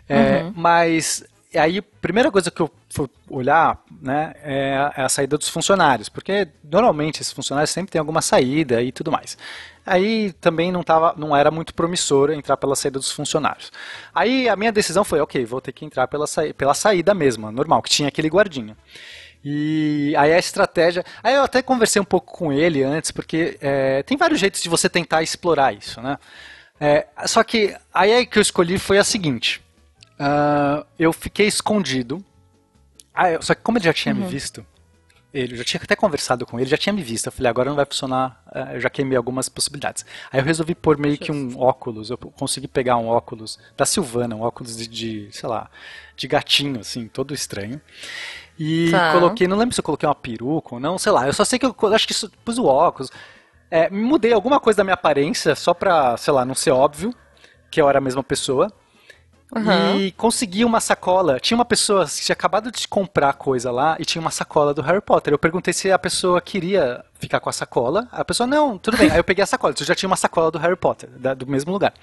É, 0.08 0.44
Uhum. 0.44 0.54
Mas 0.56 1.24
aí 1.56 1.80
a 1.80 1.84
primeira 2.02 2.32
coisa 2.32 2.52
que 2.52 2.62
eu 2.62 2.70
fui 2.90 3.10
olhar 3.30 3.80
né, 4.06 4.34
é 4.44 4.78
a- 4.78 4.94
é 4.98 5.02
a 5.04 5.10
saída 5.10 5.36
dos 5.38 5.50
funcionários, 5.50 6.08
porque 6.10 6.48
normalmente 6.64 7.22
esses 7.22 7.34
funcionários 7.34 7.72
sempre 7.72 7.92
têm 7.92 8.00
alguma 8.00 8.22
saída 8.22 8.82
e 8.82 8.92
tudo 8.92 9.12
mais. 9.12 9.36
Aí 9.86 10.32
também 10.34 10.72
não, 10.72 10.84
tava, 10.84 11.14
não 11.18 11.36
era 11.36 11.50
muito 11.52 11.74
promissor 11.74 12.32
entrar 12.32 12.56
pela 12.58 12.76
saída 12.76 13.00
dos 13.00 13.12
funcionários. 13.12 13.72
Aí 14.14 14.48
a 14.48 14.56
minha 14.56 14.72
decisão 14.72 15.04
foi, 15.04 15.20
ok, 15.22 15.44
vou 15.46 15.60
ter 15.60 15.72
que 15.72 15.84
entrar 15.86 16.08
pela, 16.08 16.28
saí- 16.28 16.54
pela 16.54 16.74
saída 16.76 17.14
mesma, 17.14 17.52
normal, 17.52 17.82
que 17.82 17.90
tinha 17.90 18.08
aquele 18.08 18.30
guardinha. 18.30 18.78
E 19.44 20.14
aí 20.18 20.34
a 20.34 20.40
estratégia. 20.40 21.04
Aí 21.24 21.36
eu 21.36 21.44
até 21.44 21.62
conversei 21.62 22.02
um 22.02 22.06
pouco 22.06 22.36
com 22.36 22.52
ele 22.52 22.84
antes, 22.84 23.12
porque 23.12 23.58
é, 23.62 24.02
tem 24.04 24.18
vários 24.18 24.40
jeitos 24.40 24.62
de 24.62 24.70
você 24.70 24.90
tentar 24.90 25.22
explorar 25.22 25.74
isso, 25.74 26.02
né? 26.02 26.18
É, 26.80 27.06
só 27.26 27.44
que 27.44 27.76
aí 27.94 28.14
a 28.16 28.26
que 28.26 28.38
eu 28.38 28.42
escolhi 28.42 28.80
foi 28.80 28.98
a 28.98 29.04
seguinte: 29.04 29.62
ah, 30.20 30.84
eu 30.98 31.14
fiquei 31.14 31.48
escondido. 31.48 32.24
Ah, 33.16 33.42
só 33.42 33.56
que 33.56 33.62
como 33.62 33.78
ele 33.78 33.86
já 33.86 33.94
tinha 33.94 34.14
me 34.14 34.26
visto, 34.26 34.66
ele 35.34 35.54
eu 35.54 35.58
já 35.58 35.64
tinha 35.64 35.82
até 35.84 35.96
conversado 35.96 36.46
com 36.46 36.60
ele, 36.60 36.70
já 36.70 36.78
tinha 36.78 36.94
me 36.94 37.02
visto. 37.02 37.26
Eu 37.28 37.32
falei, 37.32 37.50
agora 37.50 37.70
não 37.70 37.76
vai 37.76 37.86
funcionar, 37.86 38.42
eh, 38.54 38.76
eu 38.76 38.82
já 38.82 38.90
queimei 38.90 39.18
algumas 39.18 39.48
possibilidades. 39.50 40.06
Aí 40.32 40.40
eu 40.40 40.44
resolvi 40.46 40.76
pôr 40.76 40.98
meio 40.98 41.18
que 41.18 41.32
um 41.32 41.58
óculos, 41.60 42.10
eu 42.10 42.18
consegui 42.18 42.68
pegar 42.68 42.98
um 42.98 43.08
óculos 43.08 43.58
da 43.78 43.86
Silvana, 43.86 44.36
um 44.36 44.42
óculos 44.42 44.76
de, 44.78 44.88
de, 44.88 45.30
sei 45.32 45.48
lá, 45.50 45.70
de 46.16 46.28
gatinho, 46.28 46.80
assim, 46.82 47.08
todo 47.08 47.34
estranho. 47.34 47.82
E 48.58 48.92
Tá. 48.92 49.12
coloquei, 49.12 49.48
não 49.48 49.58
lembro 49.58 49.74
se 49.76 49.80
eu 49.82 49.84
coloquei 49.84 50.08
uma 50.08 50.16
peruca 50.16 50.76
ou 50.76 50.80
não, 50.80 50.98
sei 50.98 51.12
lá, 51.12 51.28
eu 51.28 51.34
só 51.34 51.44
sei 51.44 51.60
que 51.60 51.66
eu 51.66 51.76
acho 51.94 52.06
que 52.08 52.14
isso- 52.14 52.32
pus 52.44 52.58
o 52.58 52.66
óculos. 52.66 53.12
É, 53.70 53.90
me 53.90 54.02
mudei 54.02 54.32
alguma 54.32 54.60
coisa 54.60 54.78
da 54.78 54.84
minha 54.84 54.94
aparência, 54.94 55.56
só 55.56 55.74
pra, 55.74 56.16
sei 56.18 56.32
lá, 56.34 56.46
não 56.46 56.56
ser 56.56 56.72
óbvio 56.72 57.14
que 57.70 57.82
eu 57.82 57.90
era 57.90 57.98
a 57.98 58.02
mesma 58.02 58.24
pessoa. 58.24 58.72
Uhum. 59.56 60.00
E 60.02 60.12
consegui 60.12 60.66
uma 60.66 60.82
sacola. 60.82 61.40
Tinha 61.40 61.58
uma 61.58 61.64
pessoa 61.64 62.06
que 62.06 62.22
tinha 62.22 62.34
acabado 62.34 62.70
de 62.72 62.88
comprar 62.88 63.32
coisa 63.34 63.72
lá 63.72 63.96
e 64.00 64.04
tinha 64.04 64.22
uma 64.22 64.32
sacola 64.32 64.74
do 64.74 64.82
Harry 64.82 65.00
Potter. 65.02 65.34
Eu 65.34 65.40
perguntei 65.40 65.74
se 65.74 65.90
a 65.92 65.98
pessoa 65.98 66.42
queria 66.42 67.04
ficar 67.20 67.40
com 67.40 67.50
a 67.50 67.54
sacola. 67.54 68.08
A 68.12 68.26
pessoa, 68.26 68.46
não, 68.46 68.78
tudo 68.78 68.98
bem. 68.98 69.10
Aí 69.12 69.18
eu 69.18 69.24
peguei 69.24 69.44
a 69.44 69.48
sacola. 69.48 69.74
Eu 69.80 69.86
já 69.86 69.96
tinha 69.96 70.08
uma 70.08 70.18
sacola 70.18 70.52
do 70.52 70.58
Harry 70.60 70.76
Potter, 70.76 71.10
da- 71.12 71.34
do 71.34 71.48
mesmo 71.48 71.72
lugar. 71.72 71.94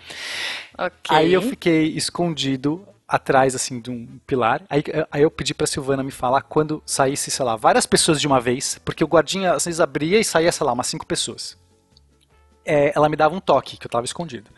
Ok. 0.79 1.15
Aí 1.15 1.33
eu 1.33 1.43
fiquei 1.43 1.89
escondido 1.89 2.87
atrás, 3.07 3.55
assim, 3.55 3.79
de 3.79 3.91
um 3.91 4.07
pilar. 4.27 4.63
Aí, 4.71 4.83
aí 5.11 5.21
eu 5.23 5.31
pedi 5.31 5.53
pra 5.53 5.67
Silvana 5.67 6.03
me 6.03 6.11
falar 6.11 6.41
quando 6.41 6.83
saísse, 6.87 7.31
sei 7.31 7.45
lá, 7.45 7.55
várias 7.57 7.85
pessoas 7.85 8.19
de 8.19 8.27
uma 8.27 8.41
vez, 8.41 8.81
porque 8.83 9.05
o 9.05 9.07
guardinha, 9.07 9.53
às 9.53 9.67
vezes, 9.67 9.81
abria 9.81 10.19
e 10.19 10.25
saía, 10.25 10.51
sei 10.51 10.65
lá, 10.67 10.73
umas 10.73 10.87
cinco 10.87 11.05
pessoas. 11.05 11.59
É, 12.65 12.93
ela 12.97 13.09
me 13.09 13.17
dava 13.17 13.35
um 13.35 13.41
toque, 13.41 13.77
que 13.77 13.87
eu 13.87 13.91
tava 13.91 14.07
escondido. 14.07 14.49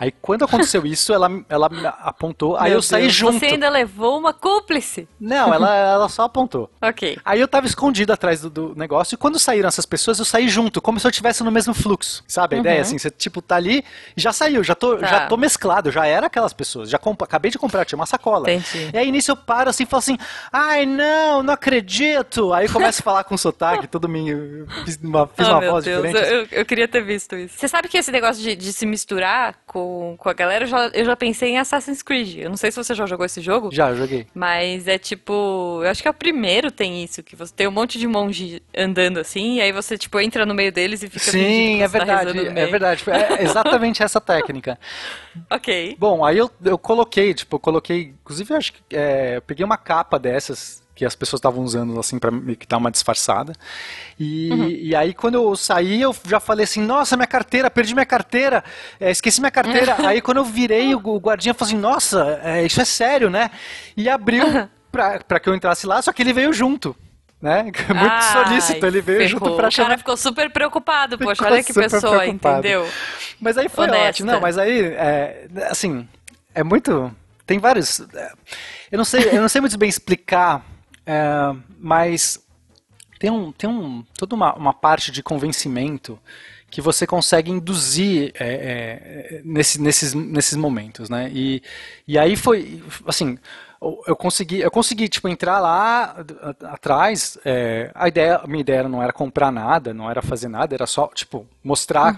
Aí 0.00 0.10
quando 0.10 0.44
aconteceu 0.46 0.84
isso, 0.86 1.12
ela, 1.12 1.30
ela 1.48 1.68
me 1.68 1.86
apontou, 1.86 2.56
aí 2.56 2.70
Meu 2.70 2.78
eu 2.78 2.82
saí 2.82 3.02
Deus, 3.02 3.14
junto. 3.14 3.38
Você 3.38 3.46
ainda 3.46 3.68
levou 3.68 4.18
uma 4.18 4.32
cúmplice. 4.32 5.06
Não, 5.20 5.52
ela, 5.54 5.76
ela 5.76 6.08
só 6.08 6.22
apontou. 6.24 6.70
Ok. 6.82 7.18
Aí 7.24 7.38
eu 7.38 7.46
tava 7.46 7.66
escondido 7.66 8.10
atrás 8.12 8.40
do, 8.40 8.48
do 8.50 8.74
negócio, 8.74 9.14
e 9.14 9.18
quando 9.18 9.38
saíram 9.38 9.68
essas 9.68 9.84
pessoas, 9.84 10.18
eu 10.18 10.24
saí 10.24 10.48
junto, 10.48 10.80
como 10.80 10.98
se 10.98 11.06
eu 11.06 11.10
estivesse 11.10 11.44
no 11.44 11.50
mesmo 11.50 11.74
fluxo. 11.74 12.24
Sabe 12.26 12.54
a 12.54 12.58
Uhum. 12.58 12.62
ideia? 12.64 12.80
Assim, 12.80 12.96
você, 12.98 13.10
tipo, 13.10 13.42
tá 13.42 13.56
ali 13.56 13.84
e 14.16 14.20
já 14.20 14.32
saiu, 14.32 14.64
já 14.64 14.74
tô, 14.74 14.96
Tá. 14.96 15.06
já 15.06 15.26
tô 15.26 15.36
mesclado, 15.36 15.90
já 15.90 16.06
era 16.06 16.26
aquelas 16.26 16.52
pessoas. 16.54 16.88
Já 16.88 16.98
acabei 17.20 17.50
de 17.50 17.58
comprar, 17.58 17.84
tinha 17.84 17.98
uma 17.98 18.06
sacola. 18.06 18.50
Entendi. 18.50 18.90
E 18.94 18.96
aí 18.98 19.10
nisso 19.12 19.30
eu 19.30 19.36
paro 19.36 19.68
assim 19.68 19.82
e 19.82 19.86
falo 19.86 19.98
assim, 19.98 20.16
ai 20.50 20.86
não, 20.86 21.42
não 21.42 21.52
acredito. 21.52 22.52
Aí 22.54 22.68
começo 22.68 23.00
a 23.00 23.04
falar 23.04 23.24
com 23.24 23.36
sotaque, 23.36 23.86
todo 23.86 24.08
me. 24.08 24.24
Fiz 24.84 24.98
uma, 25.02 25.26
fiz 25.26 25.46
oh, 25.48 25.50
uma 25.52 25.60
meu 25.60 25.70
voz 25.72 25.84
Deus, 25.84 26.02
diferente. 26.02 26.24
assim. 26.24 26.34
eu, 26.34 26.58
eu 26.60 26.64
queria 26.66 26.88
ter 26.88 27.02
visto 27.04 27.36
isso. 27.36 27.58
Você 27.58 27.68
sabe 27.68 27.88
que 27.88 27.98
esse 27.98 28.10
negócio 28.10 28.42
de, 28.42 28.56
de 28.56 28.72
se 28.72 28.86
misturar 28.86 29.56
com, 29.66 29.89
com 30.18 30.28
a 30.28 30.32
galera, 30.32 30.64
eu 30.64 30.68
já, 30.68 30.86
eu 30.88 31.04
já 31.04 31.16
pensei 31.16 31.50
em 31.50 31.58
Assassin's 31.58 32.02
Creed. 32.02 32.38
Eu 32.38 32.48
não 32.48 32.56
sei 32.56 32.70
se 32.70 32.76
você 32.76 32.94
já 32.94 33.06
jogou 33.06 33.24
esse 33.26 33.40
jogo. 33.40 33.70
Já, 33.72 33.94
joguei. 33.94 34.26
Mas 34.34 34.86
é 34.88 34.98
tipo, 34.98 35.80
eu 35.82 35.88
acho 35.88 36.02
que 36.02 36.08
é 36.08 36.10
o 36.10 36.14
primeiro 36.14 36.70
tem 36.70 37.02
isso, 37.02 37.22
que 37.22 37.36
você 37.36 37.52
tem 37.54 37.66
um 37.66 37.72
monte 37.72 37.98
de 37.98 38.06
monge 38.06 38.62
andando 38.76 39.18
assim, 39.18 39.56
e 39.56 39.60
aí 39.60 39.72
você 39.72 39.96
tipo 39.96 40.18
entra 40.20 40.44
no 40.46 40.54
meio 40.54 40.72
deles 40.72 41.02
e 41.02 41.08
fica 41.08 41.30
Sim, 41.30 41.82
é 41.82 41.88
tá 41.88 41.98
verdade, 41.98 42.32
no 42.32 42.58
é 42.58 42.66
verdade. 42.66 43.04
É 43.10 43.42
exatamente 43.44 44.02
essa 44.02 44.20
técnica. 44.20 44.78
Ok. 45.48 45.96
Bom, 45.98 46.24
aí 46.24 46.38
eu, 46.38 46.50
eu 46.64 46.78
coloquei, 46.78 47.34
tipo, 47.34 47.56
eu 47.56 47.60
coloquei, 47.60 48.14
inclusive 48.20 48.52
eu 48.52 48.56
acho 48.56 48.72
que 48.72 48.96
é, 48.96 49.36
eu 49.36 49.42
peguei 49.42 49.64
uma 49.64 49.76
capa 49.76 50.18
dessas 50.18 50.79
que 51.00 51.06
as 51.06 51.14
pessoas 51.14 51.38
estavam 51.38 51.64
usando 51.64 51.98
assim 51.98 52.18
para 52.18 52.30
que 52.58 52.66
dar 52.68 52.76
uma 52.76 52.90
disfarçada. 52.90 53.54
E, 54.18 54.50
Uhum. 54.52 54.68
e 54.68 54.94
aí 54.94 55.14
quando 55.14 55.36
eu 55.36 55.56
saí, 55.56 56.02
eu 56.02 56.14
já 56.26 56.38
falei 56.38 56.64
assim: 56.64 56.82
"Nossa, 56.82 57.16
minha 57.16 57.26
carteira, 57.26 57.70
perdi 57.70 57.94
minha 57.94 58.04
carteira. 58.04 58.62
é, 59.00 59.10
esqueci 59.10 59.40
minha 59.40 59.50
carteira". 59.50 59.96
aí 60.06 60.20
quando 60.20 60.36
eu 60.36 60.44
virei, 60.44 60.94
o, 60.94 60.98
o 60.98 61.18
guardinha 61.18 61.54
falou 61.54 61.70
assim: 61.72 61.80
"Nossa, 61.80 62.38
é, 62.44 62.62
isso 62.66 62.82
é 62.82 62.84
sério, 62.84 63.30
né?" 63.30 63.50
E 63.96 64.10
abriu 64.10 64.44
pra, 64.92 65.20
pra 65.20 65.40
que 65.40 65.48
eu 65.48 65.54
entrasse 65.54 65.86
lá, 65.86 66.02
só 66.02 66.12
que 66.12 66.20
ele 66.22 66.34
veio 66.34 66.52
junto. 66.52 66.94
Né? 67.40 67.62
Muito 67.88 68.12
Ai, 68.12 68.32
solícito, 68.44 68.84
ele 68.84 69.00
veio 69.00 69.20
ferrou. 69.20 69.30
junto 69.48 69.56
pra 69.56 69.68
O 69.68 69.70
chamar. 69.70 69.88
cara 69.88 69.98
ficou 69.98 70.16
super 70.18 70.50
preocupado, 70.52 71.16
poxa, 71.16 71.36
Ficou 71.36 71.46
olha 71.50 71.64
que 71.64 71.72
pessoa, 71.72 72.18
preocupado. 72.18 72.58
entendeu? 72.58 72.86
Mas 73.40 73.56
aí 73.56 73.70
foi 73.70 73.86
Honesta. 73.88 74.08
ótimo. 74.08 74.32
Não, 74.32 74.40
mas 74.42 74.58
aí, 74.58 74.82
é, 74.84 75.46
assim, 75.70 76.06
é 76.54 76.62
muito. 76.62 77.10
Tem 77.46 77.58
vários. 77.58 78.00
é, 78.14 78.32
eu 78.92 78.98
não 78.98 79.04
sei, 79.06 79.30
eu 79.32 79.40
não 79.40 79.48
sei 79.48 79.62
muito 79.62 79.78
bem 79.78 79.88
explicar, 79.88 80.62
é, 81.10 81.56
mas 81.78 82.44
tem 83.18 83.30
um, 83.30 83.52
tem 83.52 83.68
um 83.68 84.04
toda 84.18 84.34
uma, 84.34 84.54
uma 84.54 84.72
parte 84.72 85.10
de 85.10 85.22
convencimento 85.22 86.18
que 86.70 86.80
você 86.80 87.06
consegue 87.06 87.50
induzir 87.50 88.32
é, 88.38 89.38
é, 89.38 89.42
nesse- 89.44 89.80
nesses, 89.80 90.14
nesses 90.14 90.56
momentos, 90.56 91.10
né? 91.10 91.28
E, 91.32 91.62
e 92.06 92.16
aí 92.18 92.36
foi, 92.36 92.82
assim, 93.06 93.36
eu 94.06 94.14
consegui, 94.14 94.60
eu 94.60 94.70
consegui 94.70 95.08
tipo 95.08 95.28
entrar 95.28 95.58
lá 95.58 96.16
atrás. 96.64 97.38
é, 97.44 97.90
a 97.94 98.06
ideia, 98.08 98.40
minha 98.46 98.60
ideia 98.60 98.88
não 98.88 99.02
era 99.02 99.12
comprar 99.12 99.50
nada, 99.50 99.92
não 99.94 100.08
era 100.10 100.22
fazer 100.22 100.48
nada, 100.48 100.74
era 100.74 100.86
só 100.86 101.08
tipo 101.08 101.46
mostrar 101.64 102.14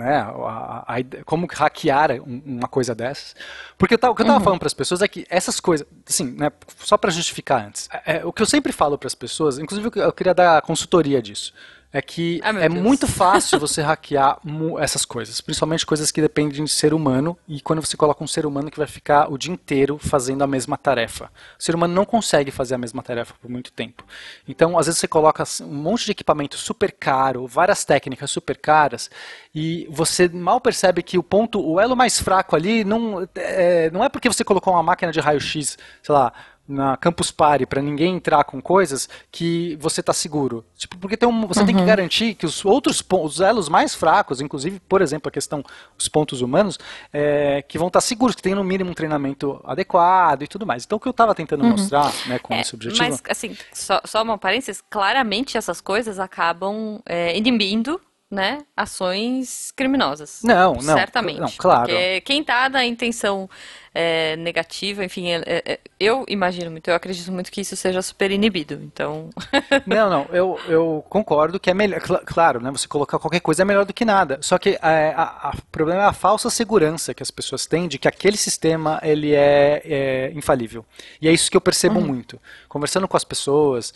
né, 0.00 0.18
a- 0.18 0.84
a 0.88 1.24
como 1.24 1.46
hackear 1.50 2.12
um- 2.12 2.42
uma 2.44 2.68
coisa 2.68 2.94
dessas. 2.94 3.34
Porque 3.78 3.96
tava- 3.96 4.12
o 4.12 4.16
que 4.16 4.22
eu 4.22 4.26
tava 4.26 4.40
falando 4.44 4.58
para 4.58 4.66
as 4.66 4.74
pessoas 4.74 5.02
é 5.02 5.08
que 5.08 5.26
essas 5.30 5.60
coisas, 5.60 5.86
assim, 6.08 6.32
né, 6.32 6.50
só 6.78 6.96
para 6.96 7.10
justificar 7.10 7.64
antes, 7.66 7.88
é, 7.92 8.16
é, 8.18 8.24
o 8.24 8.32
que 8.32 8.42
eu 8.42 8.46
sempre 8.46 8.72
falo 8.72 8.96
para 8.98 9.06
as 9.06 9.14
pessoas, 9.14 9.58
inclusive 9.58 9.90
eu 9.96 10.12
queria 10.12 10.34
dar 10.34 10.60
consultoria 10.62 11.20
disso, 11.22 11.52
é 11.92 12.00
que 12.00 12.40
Ah, 12.42 12.50
é 12.50 12.68
Deus. 12.68 12.82
muito 12.82 13.06
fácil 13.08 13.58
você 13.58 13.82
hackear 13.82 14.38
essas 14.78 15.04
coisas, 15.04 15.40
principalmente 15.40 15.84
coisas 15.84 16.10
que 16.10 16.20
dependem 16.20 16.64
de 16.64 16.70
ser 16.70 16.94
humano, 16.94 17.36
e 17.48 17.60
quando 17.60 17.84
você 17.84 17.96
coloca 17.96 18.22
um 18.22 18.26
ser 18.28 18.46
humano 18.46 18.70
que 18.70 18.78
vai 18.78 18.86
ficar 18.86 19.30
o 19.30 19.36
dia 19.36 19.52
inteiro 19.52 19.98
fazendo 19.98 20.42
a 20.42 20.46
mesma 20.46 20.76
tarefa. 20.76 21.30
O 21.58 21.62
ser 21.62 21.74
humano 21.74 21.92
não 21.94 22.04
consegue 22.04 22.50
fazer 22.50 22.74
a 22.76 22.78
mesma 22.78 23.02
tarefa 23.02 23.34
por 23.40 23.50
muito 23.50 23.72
tempo. 23.72 24.04
Então, 24.46 24.78
às 24.78 24.86
vezes 24.86 25.00
você 25.00 25.08
coloca 25.08 25.42
assim, 25.42 25.64
um 25.64 25.74
monte 25.74 26.04
de 26.04 26.12
equipamento 26.12 26.56
super 26.56 26.92
caro, 26.92 27.46
várias 27.46 27.84
técnicas 27.84 28.30
super 28.30 28.56
caras, 28.56 29.10
e 29.54 29.86
você 29.90 30.28
mal 30.28 30.60
percebe 30.60 31.02
que 31.02 31.18
o 31.18 31.22
ponto, 31.22 31.60
o 31.60 31.80
elo 31.80 31.96
mais 31.96 32.20
fraco 32.20 32.54
ali, 32.54 32.84
não 32.84 33.28
é, 33.34 33.90
não 33.90 34.04
é 34.04 34.08
porque 34.08 34.28
você 34.28 34.44
colocou 34.44 34.72
uma 34.72 34.82
máquina 34.82 35.12
de 35.12 35.20
raio-x, 35.20 35.76
sei 36.02 36.14
lá, 36.14 36.32
na 36.70 36.96
Campus 36.96 37.30
Party 37.30 37.66
para 37.66 37.82
ninguém 37.82 38.16
entrar 38.16 38.44
com 38.44 38.60
coisas 38.60 39.08
que 39.30 39.76
você 39.80 40.00
está 40.00 40.12
seguro. 40.12 40.64
Tipo, 40.76 40.96
porque 40.98 41.16
tem 41.16 41.28
um, 41.28 41.46
você 41.46 41.64
tem 41.64 41.76
que 41.76 41.84
garantir 41.84 42.34
que 42.34 42.46
os 42.46 42.64
outros 42.64 43.02
pontos, 43.02 43.34
os 43.34 43.40
elos 43.40 43.68
mais 43.68 43.94
fracos, 43.94 44.40
inclusive, 44.40 44.80
por 44.88 45.02
exemplo, 45.02 45.28
a 45.28 45.32
questão 45.32 45.64
dos 45.96 46.08
pontos 46.08 46.40
humanos, 46.40 46.78
é, 47.12 47.62
que 47.62 47.76
vão 47.76 47.88
estar 47.88 48.00
seguros, 48.00 48.36
que 48.36 48.42
tem 48.42 48.54
no 48.54 48.64
mínimo 48.64 48.90
um 48.90 48.94
treinamento 48.94 49.60
adequado 49.64 50.42
e 50.42 50.48
tudo 50.48 50.64
mais. 50.66 50.84
Então, 50.84 50.96
o 50.96 51.00
que 51.00 51.08
eu 51.08 51.12
estava 51.12 51.34
tentando 51.34 51.64
mostrar, 51.64 52.12
né, 52.26 52.38
com 52.38 52.54
É, 52.54 52.60
esse 52.60 52.74
objetivo, 52.74 53.02
Mas, 53.02 53.22
assim, 53.28 53.56
só, 53.72 54.00
só 54.04 54.22
uma 54.22 54.38
parênteses, 54.38 54.82
claramente 54.88 55.58
essas 55.58 55.80
coisas 55.80 56.18
acabam 56.18 57.00
é, 57.04 57.36
inibindo, 57.36 58.00
né, 58.30 58.58
ações 58.76 59.72
criminosas. 59.72 60.40
Não, 60.44 60.74
não, 60.74 60.80
Certamente. 60.94 61.40
não, 61.40 61.50
claro. 61.58 61.88
Porque 61.88 62.20
quem 62.20 62.44
tá 62.44 62.68
na 62.68 62.86
intenção 62.86 63.50
é, 63.94 64.36
negativa, 64.36 65.04
enfim, 65.04 65.30
é- 65.30 65.42
é- 65.46 65.72
é- 65.72 65.80
eu 65.98 66.24
imagino 66.28 66.70
muito, 66.70 66.88
eu 66.88 66.94
acredito 66.94 67.30
muito 67.32 67.50
que 67.50 67.60
isso 67.60 67.74
seja 67.76 68.00
super 68.02 68.30
inibido. 68.30 68.74
Então, 68.82 69.28
Não, 69.86 70.08
não, 70.08 70.26
eu, 70.32 70.58
eu 70.68 71.04
concordo 71.08 71.58
que 71.58 71.70
é 71.70 71.74
melhor. 71.74 72.00
cl- 72.00 72.20
claro, 72.24 72.60
né? 72.60 72.70
Você 72.70 72.86
colocar 72.86 73.18
qualquer 73.18 73.40
coisa 73.40 73.62
é 73.62 73.64
melhor 73.64 73.84
do 73.84 73.92
que 73.92 74.04
nada. 74.04 74.38
Só 74.42 74.58
que 74.58 74.78
é, 74.80 75.14
o 75.54 75.62
problema 75.72 76.02
é 76.02 76.06
a 76.06 76.12
falsa 76.12 76.48
segurança 76.50 77.12
que 77.12 77.22
as 77.22 77.30
pessoas 77.30 77.66
têm 77.66 77.88
de 77.88 77.98
que 77.98 78.06
aquele 78.08 78.36
sistema 78.36 79.00
ele 79.02 79.34
é, 79.34 80.30
infalível. 80.34 80.84
E 81.20 81.28
é 81.28 81.32
isso 81.32 81.50
que 81.50 81.56
eu 81.56 81.60
percebo 81.60 82.00
muito. 82.00 82.40
Conversando 82.68 83.08
com 83.08 83.16
as 83.16 83.24
pessoas, 83.24 83.92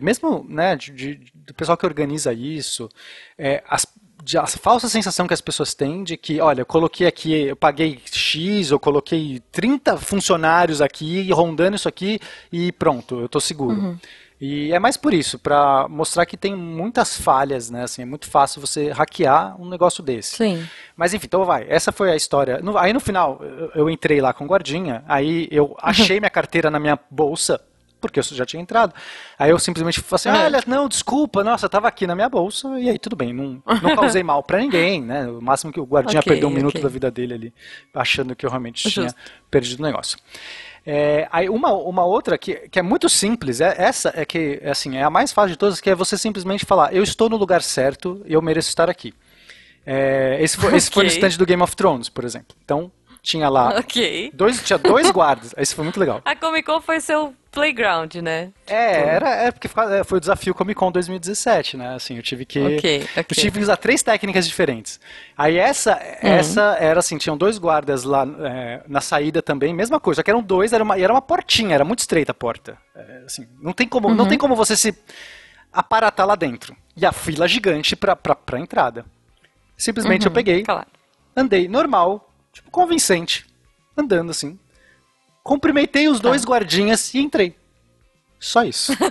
mesmo 0.00 0.44
né, 0.48 0.76
de- 0.76 0.90
de- 0.92 1.20
do 1.34 1.52
pessoal 1.54 1.76
que 1.76 1.86
organiza 1.86 2.32
isso, 2.32 2.88
as- 3.68 3.86
de 4.24 4.38
a 4.38 4.46
falsa 4.46 4.88
sensação 4.88 5.26
que 5.26 5.34
as 5.34 5.42
pessoas 5.42 5.74
têm 5.74 6.02
de 6.02 6.16
que, 6.16 6.40
olha, 6.40 6.62
eu 6.62 6.66
coloquei 6.66 7.06
aqui, 7.06 7.48
eu 7.48 7.56
paguei 7.56 8.00
X, 8.10 8.70
eu 8.70 8.80
coloquei 8.80 9.42
30 9.52 9.98
funcionários 9.98 10.80
aqui, 10.80 11.30
rondando 11.30 11.76
isso 11.76 11.88
aqui, 11.88 12.18
e 12.50 12.72
pronto, 12.72 13.20
eu 13.20 13.28
tô 13.28 13.38
seguro. 13.38 13.78
Uhum. 13.78 13.98
E 14.40 14.72
é 14.72 14.78
mais 14.78 14.96
por 14.96 15.14
isso, 15.14 15.38
para 15.38 15.86
mostrar 15.88 16.26
que 16.26 16.36
tem 16.36 16.56
muitas 16.56 17.16
falhas, 17.16 17.70
né? 17.70 17.84
Assim, 17.84 18.02
é 18.02 18.04
muito 18.04 18.28
fácil 18.28 18.60
você 18.60 18.90
hackear 18.90 19.60
um 19.60 19.68
negócio 19.68 20.02
desse. 20.02 20.36
Sim. 20.36 20.66
Mas 20.96 21.14
enfim, 21.14 21.26
então 21.26 21.44
vai. 21.44 21.66
Essa 21.68 21.92
foi 21.92 22.10
a 22.10 22.16
história. 22.16 22.60
aí 22.78 22.92
no 22.92 23.00
final, 23.00 23.40
eu, 23.74 23.88
entrei 23.88 24.20
lá 24.20 24.32
com 24.32 24.46
guardinha, 24.46 25.04
aí 25.06 25.48
eu 25.50 25.76
achei 25.80 26.18
minha 26.18 26.30
carteira 26.30 26.70
na 26.70 26.80
minha 26.80 26.98
bolsa, 27.10 27.60
porque 28.08 28.20
eu 28.20 28.22
já 28.22 28.44
tinha 28.44 28.62
entrado. 28.62 28.94
Aí 29.38 29.50
eu 29.50 29.58
simplesmente 29.58 30.00
falei 30.00 30.14
assim, 30.16 30.28
é. 30.28 30.44
olha, 30.44 30.62
não, 30.66 30.88
desculpa, 30.88 31.42
nossa, 31.42 31.68
tava 31.68 31.88
aqui 31.88 32.06
na 32.06 32.14
minha 32.14 32.28
bolsa, 32.28 32.68
e 32.78 32.90
aí 32.90 32.98
tudo 32.98 33.16
bem, 33.16 33.32
não, 33.32 33.62
não 33.82 33.96
causei 33.96 34.22
mal 34.24 34.42
para 34.42 34.58
ninguém, 34.58 35.02
né? 35.02 35.26
O 35.26 35.40
máximo 35.40 35.72
que 35.72 35.80
o 35.80 35.84
guardinha 35.84 36.20
okay, 36.20 36.32
perdeu 36.32 36.48
um 36.48 36.52
minuto 36.52 36.74
okay. 36.74 36.82
da 36.82 36.88
vida 36.88 37.10
dele 37.10 37.34
ali, 37.34 37.54
achando 37.94 38.36
que 38.36 38.44
eu 38.44 38.50
realmente 38.50 38.82
Justo. 38.82 39.00
tinha 39.00 39.14
perdido 39.50 39.80
o 39.80 39.82
negócio. 39.82 40.18
É, 40.86 41.26
aí 41.32 41.48
uma, 41.48 41.72
uma 41.72 42.04
outra 42.04 42.36
que, 42.36 42.68
que 42.68 42.78
é 42.78 42.82
muito 42.82 43.08
simples, 43.08 43.62
é, 43.62 43.74
essa 43.78 44.12
é 44.14 44.24
que 44.26 44.60
é 44.62 44.70
assim, 44.70 44.96
é 44.96 45.02
a 45.02 45.08
mais 45.08 45.32
fácil 45.32 45.52
de 45.52 45.56
todas, 45.56 45.80
que 45.80 45.88
é 45.88 45.94
você 45.94 46.18
simplesmente 46.18 46.66
falar, 46.66 46.94
eu 46.94 47.02
estou 47.02 47.30
no 47.30 47.38
lugar 47.38 47.62
certo 47.62 48.20
eu 48.26 48.42
mereço 48.42 48.68
estar 48.68 48.90
aqui. 48.90 49.14
É, 49.86 50.38
esse, 50.40 50.56
foi, 50.56 50.74
esse 50.76 50.88
okay. 50.88 50.94
foi 50.94 51.04
no 51.04 51.10
stand 51.10 51.38
do 51.38 51.46
Game 51.46 51.62
of 51.62 51.76
Thrones, 51.76 52.08
por 52.08 52.24
exemplo. 52.24 52.56
Então, 52.64 52.90
tinha 53.24 53.48
lá. 53.48 53.80
Ok. 53.84 54.30
Dois, 54.34 54.62
tinha 54.62 54.78
dois 54.78 55.10
guardas. 55.10 55.54
Isso 55.58 55.74
foi 55.74 55.82
muito 55.82 55.98
legal. 55.98 56.20
A 56.24 56.36
Comic 56.36 56.64
Con 56.64 56.80
foi 56.80 57.00
seu 57.00 57.34
playground, 57.50 58.14
né? 58.16 58.52
É, 58.66 58.96
tipo... 58.96 59.08
era, 59.08 59.28
é 59.30 59.50
porque 59.50 59.68
é, 59.68 60.04
foi 60.04 60.18
o 60.18 60.20
desafio 60.20 60.54
Comic 60.54 60.78
Con 60.78 60.92
2017, 60.92 61.76
né? 61.76 61.94
Assim, 61.94 62.16
eu 62.16 62.22
tive 62.22 62.44
que. 62.44 62.60
Okay, 62.60 62.76
okay. 62.76 63.08
Eu 63.16 63.24
tive 63.24 63.58
que 63.58 63.62
usar 63.62 63.76
três 63.76 64.02
técnicas 64.02 64.46
diferentes. 64.46 65.00
Aí 65.36 65.56
essa, 65.56 65.94
uhum. 65.94 66.28
essa 66.28 66.76
era 66.78 67.00
assim, 67.00 67.16
tinham 67.16 67.36
dois 67.36 67.58
guardas 67.58 68.04
lá 68.04 68.26
é, 68.40 68.82
na 68.86 69.00
saída 69.00 69.40
também, 69.40 69.72
mesma 69.72 69.98
coisa, 69.98 70.20
só 70.20 70.22
que 70.22 70.30
eram 70.30 70.42
dois, 70.42 70.72
era 70.72 70.84
uma, 70.84 70.98
era 70.98 71.12
uma 71.12 71.22
portinha, 71.22 71.74
era 71.74 71.84
muito 71.84 72.00
estreita 72.00 72.32
a 72.32 72.34
porta. 72.34 72.76
É, 72.94 73.22
assim, 73.26 73.46
não 73.60 73.72
tem 73.72 73.88
como, 73.88 74.08
uhum. 74.08 74.14
não 74.14 74.28
tem 74.28 74.38
como 74.38 74.54
você 74.54 74.76
se 74.76 74.94
aparatar 75.72 76.26
lá 76.26 76.34
dentro. 76.34 76.76
E 76.96 77.04
a 77.04 77.12
fila 77.12 77.48
gigante 77.48 77.96
pra, 77.96 78.14
pra, 78.14 78.34
pra 78.34 78.60
entrada. 78.60 79.04
Simplesmente 79.76 80.22
uhum, 80.22 80.30
eu 80.30 80.34
peguei, 80.34 80.62
claro. 80.62 80.86
andei 81.36 81.66
normal, 81.66 82.30
tipo, 82.54 82.70
convincente, 82.70 83.44
andando 83.96 84.30
assim. 84.30 84.58
Cumprimentei 85.42 86.08
os 86.08 86.20
dois 86.20 86.42
tá. 86.42 86.48
guardinhas 86.48 87.12
e 87.12 87.18
entrei. 87.18 87.54
Só 88.38 88.62
isso. 88.62 88.92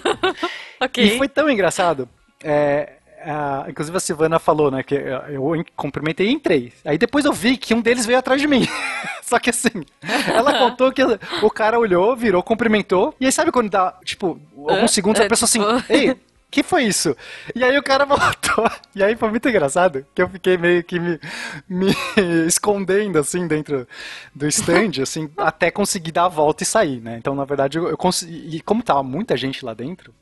E 0.98 1.18
foi 1.18 1.30
tão 1.30 1.50
engraçado. 1.50 2.10
É, 2.44 2.98
a, 3.26 3.66
inclusive 3.70 3.96
a 3.96 4.00
Silvana 4.02 4.38
falou, 4.38 4.70
né, 4.70 4.84
que 4.84 4.96
eu 4.96 5.66
cumprimentei 5.78 6.28
e 6.28 6.32
entrei. 6.34 6.74
Aí 6.84 6.98
depois 6.98 7.24
eu 7.24 7.32
vi 7.32 7.56
que 7.56 7.74
um 7.74 7.80
deles 7.80 8.06
veio 8.06 8.20
atrás 8.20 8.42
de 8.42 8.48
mim. 8.48 8.68
Só 9.24 9.40
que 9.40 9.50
assim, 9.50 9.86
ela 10.28 10.58
contou 10.60 10.92
que 10.92 11.02
o 11.42 11.50
cara 11.50 11.80
olhou, 11.80 12.16
virou, 12.18 12.44
cumprimentou. 12.44 13.16
E 13.20 13.26
aí 13.26 13.32
sabe 13.32 13.52
quando 13.52 13.70
dá, 13.70 13.98
tipo, 14.04 14.38
alguns 14.68 14.92
segundos 14.92 15.22
a 15.22 15.28
pessoa 15.28 15.48
assim, 15.48 15.62
ei, 15.90 16.18
que 16.54 16.62
foi 16.62 16.84
isso? 16.84 17.16
E 17.56 17.64
aí 17.64 17.76
o 17.78 17.84
cara 17.84 18.06
voltou. 18.06 18.70
E 18.96 19.04
aí 19.04 19.16
foi 19.16 19.30
muito 19.30 19.50
engraçado, 19.50 20.06
que 20.14 20.22
eu 20.22 20.30
fiquei 20.30 20.58
meio 20.58 20.84
que 20.84 21.00
me, 21.00 21.20
me 21.68 21.92
escondendo, 22.46 23.18
assim, 23.18 23.48
dentro 23.48 23.88
do 24.34 24.48
stand, 24.48 25.02
assim, 25.02 25.30
até 25.36 25.72
conseguir 25.72 26.12
dar 26.12 26.26
a 26.26 26.30
volta 26.30 26.62
e 26.64 26.66
sair, 26.66 27.02
né? 27.02 27.18
Então, 27.18 27.34
na 27.34 27.44
verdade, 27.44 27.78
eu, 27.78 27.88
eu 27.88 27.98
consegui... 27.98 28.58
E 28.58 28.62
como 28.62 28.84
tava 28.84 29.02
muita 29.02 29.36
gente 29.36 29.66
lá 29.66 29.74
dentro, 29.74 30.14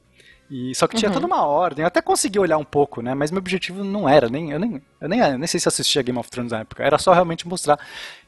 e, 0.50 0.76
só 0.76 0.86
que 0.86 0.98
tinha 0.98 1.08
uhum. 1.08 1.14
toda 1.14 1.26
uma 1.26 1.46
ordem. 1.46 1.84
Eu 1.84 1.88
até 1.88 2.02
consegui 2.02 2.38
olhar 2.38 2.58
um 2.58 2.66
pouco, 2.66 3.02
né? 3.02 3.14
Mas 3.14 3.32
meu 3.32 3.40
objetivo 3.40 3.86
não 3.86 4.08
era, 4.08 4.28
nem, 4.28 4.52
eu, 4.52 4.60
nem, 4.60 4.82
eu 5.00 5.08
nem, 5.08 5.38
nem 5.38 5.48
sei 5.48 5.62
se 5.62 5.68
assistia 5.70 6.02
Game 6.02 6.20
of 6.20 6.30
Thrones 6.30 6.52
na 6.52 6.60
época. 6.60 6.84
Era 6.84 6.98
só 6.98 7.14
realmente 7.14 7.48
mostrar 7.48 7.80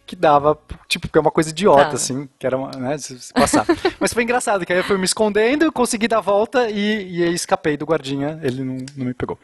que 0.06 0.16
dava, 0.16 0.58
tipo, 0.88 1.08
que 1.08 1.18
é 1.18 1.22
uma 1.22 1.32
coisa 1.32 1.50
idiota, 1.50 1.90
tá. 1.90 1.96
assim, 1.96 2.28
que 2.38 2.46
era 2.46 2.58
uma, 2.58 2.72
né, 2.72 2.98
se 2.98 3.34
passar. 3.34 3.66
Mas 4.00 4.14
foi 4.14 4.24
engraçado, 4.24 4.66
que 4.66 4.74
aí 4.74 4.80
eu 4.80 4.84
fui 4.84 4.98
me 4.98 5.06
escondendo, 5.06 5.72
consegui 5.72 6.08
dar 6.08 6.18
a 6.18 6.22
volta 6.22 6.70
e, 6.70 7.20
e 7.20 7.24
aí 7.24 7.34
escapei 7.34 7.78
do 7.78 7.86
guardinha, 7.86 8.40
ele 8.44 8.64
não, 8.64 8.78
não 8.98 9.06
me 9.06 9.14
pegou. 9.14 9.40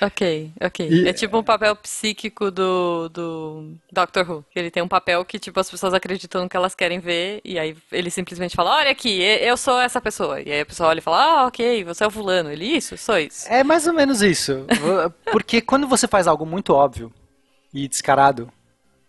Ok, 0.00 0.52
ok. 0.60 0.88
E, 0.88 1.08
é 1.08 1.12
tipo 1.12 1.38
um 1.38 1.42
papel 1.42 1.76
psíquico 1.76 2.50
do, 2.50 3.08
do 3.08 3.74
Doctor 3.92 4.28
Who, 4.28 4.44
que 4.50 4.58
ele 4.58 4.70
tem 4.70 4.82
um 4.82 4.88
papel 4.88 5.24
que, 5.24 5.38
tipo, 5.38 5.58
as 5.60 5.70
pessoas 5.70 5.94
acreditam 5.94 6.42
no 6.42 6.48
que 6.48 6.56
elas 6.56 6.74
querem 6.74 6.98
ver, 6.98 7.40
e 7.44 7.58
aí 7.58 7.76
ele 7.90 8.10
simplesmente 8.10 8.56
fala, 8.56 8.76
olha 8.76 8.90
aqui, 8.90 9.20
eu 9.20 9.56
sou 9.56 9.80
essa 9.80 10.00
pessoa. 10.00 10.40
E 10.40 10.50
aí 10.50 10.60
a 10.60 10.66
pessoa 10.66 10.88
olha 10.88 10.98
e 10.98 11.02
fala, 11.02 11.22
ah, 11.22 11.46
ok, 11.46 11.84
você 11.84 12.04
é 12.04 12.06
o 12.06 12.10
fulano. 12.10 12.50
Ele, 12.50 12.64
isso, 12.64 12.96
sou 12.96 13.18
isso. 13.18 13.48
É 13.48 13.62
mais 13.62 13.86
ou 13.86 13.92
menos 13.92 14.20
isso. 14.20 14.66
Porque 15.30 15.60
quando 15.60 15.86
você 15.86 16.08
faz 16.08 16.26
algo 16.26 16.44
muito 16.44 16.74
óbvio 16.74 17.12
e 17.72 17.88
descarado, 17.88 18.52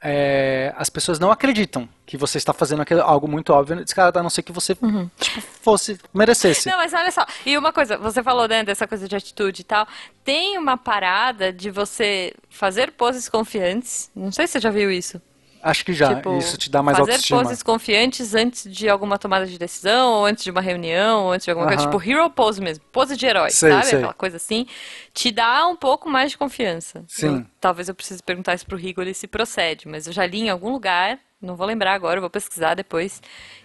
é, 0.03 0.73
as 0.77 0.89
pessoas 0.89 1.17
não 1.17 1.31
acreditam 1.31 1.87
que 2.05 2.17
você 2.17 2.37
está 2.37 2.51
fazendo 2.51 2.81
aquilo, 2.81 3.01
algo 3.01 3.25
muito 3.25 3.53
óbvio, 3.53 3.77
descarado, 3.83 4.19
a 4.19 4.23
não 4.23 4.29
ser 4.29 4.43
que 4.43 4.51
você 4.51 4.75
uhum. 4.81 5.09
tipo, 5.17 5.41
fosse, 5.41 5.97
merecesse. 6.13 6.69
Não, 6.69 6.77
mas 6.77 6.93
olha 6.93 7.09
só, 7.09 7.25
e 7.45 7.57
uma 7.57 7.71
coisa, 7.71 7.97
você 7.97 8.21
falou 8.21 8.45
né, 8.45 8.63
dessa 8.63 8.85
coisa 8.85 9.07
de 9.07 9.15
atitude 9.15 9.61
e 9.61 9.63
tal, 9.63 9.87
tem 10.23 10.57
uma 10.57 10.75
parada 10.75 11.53
de 11.53 11.71
você 11.71 12.33
fazer 12.49 12.91
poses 12.91 13.29
confiantes, 13.29 14.11
não 14.13 14.31
sei 14.31 14.45
se 14.45 14.53
você 14.53 14.59
já 14.59 14.69
viu 14.69 14.91
isso. 14.91 15.21
Acho 15.63 15.85
que 15.85 15.93
já, 15.93 16.15
tipo, 16.15 16.37
isso 16.37 16.57
te 16.57 16.69
dá 16.69 16.83
mais 16.83 16.97
fazer 16.97 17.11
autoestima. 17.11 17.39
Fazer 17.39 17.49
poses 17.49 17.63
confiantes 17.63 18.35
antes 18.35 18.69
de 18.69 18.89
alguma 18.89 19.17
tomada 19.17 19.45
de 19.45 19.57
decisão, 19.57 20.11
ou 20.11 20.25
antes 20.25 20.43
de 20.43 20.51
uma 20.51 20.59
reunião, 20.59 21.23
ou 21.23 21.31
antes 21.31 21.45
de 21.45 21.51
alguma 21.51 21.67
coisa, 21.67 21.83
tipo 21.83 22.03
hero 22.03 22.29
pose 22.29 22.61
mesmo, 22.61 22.83
pose 22.91 23.15
de 23.15 23.25
herói, 23.25 23.49
sei, 23.49 23.71
sabe? 23.71 23.85
Sei. 23.85 23.97
Aquela 23.99 24.13
coisa 24.13 24.35
assim, 24.35 24.67
te 25.13 25.31
dá 25.31 25.65
um 25.67 25.75
pouco 25.75 26.09
mais 26.09 26.31
de 26.31 26.37
confiança. 26.37 27.05
Sim. 27.07 27.37
Eu, 27.37 27.45
talvez 27.61 27.87
eu 27.87 27.95
precise 27.95 28.21
perguntar 28.21 28.53
isso 28.55 28.65
pro 28.65 28.75
Rigoli 28.77 29.13
se 29.13 29.25
procede, 29.25 29.87
mas 29.87 30.05
eu 30.05 30.11
já 30.11 30.25
li 30.25 30.41
em 30.41 30.49
algum 30.49 30.69
lugar, 30.69 31.17
não 31.45 31.55
vou 31.55 31.67
lembrar 31.67 31.93
agora, 31.93 32.21
vou 32.21 32.29
pesquisar 32.29 32.73
depois, 32.73 33.21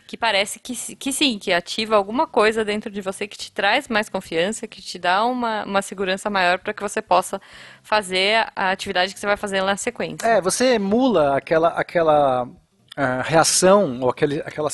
que 0.07 0.17
parece 0.17 0.59
que, 0.59 0.75
que 0.97 1.13
sim, 1.13 1.39
que 1.39 1.53
ativa 1.53 1.95
alguma 1.95 2.27
coisa 2.27 2.65
dentro 2.65 2.91
de 2.91 3.01
você 3.01 3.29
que 3.29 3.37
te 3.37 3.53
traz 3.53 3.89
mais 3.89 4.09
confiança, 4.09 4.67
que 4.67 4.81
te 4.81 4.99
dá 4.99 5.25
uma, 5.25 5.65
uma 5.65 5.83
segurança 5.83 6.31
maior 6.31 6.59
para 6.59 6.73
que 6.73 6.83
você 6.83 7.03
possa 7.03 7.41
fazer 7.83 8.47
a 8.57 8.71
atividade 8.71 9.13
que 9.13 9.21
você 9.21 9.27
vai 9.27 9.37
fazer 9.37 9.63
na 9.63 9.77
sequência. 9.77 10.27
É, 10.27 10.41
você 10.41 10.75
emula 10.75 11.37
aquela, 11.37 11.69
aquela 11.69 12.45
uh, 12.45 13.23
reação 13.23 14.01
ou 14.01 14.11
aquele, 14.11 14.41
aquela 14.41 14.71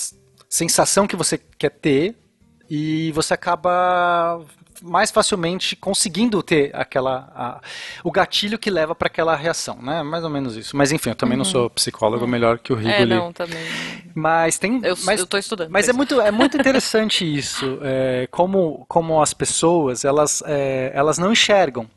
sensação 0.49 1.07
que 1.07 1.17
você 1.17 1.37
quer 1.37 1.71
ter 1.71 2.17
e 2.71 3.11
você 3.13 3.35
acaba 3.35 4.41
mais 4.85 5.11
facilmente 5.11 5.75
conseguindo 5.75 6.43
ter 6.43 6.71
aquela 6.75 7.33
a, 7.35 7.61
o 8.03 8.11
gatilho 8.11 8.59
que 8.59 8.71
leva 8.71 8.95
para 8.95 9.07
aquela 9.07 9.35
reação, 9.35 9.79
né? 9.81 10.03
Mais 10.03 10.23
ou 10.23 10.31
menos 10.31 10.57
isso. 10.57 10.77
Mas 10.77 10.93
enfim, 10.93 11.11
eu 11.11 11.15
também 11.15 11.35
uhum. 11.35 11.39
não 11.39 11.45
sou 11.45 11.71
psicólogo, 11.71 12.25
uhum. 12.25 12.31
melhor 12.31 12.59
que 12.59 12.73
o 12.73 12.77
Rigoli. 12.77 12.95
É, 13.03 13.07
não, 13.07 13.33
também. 13.33 13.65
Mas 14.15 14.59
tem, 14.59 14.81
eu, 14.85 14.97
mas, 15.05 15.19
eu 15.19 15.27
tô 15.27 15.39
estudando. 15.39 15.71
Mas 15.71 15.89
é 15.89 15.93
muito 15.93 16.21
é 16.21 16.31
muito 16.31 16.57
interessante 16.57 17.25
isso, 17.25 17.79
é, 17.83 18.29
como 18.31 18.85
como 18.89 19.21
as 19.21 19.33
pessoas 19.33 20.05
elas 20.05 20.43
é, 20.47 20.93
elas 20.95 21.19
não 21.19 21.33
enxergam 21.33 21.89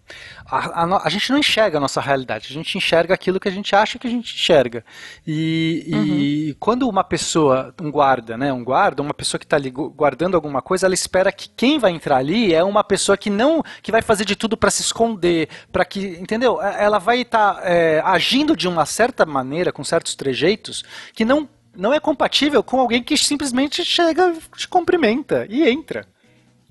a, 0.46 0.84
a, 0.84 1.08
a, 1.08 1.10
gente 1.10 1.32
não 1.32 1.38
enxerga 1.38 1.78
a 1.78 1.82
nossa 1.82 2.00
realidade, 2.00 2.48
a 2.50 2.54
gente 2.54 2.78
enxerga 2.78 3.14
aquilo 3.14 3.40
que 3.40 3.48
a 3.48 3.52
gente 3.52 3.76
acha 3.76 4.00
que 4.00 4.08
a 4.08 4.10
gente 4.10 4.34
enxerga. 4.34 4.84
E, 5.26 5.90
uhum. 5.94 6.04
e 6.04 6.56
quando 6.60 6.88
uma 6.88 7.04
pessoa, 7.04 7.74
um 7.82 7.92
guarda, 7.92 8.38
né, 8.38 8.52
um 8.54 8.64
guarda, 8.64 9.02
uma 9.02 9.14
pessoa 9.14 9.40
que 9.40 9.46
está 9.46 9.58
ali 9.58 9.70
guardando 9.70 10.36
alguma 10.36 10.62
coisa, 10.62 10.86
ela 10.86 10.94
espera 10.94 11.32
que 11.32 11.50
quem 11.50 11.80
vai 11.80 11.92
entrar 11.92 12.18
ali 12.18 12.54
é 12.54 12.64
uma 12.64 12.84
pessoa 12.84 13.18
que 13.18 13.30
não, 13.30 13.64
que 13.82 13.92
vai 13.92 14.02
fazer 14.02 14.26
de 14.26 14.36
tudo 14.36 14.56
para 14.56 14.72
se 14.72 14.82
esconder, 14.82 15.50
para 15.72 15.84
que, 15.84 16.00
entendeu? 16.00 16.62
Ela 16.62 17.00
vai 17.00 17.22
estar 17.22 17.56
tá, 17.56 17.62
é, 17.64 18.02
agindo 18.06 18.56
de 18.56 18.68
uma 18.68 18.86
certa 18.86 19.26
maneira, 19.26 19.72
com 19.72 19.84
certos 19.84 20.16
trejeitos, 20.16 20.84
que 21.14 21.26
não 21.26 21.48
não 21.78 21.94
é 21.94 22.00
compatível 22.00 22.64
com 22.64 22.80
alguém 22.80 23.04
que 23.04 23.16
simplesmente 23.16 23.86
chega, 23.86 24.34
te 24.56 24.68
cumprimenta 24.68 25.46
e 25.48 25.70
entra. 25.70 26.08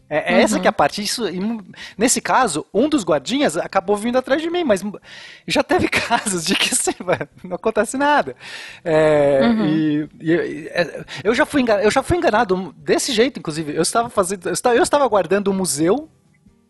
É, 0.09 0.33
é 0.33 0.37
uhum. 0.37 0.43
essa 0.43 0.61
que 0.61 0.67
é 0.67 0.71
a 0.71 0.73
parte. 0.73 1.03
Isso, 1.03 1.25
nesse 1.99 2.21
caso, 2.21 2.65
um 2.73 2.89
dos 2.89 3.05
guardinhas 3.05 3.57
acabou 3.57 3.97
vindo 3.97 4.17
atrás 4.17 4.41
de 4.41 4.49
mim, 4.49 4.65
mas 4.65 4.83
já 5.47 5.63
teve 5.63 5.89
casos 5.91 6.45
de 6.45 6.55
que 6.55 6.73
assim, 6.73 6.95
não 7.43 7.57
acontece 7.57 7.97
nada. 7.97 8.37
É, 8.85 9.41
uhum. 9.43 9.67
e, 9.67 10.09
e, 10.21 10.69
é, 10.69 11.05
eu, 11.25 11.35
já 11.35 11.45
fui 11.45 11.63
enganado, 11.63 11.85
eu 11.87 11.91
já 11.91 12.03
fui 12.03 12.17
enganado 12.17 12.75
desse 12.79 13.13
jeito, 13.13 13.41
inclusive. 13.41 13.75
Eu 13.75 13.83
estava 13.83 14.09
fazendo. 14.09 14.47
Eu 14.49 14.53
estava, 14.53 14.77
eu 14.77 14.83
estava 14.83 15.07
guardando 15.09 15.51
um 15.51 15.55
museu 15.55 16.09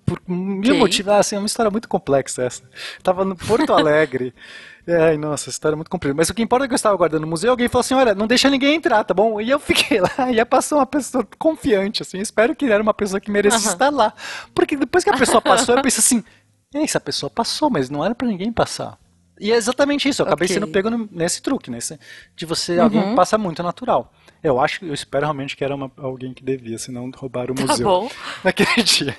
por 0.07 0.23
mil 0.27 0.77
motivos. 0.77 1.12
Ah, 1.12 1.19
assim, 1.19 1.35
é 1.35 1.38
uma 1.38 1.47
história 1.47 1.71
muito 1.71 1.88
complexa 1.88 2.45
essa. 2.45 2.62
Estava 2.97 3.25
no 3.25 3.37
Porto 3.37 3.73
Alegre. 3.73 4.33
Ai, 4.88 5.16
nossa, 5.16 5.51
história 5.51 5.75
é 5.75 5.77
muito 5.77 5.90
comprida. 5.90 6.14
Mas 6.14 6.31
o 6.31 6.35
que 6.35 6.40
importa 6.40 6.64
é 6.64 6.69
que 6.69 6.75
eu 6.75 6.77
estava 6.77 6.97
guardando 6.97 7.23
no 7.23 7.27
museu, 7.27 7.51
alguém 7.51 7.69
falou 7.69 7.81
assim, 7.81 7.95
olha, 7.95 8.14
não 8.14 8.29
deixa 8.29 8.49
ninguém 8.49 8.77
entrar, 8.77 9.03
tá 9.03 9.12
bom? 9.12 9.40
E 9.40 9.51
eu 9.51 9.59
fiquei 9.59 9.99
lá, 10.01 10.31
e 10.31 10.45
passou 10.45 10.79
uma 10.79 10.87
pessoa 10.87 11.27
confiante, 11.38 12.03
assim, 12.03 12.21
espero 12.21 12.55
que 12.55 12.66
era 12.66 12.81
uma 12.81 12.95
pessoa 12.95 13.21
que 13.21 13.29
merecia 13.29 13.59
uhum. 13.59 13.73
estar 13.73 13.90
lá. 13.90 14.14
Porque 14.55 14.77
depois 14.77 15.03
que 15.03 15.11
a 15.11 15.16
pessoa 15.16 15.42
passou, 15.42 15.75
eu 15.75 15.83
pensei 15.83 15.99
assim, 15.99 16.25
essa 16.73 17.01
pessoa 17.01 17.29
passou, 17.29 17.69
mas 17.69 17.90
não 17.90 18.05
era 18.05 18.14
para 18.14 18.29
ninguém 18.29 18.53
passar. 18.53 18.97
E 19.40 19.51
é 19.51 19.57
exatamente 19.57 20.09
isso, 20.09 20.23
eu 20.23 20.27
acabei 20.27 20.47
okay. 20.47 20.55
sendo 20.55 20.69
pego 20.69 20.88
nesse 21.11 21.42
truque, 21.42 21.69
nesse, 21.69 21.99
de 22.37 22.47
você, 22.47 22.77
uhum. 22.77 22.85
alguém 22.85 23.14
passa 23.16 23.37
muito 23.37 23.62
natural. 23.64 24.12
Eu 24.46 24.61
acho, 24.61 24.85
eu 24.85 24.94
espero 24.94 25.24
realmente 25.24 25.56
que 25.56 25.64
era 25.64 25.74
uma, 25.74 25.90
alguém 25.96 26.32
que 26.32 26.42
devia, 26.42 26.78
senão 26.78 27.11
roubaram 27.14 27.52
o 27.52 27.56
Tá 27.56 27.62
museu 27.66 27.87
bom. 27.87 28.11
naquele 28.44 28.82
dia. 28.82 29.16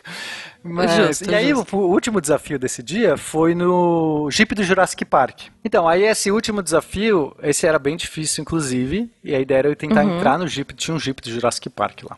Mas, 0.64 0.92
Justo, 0.94 1.30
e 1.32 1.36
aí, 1.36 1.54
o, 1.54 1.66
o 1.72 1.78
último 1.92 2.20
desafio 2.20 2.58
desse 2.60 2.82
dia 2.84 3.16
foi 3.18 3.54
no 3.56 4.30
Jeep 4.32 4.54
do 4.56 4.64
Jurassic 4.64 5.06
Park. 5.06 5.44
Então, 5.64 5.88
aí 5.88 6.04
esse 6.04 6.32
último 6.32 6.62
desafio, 6.62 7.36
esse 7.42 7.66
era 7.66 7.78
bem 7.80 7.96
difícil, 7.96 8.42
inclusive, 8.42 9.10
e 9.24 9.34
a 9.36 9.40
ideia 9.40 9.60
era 9.60 9.68
eu 9.70 9.76
tentar 9.76 10.04
Uhum. 10.04 10.18
entrar 10.18 10.38
no 10.38 10.48
Jeep, 10.48 10.74
tinha 10.74 10.96
um 10.96 11.00
Jeep 11.00 11.22
do 11.22 11.30
Jurassic 11.32 11.70
Park 11.70 12.04
lá. 12.10 12.18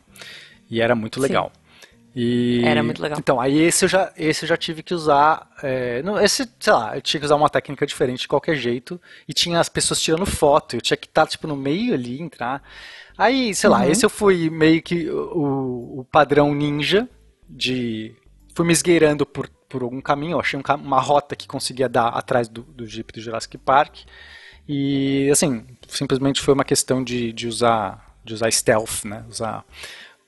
E 0.69 0.81
era 0.81 0.95
muito 0.95 1.19
legal. 1.19 1.51
E, 2.15 2.63
Era 2.65 2.81
muito 2.81 3.01
legal. 3.01 3.19
Então, 3.19 3.39
aí 3.39 3.59
esse 3.59 3.85
eu 3.85 3.89
já, 3.89 4.11
esse 4.17 4.43
eu 4.43 4.49
já 4.49 4.57
tive 4.57 4.81
que 4.81 4.93
usar. 4.93 5.49
é, 5.61 6.01
não, 6.01 6.19
esse, 6.19 6.49
sei 6.59 6.73
lá, 6.73 6.95
eu 6.95 7.01
tinha 7.01 7.19
que 7.19 7.25
usar 7.25 7.35
uma 7.35 7.49
técnica 7.49 7.85
diferente 7.85 8.21
de 8.21 8.27
qualquer 8.27 8.55
jeito. 8.55 8.99
E 9.27 9.33
tinha 9.33 9.59
as 9.59 9.69
pessoas 9.69 10.01
tirando 10.01 10.25
foto. 10.25 10.75
Eu 10.75 10.81
tinha 10.81 10.97
que 10.97 11.07
estar, 11.07 11.27
tipo, 11.27 11.47
no 11.47 11.55
meio 11.55 11.93
ali, 11.93 12.21
entrar. 12.21 12.63
Aí, 13.17 13.53
sei 13.53 13.69
lá, 13.69 13.87
esse 13.87 14.05
eu 14.05 14.09
fui 14.09 14.49
meio 14.49 14.81
que 14.81 15.09
o, 15.09 15.99
o 15.99 16.05
padrão 16.11 16.53
ninja 16.53 17.07
de. 17.47 18.15
Fui 18.55 18.65
me 18.65 18.73
esgueirando 18.73 19.25
por, 19.25 19.49
por 19.69 19.83
algum 19.83 20.01
caminho. 20.01 20.33
Eu 20.33 20.39
achei 20.39 20.59
um 20.59 20.63
uma 20.83 20.99
rota 20.99 21.35
que 21.35 21.47
conseguia 21.47 21.87
dar 21.87 22.07
atrás 22.09 22.47
do, 22.47 22.63
do 22.63 22.85
Jeep 22.85 23.13
do 23.13 23.21
Jurassic 23.21 23.57
Park. 23.57 23.99
E, 24.67 25.29
assim, 25.31 25.65
simplesmente 25.87 26.41
foi 26.41 26.53
uma 26.53 26.63
questão 26.63 27.03
de, 27.03 27.33
de 27.33 27.47
usar 27.47 28.09
de 28.23 28.33
usar 28.33 28.51
stealth, 28.51 29.05
né? 29.05 29.25
Usar, 29.29 29.65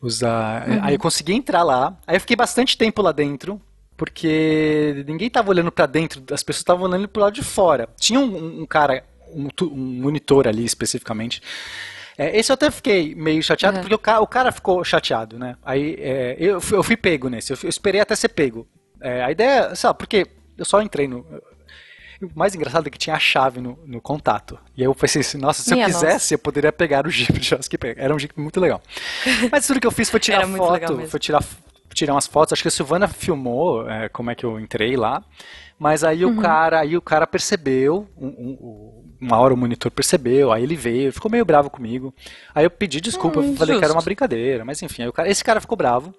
usar... 0.02 0.66
Aí 0.82 0.96
eu 0.96 1.00
consegui 1.00 1.34
entrar 1.34 1.64
lá. 1.64 1.98
Aí 2.08 2.16
eu 2.16 2.20
fiquei 2.22 2.36
bastante 2.36 2.78
tempo 2.78 3.02
lá 3.02 3.12
dentro, 3.12 3.62
porque 3.96 5.04
ninguém 5.08 5.30
tava 5.30 5.50
olhando 5.50 5.72
pra 5.72 5.86
dentro, 5.86 6.22
as 6.34 6.44
pessoas 6.44 6.62
estavam 6.62 6.86
olhando 6.90 7.08
pro 7.08 7.22
lado 7.22 7.34
de 7.34 7.44
fora. 7.44 7.88
Tinha 8.00 8.20
um, 8.20 8.62
um 8.62 8.66
cara, 8.66 9.04
um, 9.34 9.48
um 9.64 10.02
monitor 10.02 10.48
ali 10.48 10.66
especificamente. 10.66 11.42
É, 12.18 12.38
esse 12.38 12.52
eu 12.52 12.56
até 12.56 12.70
fiquei 12.70 13.16
meio 13.16 13.42
chateado, 13.42 13.78
Uhum. 13.78 13.82
porque 13.84 13.96
o 13.96 14.00
cara, 14.00 14.22
o 14.22 14.28
cara 14.28 14.52
ficou 14.52 14.84
chateado, 14.84 15.40
né? 15.40 15.56
Aí 15.64 15.96
é, 16.00 16.36
eu, 16.40 16.60
fui, 16.60 16.78
eu 16.78 16.84
fui 16.84 16.98
pego 16.98 17.30
nesse, 17.30 17.54
eu, 17.54 17.58
fui- 17.58 17.68
eu 17.68 17.70
esperei 17.70 18.02
até 18.02 18.16
ser 18.16 18.30
pego. 18.30 18.68
É, 19.00 19.24
a 19.24 19.32
ideia, 19.32 19.74
sei 19.76 19.88
lá, 19.88 19.94
porque 19.94 20.28
eu 20.58 20.66
só 20.66 20.82
entrei 20.82 21.08
no. 21.08 21.26
O 22.22 22.30
mais 22.36 22.54
engraçado 22.56 22.88
é 22.88 22.90
que 22.90 22.98
tinha 22.98 23.16
a 23.16 23.20
chave 23.20 23.60
no, 23.60 23.80
no 23.86 24.00
contato. 24.00 24.60
E 24.78 24.82
aí 24.82 24.86
eu 24.88 24.94
pensei 24.94 25.22
assim, 25.22 25.38
nossa, 25.38 25.62
se 25.64 25.74
Minha 25.74 25.86
eu 25.88 25.92
quisesse, 25.94 26.34
eu 26.36 26.40
poderia 26.40 26.72
pegar 26.72 27.06
o 27.08 27.10
Jeep 27.12 27.34
de 27.40 27.48
Jurassic 27.48 27.78
Park. 27.78 27.98
Era 27.98 28.14
um 28.16 28.20
Jeep 28.20 28.40
muito 28.40 28.60
legal. 28.60 28.82
Mas 29.52 29.66
tudo 29.66 29.80
que 29.80 29.88
eu 29.88 29.92
fiz 29.92 30.10
foi 30.10 30.20
tirar 30.20 30.46
foto, 30.48 31.08
foi 31.08 31.20
tirar, 31.20 31.44
tirar 31.94 32.14
umas 32.14 32.28
fotos. 32.28 32.54
Acho 32.54 32.62
que 32.62 32.68
a 32.68 32.72
Silvana 32.72 33.08
filmou 33.08 33.90
é, 33.90 34.08
como 34.10 34.30
é 34.30 34.36
que 34.36 34.46
eu 34.46 34.60
entrei 34.60 34.96
lá. 34.96 35.24
Mas 35.80 36.04
aí 36.04 36.24
Uhum. 36.24 36.38
o 36.38 36.42
cara, 36.42 36.80
aí 36.80 36.96
o 36.96 37.02
cara 37.02 37.26
percebeu, 37.26 38.08
um- 38.16 38.28
um- 38.28 38.58
um- 38.62 39.04
uma 39.20 39.38
hora 39.40 39.52
o 39.52 39.58
monitor 39.58 39.90
percebeu, 39.92 40.52
aí 40.52 40.62
ele 40.62 40.76
veio, 40.76 41.12
ficou 41.12 41.30
meio 41.32 41.44
bravo 41.44 41.72
comigo. 41.72 42.14
Aí 42.54 42.64
eu 42.66 42.70
pedi 42.70 43.02
desculpa, 43.02 43.40
Hum, 43.40 43.56
falei 43.56 43.78
que 43.80 43.84
era 43.84 43.92
uma 43.94 44.00
justo. 44.00 44.06
brincadeira, 44.06 44.64
mas 44.64 44.80
enfim, 44.84 45.10
cara- 45.12 45.28
esse 45.28 45.44
cara 45.44 45.60
ficou 45.60 45.76
bravo. 45.76 46.14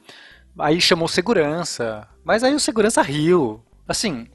Aí 0.59 0.81
chamou 0.81 1.07
segurança, 1.07 2.09
mas 2.25 2.43
aí 2.43 2.55
o 2.55 2.61
segurança 2.61 3.01
riu. 3.03 3.63
Assim, 3.87 4.27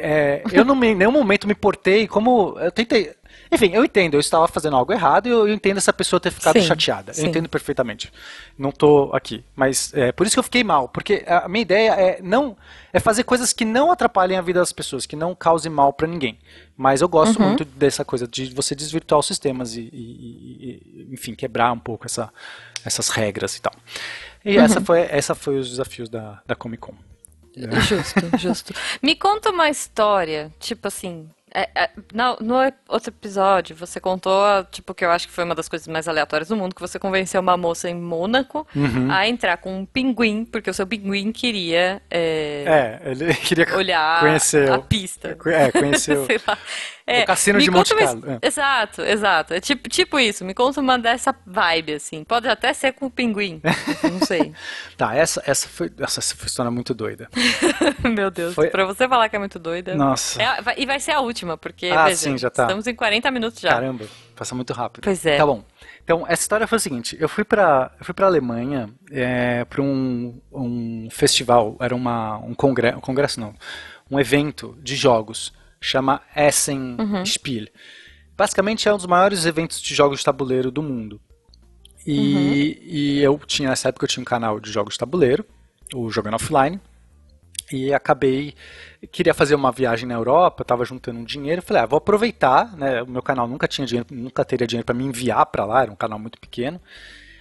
é, 0.00 0.42
eu 0.52 0.64
não 0.64 0.74
me, 0.74 0.88
em 0.88 0.94
nenhum 0.94 1.12
momento 1.12 1.46
me 1.46 1.54
portei 1.54 2.06
como. 2.08 2.58
Eu 2.58 2.70
tentei. 2.72 3.12
Enfim, 3.52 3.70
eu 3.72 3.84
entendo, 3.84 4.14
eu 4.14 4.20
estava 4.20 4.46
fazendo 4.46 4.76
algo 4.76 4.92
errado 4.92 5.26
e 5.26 5.30
eu, 5.30 5.48
eu 5.48 5.54
entendo 5.54 5.76
essa 5.78 5.92
pessoa 5.92 6.20
ter 6.20 6.30
ficado 6.30 6.54
Sim, 6.60 6.66
chateada. 6.66 7.12
sim. 7.12 7.22
Eu 7.22 7.28
entendo 7.28 7.48
perfeitamente. 7.48 8.12
Não 8.56 8.70
tô 8.70 9.10
aqui. 9.12 9.44
Mas 9.56 9.92
é 9.94 10.12
por 10.12 10.24
isso 10.26 10.34
que 10.34 10.38
eu 10.38 10.44
fiquei 10.44 10.62
mal. 10.62 10.88
Porque 10.88 11.24
a 11.26 11.48
minha 11.48 11.62
ideia 11.62 11.90
é 11.92 12.20
não 12.22 12.56
é 12.92 13.00
fazer 13.00 13.24
coisas 13.24 13.52
que 13.52 13.64
não 13.64 13.90
atrapalhem 13.90 14.36
a 14.38 14.40
vida 14.42 14.60
das 14.60 14.72
pessoas, 14.72 15.04
que 15.06 15.16
não 15.16 15.34
causem 15.34 15.70
mal 15.70 15.92
pra 15.92 16.06
ninguém. 16.06 16.38
Mas 16.76 17.00
eu 17.00 17.08
gosto 17.08 17.40
Uhum. 17.40 17.48
muito 17.48 17.64
dessa 17.64 18.04
coisa 18.04 18.26
de 18.26 18.52
você 18.54 18.74
desvirtuar 18.74 19.18
os 19.18 19.26
sistemas 19.26 19.74
e, 19.74 19.80
e- 19.80 19.86
e- 19.92 21.06
e, 21.10 21.14
enfim, 21.14 21.34
quebrar 21.34 21.72
um 21.72 21.78
pouco 21.78 22.06
essa, 22.06 22.30
essas 22.84 23.08
regras 23.08 23.56
e 23.56 23.62
tal. 23.62 23.72
E 24.44 24.56
Uhum. 24.58 24.64
essa 24.64 24.80
foi 24.80 25.00
essa 25.10 25.34
foi 25.34 25.58
os 25.58 25.68
desafios 25.70 26.08
da, 26.08 26.40
da 26.46 26.54
Comic 26.54 26.80
Con. 26.82 26.94
Justo, 27.80 28.20
justo. 28.38 28.74
Me 29.02 29.14
conta 29.14 29.50
uma 29.50 29.68
história, 29.68 30.52
tipo 30.60 30.88
assim. 30.88 31.28
é, 31.52 31.68
é, 31.74 31.90
na- 32.14 32.36
no 32.40 32.54
outro 32.88 33.10
episódio, 33.10 33.74
você 33.74 33.98
contou, 33.98 34.40
tipo, 34.70 34.94
que 34.94 35.04
eu 35.04 35.10
acho 35.10 35.26
que 35.26 35.34
foi 35.34 35.42
uma 35.42 35.54
das 35.54 35.68
coisas 35.68 35.88
mais 35.88 36.06
aleatórias 36.06 36.48
do 36.48 36.56
mundo, 36.56 36.74
que 36.76 36.80
você 36.80 36.96
convenceu 36.96 37.40
uma 37.40 37.56
moça 37.56 37.90
em 37.90 37.94
Mônaco 37.94 38.64
Uhum. 38.74 39.10
a 39.10 39.26
entrar 39.26 39.56
com 39.56 39.76
um 39.80 39.84
pinguim, 39.84 40.44
porque 40.44 40.70
o 40.70 40.74
seu 40.74 40.86
pinguim 40.86 41.32
queria 41.32 42.00
é, 42.08 43.00
É, 43.04 43.10
ele 43.10 43.34
queria 43.34 43.66
olhar 43.76 44.20
conhecer 44.20 44.70
a 44.70 44.78
pista. 44.78 45.36
É, 45.46 45.72
conheceu. 45.72 46.24
Sei 46.30 46.40
lá. 46.46 46.56
É, 47.10 47.24
cassino 47.24 47.58
me 47.58 47.64
de 47.64 47.70
conta 47.70 47.78
Monte 47.78 47.92
uma- 47.94 48.00
Carlo, 48.20 48.38
é. 48.42 48.46
Exato, 48.46 49.02
exato. 49.02 49.54
É 49.54 49.60
tipo, 49.60 49.88
tipo 49.88 50.18
isso. 50.18 50.44
Me 50.44 50.54
conta 50.54 50.80
uma 50.80 50.98
dessa 50.98 51.34
vibe, 51.46 51.94
assim. 51.94 52.24
Pode 52.24 52.48
até 52.48 52.72
ser 52.72 52.92
com 52.92 53.06
o 53.06 53.10
pinguim. 53.10 53.60
Não 54.02 54.20
sei. 54.26 54.52
Tá, 54.96 55.14
essa, 55.14 55.42
essa, 55.46 55.68
foi, 55.68 55.90
essa 55.98 56.20
foi 56.22 56.44
uma 56.44 56.46
história 56.46 56.70
muito 56.70 56.94
doida. 56.94 57.28
Meu 58.04 58.30
Deus. 58.30 58.54
Foi- 58.54 58.68
Pra 58.68 58.84
você 58.84 59.08
falar 59.08 59.28
que 59.28 59.36
é 59.36 59.38
muito 59.38 59.58
doida. 59.58 59.94
Nossa. 59.94 60.40
É 60.42 60.62
vai- 60.62 60.74
e 60.78 60.86
vai 60.86 61.00
ser 61.00 61.12
a 61.12 61.20
última, 61.20 61.56
porque, 61.56 61.86
Ah, 61.88 62.04
veja, 62.04 62.16
sim, 62.16 62.38
já 62.38 62.50
tá. 62.50 62.62
estamos 62.64 62.86
em 62.86 62.94
40 62.94 63.30
minutos 63.30 63.60
já. 63.60 63.70
Caramba, 63.70 64.04
passa 64.36 64.54
muito 64.54 64.72
rápido. 64.72 65.02
Pois 65.04 65.24
é. 65.26 65.36
Tá 65.36 65.46
bom. 65.46 65.64
Então, 66.02 66.24
essa 66.28 66.42
história 66.42 66.66
foi 66.66 66.76
o 66.76 66.80
seguinte: 66.80 67.16
eu 67.20 67.28
fui 67.28 67.44
pra, 67.44 67.92
eu 67.98 68.04
fui 68.04 68.14
pra 68.14 68.26
Alemanha 68.26 68.88
é, 69.12 69.64
pra 69.64 69.80
um, 69.82 70.40
um 70.52 71.08
festival, 71.10 71.76
era 71.80 71.94
uma, 71.94 72.38
um, 72.38 72.54
congresso, 72.54 72.98
um 72.98 73.00
congresso, 73.00 73.38
não, 73.40 73.54
um 74.10 74.18
evento 74.18 74.76
de 74.82 74.96
jogos, 74.96 75.52
chama 75.80 76.20
Essen 76.36 76.96
Uhum. 76.98 77.24
Spiel. 77.24 77.66
Basicamente 78.36 78.88
é 78.88 78.92
um 78.94 78.96
dos 78.96 79.06
maiores 79.06 79.44
eventos 79.46 79.80
de 79.80 79.94
jogos 79.94 80.18
de 80.20 80.24
tabuleiro 80.24 80.70
do 80.70 80.82
mundo. 80.82 81.20
E, 82.06 82.18
Uhum. 82.18 82.86
e 82.86 83.22
eu 83.22 83.38
tinha, 83.46 83.68
nessa 83.70 83.88
época, 83.88 84.04
eu 84.04 84.08
tinha 84.08 84.22
um 84.22 84.24
canal 84.24 84.58
de 84.60 84.70
jogos 84.70 84.94
de 84.94 84.98
tabuleiro, 84.98 85.44
o 85.94 86.10
Jogando 86.10 86.34
Offline. 86.34 86.80
E 87.72 87.94
acabei, 87.94 88.54
queria 89.12 89.32
fazer 89.32 89.54
uma 89.54 89.70
viagem 89.70 90.08
na 90.08 90.14
Europa, 90.14 90.62
estava 90.62 90.84
juntando 90.84 91.20
um 91.20 91.24
dinheiro, 91.24 91.62
falei, 91.62 91.82
ah, 91.82 91.86
vou 91.86 91.98
aproveitar, 91.98 92.76
né? 92.76 93.00
O 93.02 93.06
meu 93.06 93.22
canal 93.22 93.46
nunca 93.46 93.68
tinha 93.68 93.86
dinheiro, 93.86 94.08
nunca 94.10 94.44
teria 94.44 94.66
dinheiro 94.66 94.84
para 94.84 94.94
me 94.94 95.04
enviar 95.04 95.46
para 95.46 95.64
lá, 95.64 95.82
era 95.82 95.92
um 95.92 95.96
canal 95.96 96.18
muito 96.18 96.40
pequeno. 96.40 96.80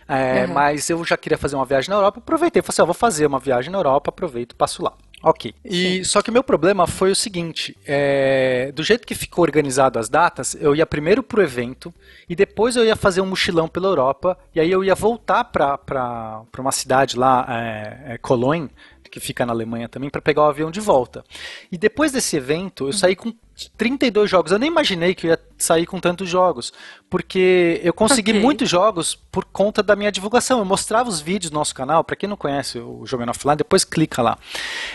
É, 0.07 0.45
Uhum. 0.45 0.53
Mas 0.53 0.87
eu 0.89 1.03
já 1.03 1.17
queria 1.17 1.37
fazer 1.37 1.55
uma 1.55 1.65
viagem 1.65 1.89
na 1.89 1.95
Europa, 1.95 2.19
aproveitei, 2.19 2.61
falei 2.61 2.73
assim, 2.73 2.81
ah, 2.81 2.85
vou 2.85 2.93
fazer 2.93 3.25
uma 3.25 3.39
viagem 3.39 3.71
na 3.71 3.77
Europa, 3.79 4.09
aproveito, 4.09 4.51
e 4.51 4.55
passo 4.55 4.83
lá. 4.83 4.93
Ok. 5.21 5.53
E 5.65 6.03
só 6.05 6.21
que 6.21 6.29
o 6.29 6.33
meu 6.33 6.43
problema 6.43 6.87
foi 6.87 7.11
o 7.11 7.15
seguinte: 7.15 7.75
é, 7.85 8.71
do 8.73 8.83
jeito 8.83 9.05
que 9.05 9.13
ficou 9.13 9.43
organizado 9.43 9.99
as 9.99 10.07
datas, 10.07 10.55
eu 10.59 10.75
ia 10.75 10.85
primeiro 10.85 11.21
pro 11.21 11.41
evento 11.41 11.93
e 12.27 12.35
depois 12.35 12.75
eu 12.75 12.85
ia 12.85 12.95
fazer 12.95 13.21
um 13.21 13.25
mochilão 13.25 13.67
pela 13.67 13.87
Europa 13.87 14.37
e 14.55 14.59
aí 14.59 14.71
eu 14.71 14.83
ia 14.83 14.95
voltar 14.95 15.43
para 15.45 16.43
uma 16.57 16.71
cidade 16.71 17.17
lá, 17.17 17.45
é, 17.49 18.13
é, 18.13 18.17
Cologne, 18.17 18.69
que 19.11 19.19
fica 19.19 19.45
na 19.45 19.51
Alemanha 19.51 19.89
também, 19.89 20.09
para 20.09 20.21
pegar 20.21 20.43
o 20.43 20.49
avião 20.49 20.71
de 20.71 20.79
volta. 20.79 21.23
E 21.71 21.77
depois 21.77 22.11
desse 22.11 22.37
evento, 22.37 22.87
eu 22.87 22.93
saí 22.93 23.15
com 23.15 23.33
32 23.77 24.29
jogos. 24.29 24.51
Eu 24.51 24.59
nem 24.59 24.69
imaginei 24.69 25.13
que 25.13 25.27
eu 25.27 25.31
ia 25.31 25.39
sair 25.57 25.85
com 25.85 25.99
tantos 25.99 26.29
jogos, 26.29 26.71
porque 27.09 27.81
eu 27.83 27.91
consegui 27.93 28.31
Ok. 28.31 28.41
muitos 28.41 28.69
jogos 28.69 29.15
por 29.29 29.43
conta 29.45 29.83
da 29.83 29.95
minha 29.95 30.11
divulgação. 30.11 30.59
Eu 30.59 30.65
mostrava 30.65 31.09
os 31.09 31.19
vídeos 31.19 31.49
do 31.51 31.55
nosso 31.55 31.75
canal, 31.75 32.03
para 32.03 32.15
quem 32.15 32.29
não 32.29 32.37
conhece 32.37 32.79
o 32.79 33.05
Jogando 33.05 33.29
Offline, 33.29 33.57
depois 33.57 33.83
clica 33.83 34.21
lá. 34.21 34.37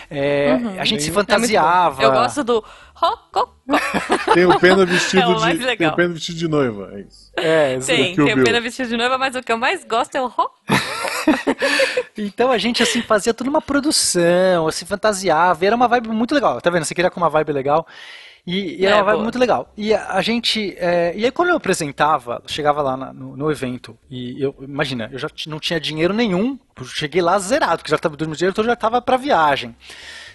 É, 0.09 0.53
A 0.79 0.85
gente 0.85 1.03
se 1.03 1.09
É 1.09 1.13
fantasiava. 1.13 2.01
Eu 2.01 2.11
gosto 2.11 2.43
do 2.43 2.63
rococó. 2.95 3.53
Tem 4.33 4.45
o 4.45 4.59
Pena 4.59 4.85
vestido 4.85 5.21
É 5.21 5.27
o 5.27 5.35
de. 5.35 5.45
legal. 5.57 5.77
Tem 5.77 5.87
o 5.87 5.95
Pena 5.95 6.13
vestido 6.13 6.37
de 6.39 6.47
noiva. 6.47 6.89
É 6.93 7.01
isso. 7.01 7.31
É, 7.37 7.77
Tem, 7.79 8.15
tem 8.15 8.23
o 8.31 8.35
Bill. 8.35 8.43
pena 8.45 8.61
vestido 8.61 8.87
de 8.89 8.95
noiva, 8.97 9.17
mas 9.17 9.35
o 9.35 9.43
que 9.43 9.51
eu 9.51 9.57
mais 9.57 9.83
gosto 9.83 10.15
é 10.15 10.21
o 10.21 10.27
rock. 10.27 10.53
Então 12.17 12.51
a 12.51 12.57
gente 12.57 12.81
assim 12.81 13.01
fazia 13.01 13.33
toda 13.33 13.49
uma 13.49 13.61
produção, 13.61 14.71
se 14.71 14.85
fantasiava, 14.85 15.63
e 15.63 15.67
era 15.67 15.75
uma 15.75 15.87
vibe 15.87 16.09
muito 16.09 16.33
legal. 16.33 16.61
Tá 16.61 16.69
vendo? 16.69 16.85
Você 16.85 16.95
queria 16.95 17.11
com 17.11 17.19
uma 17.19 17.29
vibe 17.29 17.51
legal. 17.51 17.85
E, 18.47 18.81
e 18.81 18.85
É, 18.85 18.93
uma 18.93 19.03
vibe 19.03 19.13
boa. 19.13 19.23
muito 19.23 19.39
legal. 19.39 19.73
E 19.75 19.93
a, 19.93 20.21
gente. 20.21 20.75
é, 20.77 21.13
e 21.15 21.25
aí 21.25 21.31
quando 21.31 21.49
eu 21.49 21.55
apresentava, 21.57 22.43
chegava 22.45 22.81
lá 22.81 22.95
na- 22.95 23.11
no, 23.13 23.35
no 23.35 23.51
evento, 23.51 23.97
e 24.09 24.39
eu, 24.41 24.55
imagina, 24.61 25.09
eu 25.11 25.17
já 25.17 25.27
não 25.47 25.59
tinha 25.59 25.79
dinheiro 25.79 26.13
nenhum, 26.13 26.59
eu 26.77 26.85
cheguei 26.85 27.21
lá 27.23 27.39
zerado, 27.39 27.77
porque 27.77 27.89
já 27.89 27.95
estava 27.95 28.15
dormindo 28.15 28.37
dinheiro, 28.37 28.51
então 28.53 28.63
eu 28.63 28.67
já 28.67 28.73
estava 28.73 29.01
pra 29.01 29.17
viagem. 29.17 29.75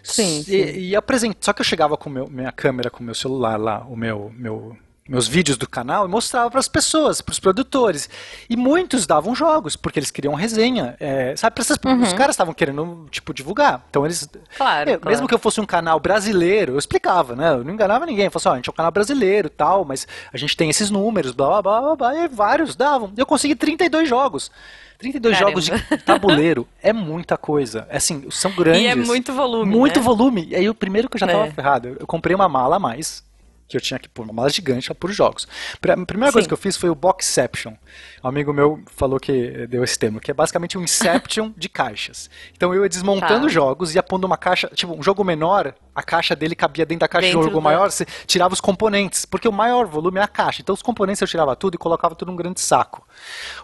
Sim, 0.03 0.41
E, 0.41 0.43
sim. 0.43 0.79
e 0.81 0.97
apresent... 0.97 1.37
Só 1.41 1.53
que 1.53 1.61
eu 1.61 1.65
chegava 1.65 1.97
com 1.97 2.09
meu, 2.11 2.27
minha 2.29 2.51
câmera, 2.51 2.91
com 2.91 3.05
meu 3.05 3.15
celular 3.15 3.59
lá, 3.61 3.81
o 3.89 3.95
meu, 3.95 4.33
meu, 4.35 4.77
meus 5.11 5.27
vídeos 5.27 5.59
do 5.59 5.69
canal 5.69 6.07
e 6.07 6.09
mostrava 6.09 6.49
para 6.51 6.61
as 6.61 6.69
pessoas, 6.69 7.21
para 7.21 7.33
os 7.33 7.41
produtores. 7.41 8.09
E 8.49 8.57
muitos 8.57 9.07
davam 9.07 9.35
jogos, 9.35 9.75
porque 9.75 9.99
eles 9.99 10.11
queriam 10.11 10.35
resenha. 10.35 10.97
é, 11.01 11.35
sabe, 11.37 11.61
essas- 11.61 11.77
os 12.03 12.13
caras 12.13 12.35
estavam 12.35 12.55
querendo, 12.55 13.07
tipo, 13.11 13.35
divulgar. 13.35 13.85
Então 13.91 14.05
eles. 14.07 14.23
Uhum. 14.23 14.41
Claro, 14.57 14.91
É, 14.91 14.97
claro. 14.97 15.11
Mesmo 15.11 15.27
que 15.29 15.35
eu 15.35 15.39
fosse 15.39 15.61
um 15.61 15.67
canal 15.67 15.99
brasileiro, 15.99 16.75
eu 16.75 16.79
explicava, 16.79 17.35
né? 17.35 17.51
Eu 17.51 17.65
não 17.65 17.73
enganava 17.75 18.07
ninguém. 18.07 18.27
Eu 18.27 18.31
falava 18.31 18.39
assim, 18.39 18.49
ó, 18.51 18.53
a 18.53 18.57
gente 18.57 18.69
é 18.69 18.73
um 18.73 18.77
canal 18.77 18.93
brasileiro 18.93 19.51
tal, 19.51 19.85
mas 19.85 20.07
a 20.33 20.37
gente 20.39 20.57
tem 20.57 20.71
esses 20.71 20.91
números, 20.91 21.33
blá 21.33 21.61
blá 21.61 21.63
blá 21.63 21.81
blá, 21.81 21.97
blá 21.97 22.25
e 22.25 22.29
vários 22.29 22.77
davam. 22.77 23.13
Eu 23.17 23.27
consegui 23.27 23.55
32 23.57 24.09
jogos. 24.09 24.51
32 24.99 25.39
Caramba. 25.39 25.61
jogos 25.61 25.81
de 25.89 25.97
tabuleiro 26.05 26.69
é 26.83 26.93
muita 26.93 27.37
coisa. 27.39 27.87
É 27.89 27.97
Assim, 27.97 28.27
são 28.31 28.53
grandes. 28.53 28.83
E 28.83 28.87
é 28.87 28.95
muito 28.95 29.33
volume, 29.33 29.75
Muito 29.75 29.99
né? 29.99 30.05
volume. 30.05 30.47
E 30.51 30.55
aí 30.55 30.69
o 30.69 30.75
primeiro 30.75 31.09
que 31.09 31.17
eu 31.17 31.21
já 31.21 31.27
tava 31.27 31.47
É. 31.47 31.51
ferrado, 31.51 31.97
eu 31.99 32.07
comprei 32.07 32.35
uma 32.37 32.49
mala 32.49 32.77
a 32.77 32.79
mais. 32.79 33.25
Que 33.71 33.77
eu 33.77 33.81
tinha 33.81 33.99
que 33.99 34.09
pôr 34.09 34.25
uma 34.25 34.33
mala 34.33 34.51
gigante 34.51 34.93
por 34.95 35.13
jogos. 35.13 35.47
A 35.83 36.05
primeira 36.05 36.33
coisa 36.33 36.47
que 36.47 36.53
eu 36.53 36.59
fiz 36.59 36.77
foi 36.77 36.91
o 36.91 36.95
Boxception. 36.95 37.75
Um 38.23 38.29
amigo 38.29 38.53
meu 38.53 38.81
falou 38.87 39.19
que 39.19 39.67
deu 39.67 39.83
esse 39.83 39.99
termo, 39.99 40.21
que 40.21 40.31
é 40.31 40.35
basicamente 40.35 40.77
um 40.77 40.83
Inception 40.83 41.53
de 41.57 41.69
caixas. 41.69 42.29
Então 42.55 42.75
eu 42.75 42.83
ia 42.83 42.89
desmontando 42.89 43.47
tá. 43.47 43.49
jogos, 43.49 43.95
ia 43.95 44.03
pondo 44.03 44.25
uma 44.25 44.37
caixa, 44.37 44.69
tipo, 44.75 44.95
um 44.95 45.03
jogo 45.03 45.25
menor, 45.25 45.75
a 45.95 46.03
caixa 46.03 46.37
dele 46.37 46.55
cabia 46.55 46.87
dentro 46.87 47.01
da 47.01 47.09
caixa 47.09 47.29
dentro 47.29 47.41
de 47.41 47.45
jogo 47.45 47.61
do... 47.61 47.63
maior, 47.63 47.91
você 47.91 48.07
tirava 48.27 48.55
os 48.55 48.61
componentes, 48.61 49.25
porque 49.25 49.49
o 49.49 49.53
maior 49.53 49.87
volume 49.87 50.19
é 50.19 50.23
a 50.23 50.29
caixa. 50.29 50.63
Então 50.63 50.75
os 50.75 50.83
componentes 50.83 51.21
eu 51.21 51.29
tirava 51.29 51.55
tudo 51.57 51.75
e 51.75 51.79
colocava 51.79 52.15
tudo 52.15 52.31
num 52.31 52.37
grande 52.37 52.61
saco. 52.61 53.07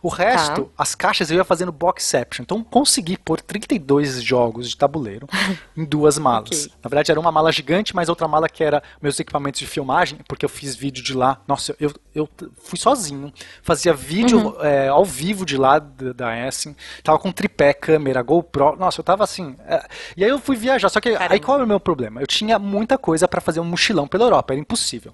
O 0.03 0.09
resto, 0.09 0.65
tá. 0.65 0.71
as 0.79 0.95
caixas 0.95 1.31
eu 1.31 1.37
ia 1.37 1.45
fazendo 1.45 1.73
Boxception. 1.73 2.43
Então 2.43 2.63
consegui 2.63 3.17
pôr 3.17 3.41
32 3.41 4.23
jogos 4.23 4.69
de 4.69 4.77
tabuleiro 4.77 5.27
em 5.77 5.85
duas 5.85 6.19
malas. 6.19 6.67
okay. 6.67 6.73
Na 6.83 6.89
verdade 6.89 7.11
era 7.11 7.21
uma 7.21 7.33
mala 7.33 7.53
gigante, 7.53 7.95
mas 7.95 8.09
outra 8.09 8.27
mala 8.27 8.49
que 8.49 8.65
era 8.65 8.83
meus 9.01 9.19
equipamentos 9.19 9.61
de 9.61 9.67
filmagem, 9.67 10.19
porque 10.29 10.45
eu 10.45 10.49
fiz 10.49 10.75
vídeo 10.75 11.03
de 11.03 11.15
lá. 11.15 11.41
Nossa, 11.47 11.75
eu, 11.79 11.93
eu 12.15 12.29
fui 12.59 12.79
sozinho, 12.79 13.33
fazia 13.63 13.93
vídeo 13.93 14.39
uhum. 14.39 14.46
É, 14.61 14.89
ao 14.89 15.05
vivo 15.05 15.45
de 15.45 15.57
lá 15.57 15.79
da, 15.79 16.13
da 16.13 16.47
Essen, 16.47 16.77
tava 17.03 17.19
com 17.19 17.33
tripé, 17.33 17.73
câmera, 17.73 18.23
GoPro. 18.23 18.77
Nossa, 18.77 19.01
eu 19.01 19.05
tava 19.05 19.25
assim. 19.25 19.57
É... 19.67 19.87
E 20.17 20.25
aí 20.25 20.31
eu 20.31 20.39
fui 20.39 20.57
viajar, 20.57 20.89
só 20.89 21.01
que 21.01 21.13
Caramba. 21.13 21.35
aí 21.35 21.41
qual 21.41 21.61
é 21.61 21.65
o 21.65 21.67
meu 21.67 21.81
problema? 21.81 22.21
Eu 22.21 22.27
tinha 22.27 22.59
muita 22.59 22.99
coisa 22.99 23.27
para 23.27 23.41
fazer 23.41 23.61
um 23.61 23.65
mochilão 23.65 24.07
pela 24.07 24.25
Europa, 24.25 24.53
era 24.53 24.61
impossível. 24.61 25.13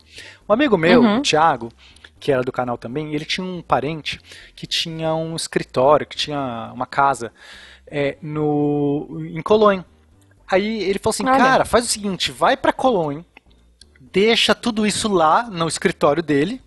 Um 0.48 0.52
amigo 0.52 0.76
meu, 0.76 1.02
uhum. 1.02 1.18
o 1.18 1.22
Thiago, 1.22 1.70
que 2.18 2.30
era 2.30 2.42
do 2.42 2.52
canal 2.52 2.78
também, 2.78 3.14
ele 3.14 3.24
tinha 3.24 3.44
um 3.44 3.60
parente 3.60 4.20
que 4.54 4.66
tinha 4.66 5.14
um 5.14 5.34
escritório, 5.34 6.06
que 6.06 6.16
tinha 6.16 6.70
uma 6.72 6.86
casa 6.86 7.32
é, 7.86 8.16
no, 8.22 9.08
em 9.28 9.42
Cologne. 9.42 9.84
Aí 10.50 10.82
ele 10.82 10.98
falou 10.98 11.12
assim, 11.12 11.28
Olha. 11.28 11.38
cara, 11.38 11.64
faz 11.64 11.84
o 11.84 11.88
seguinte, 11.88 12.30
vai 12.30 12.56
para 12.56 12.72
Cologne, 12.72 13.24
deixa 14.00 14.54
tudo 14.54 14.86
isso 14.86 15.12
lá 15.12 15.44
no 15.50 15.66
escritório 15.66 16.22
dele, 16.22 16.62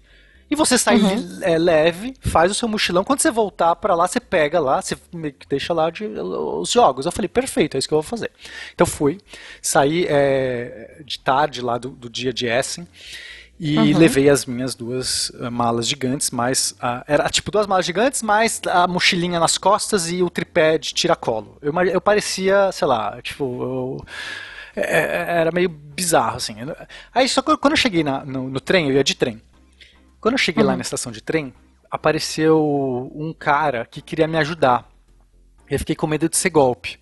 e 0.49 0.55
você 0.55 0.77
sai 0.77 0.97
uhum. 0.97 1.39
é, 1.41 1.57
leve, 1.57 2.13
faz 2.21 2.51
o 2.51 2.53
seu 2.53 2.67
mochilão. 2.67 3.03
Quando 3.03 3.21
você 3.21 3.31
voltar 3.31 3.75
para 3.75 3.95
lá, 3.95 4.07
você 4.07 4.19
pega 4.19 4.59
lá, 4.59 4.81
você 4.81 4.95
deixa 5.49 5.73
lá 5.73 5.89
de, 5.89 6.05
os 6.05 6.71
jogos. 6.71 7.05
Eu 7.05 7.11
falei, 7.11 7.27
perfeito, 7.27 7.75
é 7.75 7.79
isso 7.79 7.87
que 7.87 7.93
eu 7.93 8.01
vou 8.01 8.09
fazer. 8.09 8.31
Então 8.73 8.85
fui, 8.85 9.19
saí 9.61 10.05
é, 10.07 11.01
de 11.03 11.19
tarde 11.19 11.61
lá 11.61 11.77
do, 11.77 11.89
do 11.89 12.09
dia 12.09 12.31
de 12.31 12.45
Essen 12.45 12.87
e 13.59 13.77
uhum. 13.77 13.97
levei 13.97 14.29
as 14.29 14.45
minhas 14.45 14.75
duas 14.75 15.29
uh, 15.29 15.49
malas 15.49 15.87
gigantes, 15.87 16.29
mais 16.29 16.71
uh, 16.71 17.03
era 17.07 17.29
tipo 17.29 17.51
duas 17.51 17.65
malas 17.65 17.85
gigantes, 17.85 18.21
mais 18.21 18.61
a 18.67 18.85
mochilinha 18.85 19.39
nas 19.39 19.57
costas 19.57 20.11
e 20.11 20.21
o 20.21 20.29
tripé 20.29 20.77
de 20.77 20.93
tiracolo. 20.93 21.57
Eu, 21.61 21.73
eu 21.85 22.01
parecia, 22.01 22.71
sei 22.73 22.87
lá, 22.87 23.21
tipo, 23.21 23.43
eu, 23.63 24.05
é, 24.75 24.81
é, 24.81 25.39
era 25.39 25.51
meio 25.53 25.69
bizarro 25.69 26.35
assim. 26.35 26.55
Aí 27.13 27.29
só 27.29 27.41
que 27.41 27.55
quando 27.57 27.73
eu 27.73 27.77
cheguei 27.77 28.03
na, 28.03 28.25
no, 28.25 28.49
no, 28.49 28.59
trem, 28.59 28.89
eu 28.89 28.95
ia 28.95 29.03
de 29.03 29.15
trem. 29.15 29.41
Quando 30.25 30.33
eu 30.33 30.39
cheguei 30.39 30.63
uhum. 30.63 30.69
lá 30.69 30.75
na 30.75 30.81
estação 30.81 31.11
de 31.11 31.21
trem, 31.21 31.53
apareceu 31.91 33.11
um 33.13 33.31
cara 33.31 33.85
que 33.85 34.01
queria 34.01 34.27
me 34.27 34.39
ajudar. 34.39 34.89
Eu 35.69 35.77
fiquei 35.77 35.95
com 35.95 36.07
medo 36.07 36.27
de 36.27 36.35
ser 36.35 36.49
golpe. 36.49 36.99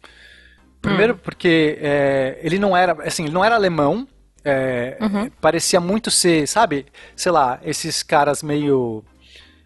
Primeiro 0.81 1.13
uhum. 1.13 1.19
porque 1.19 1.79
é, 1.79 2.37
ele 2.41 2.59
não 2.59 2.75
era, 2.75 2.91
assim, 3.07 3.23
ele 3.23 3.31
não 3.31 3.45
era 3.45 3.55
alemão, 3.55 4.05
é, 4.43 4.97
uhum. 4.99 5.29
Parecia 5.39 5.79
muito 5.79 6.11
ser, 6.11 6.45
sabe? 6.49 6.85
Sei 7.15 7.31
lá, 7.31 7.61
esses 7.63 8.03
caras 8.03 8.43
meio. 8.43 9.05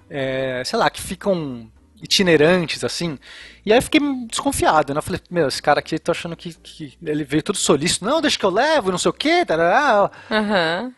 É, 0.07 0.61
sei 0.63 0.77
lá, 0.77 0.87
que 0.87 1.01
ficam 1.01 1.67
itinerantes, 2.01 2.83
assim. 2.83 3.17
E 3.65 3.71
aí 3.71 3.77
eu 3.77 3.81
fiquei 3.81 3.99
desconfiado, 4.27 4.93
né? 4.93 4.99
Eu 4.99 5.03
falei, 5.03 5.21
meu, 5.29 5.47
esse 5.47 5.61
cara 5.61 5.79
aqui, 5.79 5.99
tô 5.99 6.11
achando 6.11 6.35
que, 6.35 6.53
que 6.53 6.97
ele 7.03 7.23
veio 7.23 7.43
todo 7.43 7.57
solícito. 7.57 8.05
Não, 8.05 8.21
deixa 8.21 8.37
que 8.37 8.45
eu 8.45 8.49
levo, 8.49 8.91
não 8.91 8.97
sei 8.97 9.09
o 9.09 9.13
quê. 9.13 9.45
Tarará. 9.45 10.11
Uhum. 10.29 10.93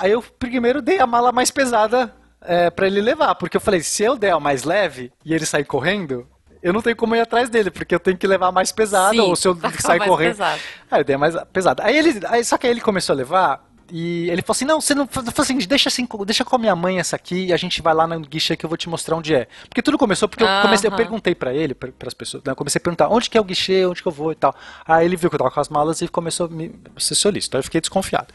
Aí 0.00 0.10
eu 0.10 0.22
primeiro 0.22 0.80
dei 0.80 0.98
a 1.00 1.06
mala 1.06 1.32
mais 1.32 1.50
pesada 1.50 2.14
é, 2.40 2.70
para 2.70 2.86
ele 2.86 3.00
levar, 3.00 3.34
porque 3.34 3.56
eu 3.56 3.60
falei, 3.60 3.80
se 3.80 4.02
eu 4.02 4.16
der 4.16 4.32
a 4.32 4.40
mais 4.40 4.64
leve 4.64 5.10
e 5.24 5.34
ele 5.34 5.46
sair 5.46 5.64
correndo, 5.64 6.26
eu 6.62 6.72
não 6.72 6.80
tenho 6.80 6.96
como 6.96 7.14
ir 7.16 7.20
atrás 7.20 7.48
dele, 7.48 7.70
porque 7.70 7.94
eu 7.94 8.00
tenho 8.00 8.16
que 8.16 8.26
levar 8.26 8.52
mais 8.52 8.72
pesado, 8.72 9.14
Sim, 9.14 9.20
ou 9.20 9.36
se 9.36 9.48
eu 9.48 9.58
sair 9.80 10.00
correndo. 10.00 10.32
Pesado. 10.32 10.60
Aí 10.90 11.00
eu 11.00 11.04
dei 11.04 11.16
mais 11.16 11.34
pesado. 11.52 11.82
Aí 11.82 11.96
ele. 11.96 12.20
Aí, 12.28 12.44
só 12.44 12.56
que 12.56 12.66
aí 12.66 12.72
ele 12.72 12.80
começou 12.80 13.12
a 13.12 13.16
levar. 13.16 13.63
E 13.90 14.30
ele 14.30 14.40
falou 14.42 14.54
assim: 14.54 14.64
não, 14.64 14.80
você 14.80 14.94
não. 14.94 15.06
Falou 15.06 15.30
assim, 15.38 15.58
deixa 15.58 15.88
assim, 15.88 16.06
deixa 16.24 16.44
com 16.44 16.56
a 16.56 16.58
minha 16.58 16.74
mãe 16.74 16.98
essa 16.98 17.16
aqui 17.16 17.46
e 17.46 17.52
a 17.52 17.56
gente 17.56 17.82
vai 17.82 17.92
lá 17.92 18.06
no 18.06 18.20
guichê 18.20 18.56
que 18.56 18.64
eu 18.64 18.68
vou 18.68 18.78
te 18.78 18.88
mostrar 18.88 19.16
onde 19.16 19.34
é. 19.34 19.46
Porque 19.68 19.82
tudo 19.82 19.98
começou 19.98 20.28
porque 20.28 20.42
eu 20.42 20.48
comecei, 20.62 20.88
eu 20.88 20.96
perguntei 20.96 21.34
para 21.34 21.52
ele, 21.52 21.74
para 21.74 21.90
as 22.06 22.14
pessoas, 22.14 22.42
né, 22.44 22.52
eu 22.52 22.56
comecei 22.56 22.78
a 22.78 22.82
perguntar 22.82 23.08
onde 23.08 23.28
que 23.28 23.36
é 23.36 23.40
o 23.40 23.44
guichê, 23.44 23.84
onde 23.86 24.02
que 24.02 24.08
eu 24.08 24.12
vou 24.12 24.32
e 24.32 24.34
tal. 24.34 24.54
Aí 24.86 25.04
ele 25.04 25.16
viu 25.16 25.28
que 25.28 25.36
eu 25.36 25.38
tava 25.38 25.50
com 25.50 25.60
as 25.60 25.68
malas 25.68 26.00
e 26.00 26.08
começou 26.08 26.46
a 26.46 26.48
me 26.48 26.74
ser 26.96 27.14
solícito. 27.14 27.56
Aí 27.56 27.60
eu 27.60 27.64
fiquei 27.64 27.80
desconfiado. 27.80 28.28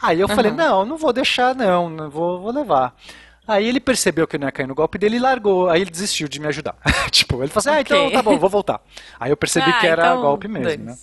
Aí 0.00 0.20
eu 0.20 0.28
uhum. 0.28 0.34
falei: 0.34 0.52
não, 0.52 0.84
não 0.84 0.96
vou 0.96 1.12
deixar, 1.12 1.54
não, 1.54 1.90
não 1.90 2.08
vou, 2.08 2.40
vou 2.40 2.52
levar. 2.52 2.94
Aí 3.46 3.66
ele 3.68 3.78
percebeu 3.78 4.26
que 4.26 4.36
não 4.36 4.48
ia 4.48 4.52
cair 4.52 4.66
no 4.66 4.74
golpe 4.74 4.98
dele 4.98 5.16
e 5.16 5.20
largou. 5.20 5.68
Aí 5.68 5.80
ele 5.80 5.90
desistiu 5.90 6.28
de 6.28 6.40
me 6.40 6.46
ajudar. 6.48 6.76
tipo, 7.10 7.42
ele 7.42 7.48
falou 7.48 7.60
assim: 7.60 7.70
ah, 7.70 7.80
então 7.80 8.10
tá 8.10 8.22
bom, 8.22 8.38
vou 8.38 8.50
voltar. 8.50 8.80
Aí 9.20 9.30
eu 9.30 9.36
percebi 9.36 9.70
ah, 9.70 9.80
que 9.80 9.86
era 9.86 10.06
então, 10.06 10.22
golpe 10.22 10.48
mesmo, 10.48 10.84
né? 10.84 10.98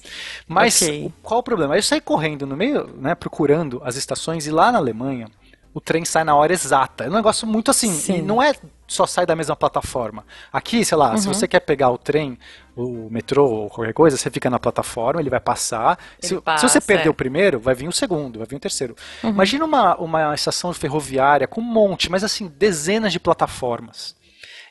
Mas 0.47 0.81
okay. 0.81 1.11
qual 1.21 1.39
o 1.39 1.43
problema? 1.43 1.73
Aí 1.73 1.79
eu 1.79 1.83
saí 1.83 2.01
correndo 2.01 2.45
no 2.45 2.55
meio, 2.57 2.87
né, 2.97 3.15
procurando 3.15 3.81
as 3.85 3.95
estações 3.95 4.45
e 4.45 4.51
lá 4.51 4.71
na 4.71 4.77
Alemanha 4.77 5.27
o 5.73 5.81
trem 5.81 6.05
sai 6.05 6.23
na 6.23 6.35
hora 6.35 6.53
exata. 6.53 7.05
É 7.05 7.09
um 7.09 7.13
negócio 7.13 7.47
muito 7.47 7.71
assim, 7.71 8.21
não 8.21 8.41
é 8.41 8.53
só 8.93 9.05
sai 9.05 9.25
da 9.25 9.35
mesma 9.35 9.55
plataforma. 9.55 10.25
Aqui, 10.51 10.85
sei 10.85 10.97
lá, 10.97 11.11
uhum. 11.11 11.17
se 11.17 11.27
você 11.27 11.47
quer 11.47 11.59
pegar 11.59 11.89
o 11.89 11.97
trem, 11.97 12.37
o 12.75 13.09
metrô 13.09 13.47
ou 13.47 13.69
qualquer 13.69 13.93
coisa, 13.93 14.17
você 14.17 14.29
fica 14.29 14.49
na 14.49 14.59
plataforma, 14.59 15.19
ele 15.19 15.29
vai 15.29 15.39
passar. 15.39 15.97
Ele 16.21 16.27
se, 16.27 16.41
passa, 16.41 16.67
se, 16.67 16.73
você 16.73 16.81
perder 16.81 17.07
é. 17.07 17.09
o 17.09 17.13
primeiro, 17.13 17.59
vai 17.59 17.75
vir 17.75 17.87
o 17.87 17.91
segundo, 17.91 18.39
vai 18.39 18.47
vir 18.47 18.55
o 18.55 18.59
terceiro. 18.59 18.95
Uhum. 19.23 19.29
Imagina 19.29 19.65
uma, 19.65 19.95
uma 19.97 20.35
estação 20.35 20.71
ferroviária 20.73 21.47
com 21.47 21.61
um 21.61 21.63
monte, 21.63 22.09
mas 22.09 22.23
assim, 22.23 22.51
dezenas 22.57 23.11
de 23.11 23.19
plataformas. 23.19 24.15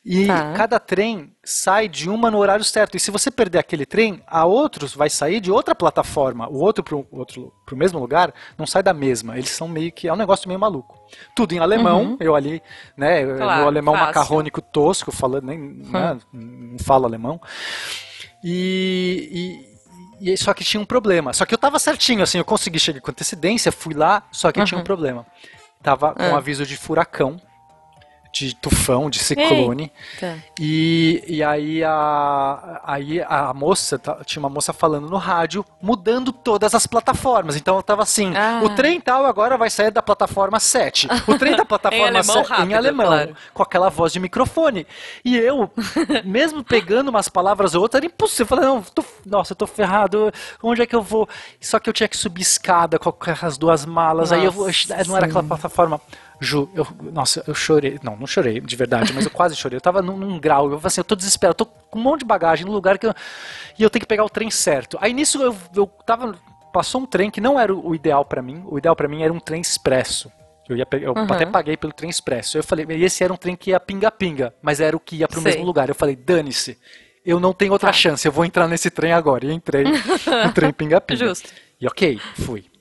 E 0.05 0.27
tá. 0.27 0.53
cada 0.55 0.81
trem 0.81 1.33
sai 1.45 1.89
de 1.89 2.11
uma 2.11 2.29
no 2.29 2.39
horário 2.39 2.65
certo. 2.65 2.97
E 2.97 3.01
se 3.01 3.11
você 3.11 3.31
perder 3.31 3.59
aquele 3.59 3.87
trem, 3.87 4.21
a 4.27 4.45
outros 4.45 4.95
vai 4.95 5.09
sair 5.09 5.41
de 5.41 5.51
outra 5.51 5.77
plataforma. 5.77 6.49
O 6.49 6.59
outro 6.59 6.83
para 6.83 6.97
o 6.97 7.07
outro 7.13 7.53
pro 7.65 7.77
mesmo 7.77 8.01
lugar 8.01 8.35
não 8.59 8.67
sai 8.67 8.83
da 8.83 8.93
mesma. 8.93 9.39
Eles 9.39 9.51
são 9.51 9.69
meio 9.69 9.93
que 9.93 10.09
é 10.09 10.13
um 10.13 10.17
negócio 10.17 10.49
meio 10.49 10.59
maluco. 10.59 10.99
Tudo 11.37 11.53
em 11.53 11.61
alemão. 11.61 12.03
Uhum. 12.03 12.17
Eu 12.19 12.35
ali, 12.35 12.61
né, 12.97 13.25
claro, 13.25 13.59
meu 13.61 13.69
alemão 13.69 13.95
fácil. 13.95 14.07
macarrônico 14.09 14.61
tosco, 14.61 15.13
falando 15.13 15.47
nem 15.47 15.59
uhum. 15.59 15.91
né, 15.93 16.19
não 16.33 16.79
falo 16.81 17.07
alemão. 17.07 17.41
E, 18.43 19.65
e, 20.21 20.37
só 20.37 20.53
que 20.53 20.65
tinha 20.65 20.81
um 20.81 20.85
problema. 20.85 21.33
Só 21.33 21.47
que 21.47 21.55
eu 21.55 21.59
tava 21.59 21.79
certinho, 21.79 22.25
assim, 22.25 22.39
eu 22.39 22.45
consegui 22.45 22.81
chegar 22.81 23.01
com 23.01 23.13
antecedência, 23.13 23.71
fui 23.71 23.95
lá, 23.95 24.25
só 24.33 24.51
que 24.51 24.59
uhum. 24.59 24.67
tinha 24.67 24.81
um 24.81 24.85
problema. 24.85 25.25
Tava 25.81 26.13
com 26.13 26.25
um 26.25 26.35
ah. 26.35 26.39
aviso 26.39 26.67
de 26.67 26.77
furacão 26.77 27.41
de 28.33 28.55
tufão, 28.55 29.11
de 29.11 29.19
ciclone. 29.19 29.93
Eita. 30.15 30.43
E, 30.59 31.23
e 31.29 31.43
aí, 31.43 31.85
a, 31.85 32.81
aí 32.83 33.21
a 33.21 33.53
moça, 33.53 34.01
tinha 34.25 34.41
uma 34.41 34.49
moça 34.49 34.73
falando 34.73 35.09
no 35.09 35.19
rádio, 35.19 35.65
mudando 35.83 36.33
todas 36.33 36.75
as 36.75 36.87
plataformas. 36.87 37.57
Então 37.57 37.77
eu 37.77 37.83
tava 37.83 38.03
assim, 38.03 38.35
ah. 38.35 38.63
o 38.65 38.71
trem 38.71 38.99
tal 39.01 39.27
agora 39.27 39.59
vai 39.59 39.69
sair 39.69 39.91
da 39.91 40.03
plataforma 40.03 40.59
7. 40.59 41.09
O 41.29 41.39
trem 41.39 41.55
da 41.55 41.65
plataforma 41.67 42.07
em 42.07 42.09
alemão, 42.09 42.37
7, 42.37 42.49
rápido, 42.49 42.71
em 42.71 42.75
alemão 42.75 43.07
claro. 43.07 43.37
com 43.53 43.63
aquela 43.63 43.91
voz 43.91 44.13
de 44.13 44.19
microfone. 44.19 44.87
E 45.23 45.37
eu, 45.37 45.71
mesmo 46.25 46.65
pegando 46.65 47.09
umas 47.09 47.29
palavras 47.29 47.75
ou 47.75 47.83
outras, 47.83 47.99
era 47.99 48.07
impossível. 48.07 48.45
Eu 48.45 48.49
falei, 48.49 48.65
não, 48.65 48.83
tô, 48.83 49.05
nossa, 49.27 49.53
eu 49.53 49.57
tô 49.57 49.67
ferrado, 49.67 50.33
onde 50.63 50.81
é 50.81 50.87
que 50.87 50.97
eu 50.97 51.03
vou? 51.03 51.29
Só 51.61 51.79
que 51.79 51.89
eu 51.89 51.93
tinha 51.93 52.09
que 52.09 52.17
subir 52.17 52.41
escada 52.41 52.99
com 52.99 53.15
as 53.43 53.59
duas 53.59 53.85
malas, 53.85 54.31
nossa, 54.31 54.41
aí 54.41 54.47
eu 54.47 55.07
não 55.07 55.17
era 55.17 55.27
aquela 55.27 55.43
plataforma 55.43 56.01
Ju, 56.41 56.69
eu, 56.75 56.87
nossa, 57.13 57.45
eu 57.47 57.55
chorei. 57.55 57.99
Não, 58.03 58.17
não 58.17 58.27
chorei 58.27 58.61
de 58.61 58.77
verdade, 58.77 59.13
mas 59.13 59.25
eu 59.25 59.31
quase 59.31 59.55
chorei. 59.57 59.77
Eu 59.77 59.81
tava 59.81 60.03
num, 60.03 60.17
num 60.17 60.39
grau, 60.39 60.65
eu 60.65 60.79
falei 60.79 60.87
assim, 60.87 61.01
eu 61.01 61.05
tô 61.05 61.15
desesperado, 61.15 61.53
eu 61.53 61.67
tô 61.67 61.67
com 61.67 61.99
um 61.99 62.03
monte 62.03 62.21
de 62.21 62.27
bagagem 62.27 62.67
no 62.67 62.73
lugar 62.73 62.99
que 62.99 63.07
eu, 63.07 63.15
e 63.79 63.83
eu 63.83 63.91
tenho 63.91 64.01
que 64.01 64.07
pegar 64.07 64.25
o 64.25 64.31
trem 64.31 64.51
certo. 64.51 64.99
Aí 65.01 65.13
nisso 65.13 65.43
eu, 65.43 65.57
eu 65.75 65.87
tava. 66.07 66.35
Passou 66.73 67.03
um 67.03 67.07
trem 67.07 67.31
que 67.31 67.41
não 67.41 67.61
era 67.61 67.75
o 67.75 67.95
ideal 67.95 68.25
para 68.25 68.41
mim. 68.41 68.65
O 68.67 68.79
ideal 68.79 68.97
para 68.97 69.07
mim 69.07 69.23
era 69.23 69.33
um 69.33 69.39
trem 69.39 69.61
expresso. 69.61 70.33
Eu, 70.69 70.77
ia 70.77 70.87
eu 70.93 71.13
uhum. 71.13 71.25
até 71.25 71.45
paguei 71.45 71.77
pelo 71.77 71.93
trem 71.93 72.09
expresso. 72.09 72.57
Eu 72.57 72.65
falei, 72.65 72.87
e 72.89 73.05
esse 73.05 73.23
era 73.23 73.33
um 73.33 73.37
trem 73.37 73.55
que 73.55 73.71
ia 73.71 73.79
pinga-pinga, 73.79 74.55
mas 74.63 74.81
era 74.81 74.97
o 74.97 75.01
que 75.01 75.17
ia 75.17 75.29
pro 75.29 75.41
Sei. 75.43 75.53
mesmo 75.53 75.67
lugar. 75.67 75.89
Eu 75.89 75.95
falei, 75.95 76.17
dane-se, 76.17 76.79
eu 77.25 77.39
não 77.39 77.53
tenho 77.53 77.73
outra 77.73 77.91
tá. 77.91 77.93
chance, 77.93 78.27
eu 78.27 78.33
vou 78.33 78.45
entrar 78.45 78.67
nesse 78.67 78.91
trem 78.91 79.13
agora. 79.13 79.45
E 79.45 79.53
entrei 79.53 79.85
no 79.85 80.53
trem 80.55 80.73
pinga-pinga. 80.73 81.27
Justo. 81.27 81.51
E 81.81 81.87
ok, 81.87 82.19
fui. 82.37 82.72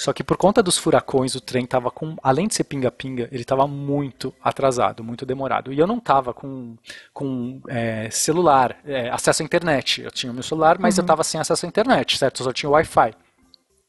Só 0.00 0.14
que 0.14 0.24
por 0.24 0.38
conta 0.38 0.62
dos 0.62 0.78
furacões, 0.78 1.34
o 1.34 1.42
trem 1.42 1.66
tava 1.66 1.90
com, 1.90 2.16
além 2.22 2.48
de 2.48 2.54
ser 2.54 2.64
pinga-pinga, 2.64 3.28
ele 3.30 3.44
tava 3.44 3.66
muito 3.66 4.32
atrasado, 4.42 5.04
muito 5.04 5.26
demorado. 5.26 5.74
E 5.74 5.78
eu 5.78 5.86
não 5.86 6.00
tava 6.00 6.32
com, 6.32 6.74
com 7.12 7.60
é, 7.68 8.08
celular, 8.10 8.78
é, 8.86 9.10
acesso 9.10 9.42
à 9.42 9.44
internet. 9.44 10.00
Eu 10.00 10.10
tinha 10.10 10.32
o 10.32 10.34
meu 10.34 10.42
celular, 10.42 10.78
mas 10.78 10.96
uhum. 10.96 11.02
eu 11.02 11.06
tava 11.06 11.22
sem 11.22 11.38
acesso 11.38 11.66
à 11.66 11.68
internet, 11.68 12.16
certo? 12.16 12.40
Eu 12.40 12.44
só 12.44 12.50
tinha 12.50 12.70
Wi-Fi. 12.70 13.12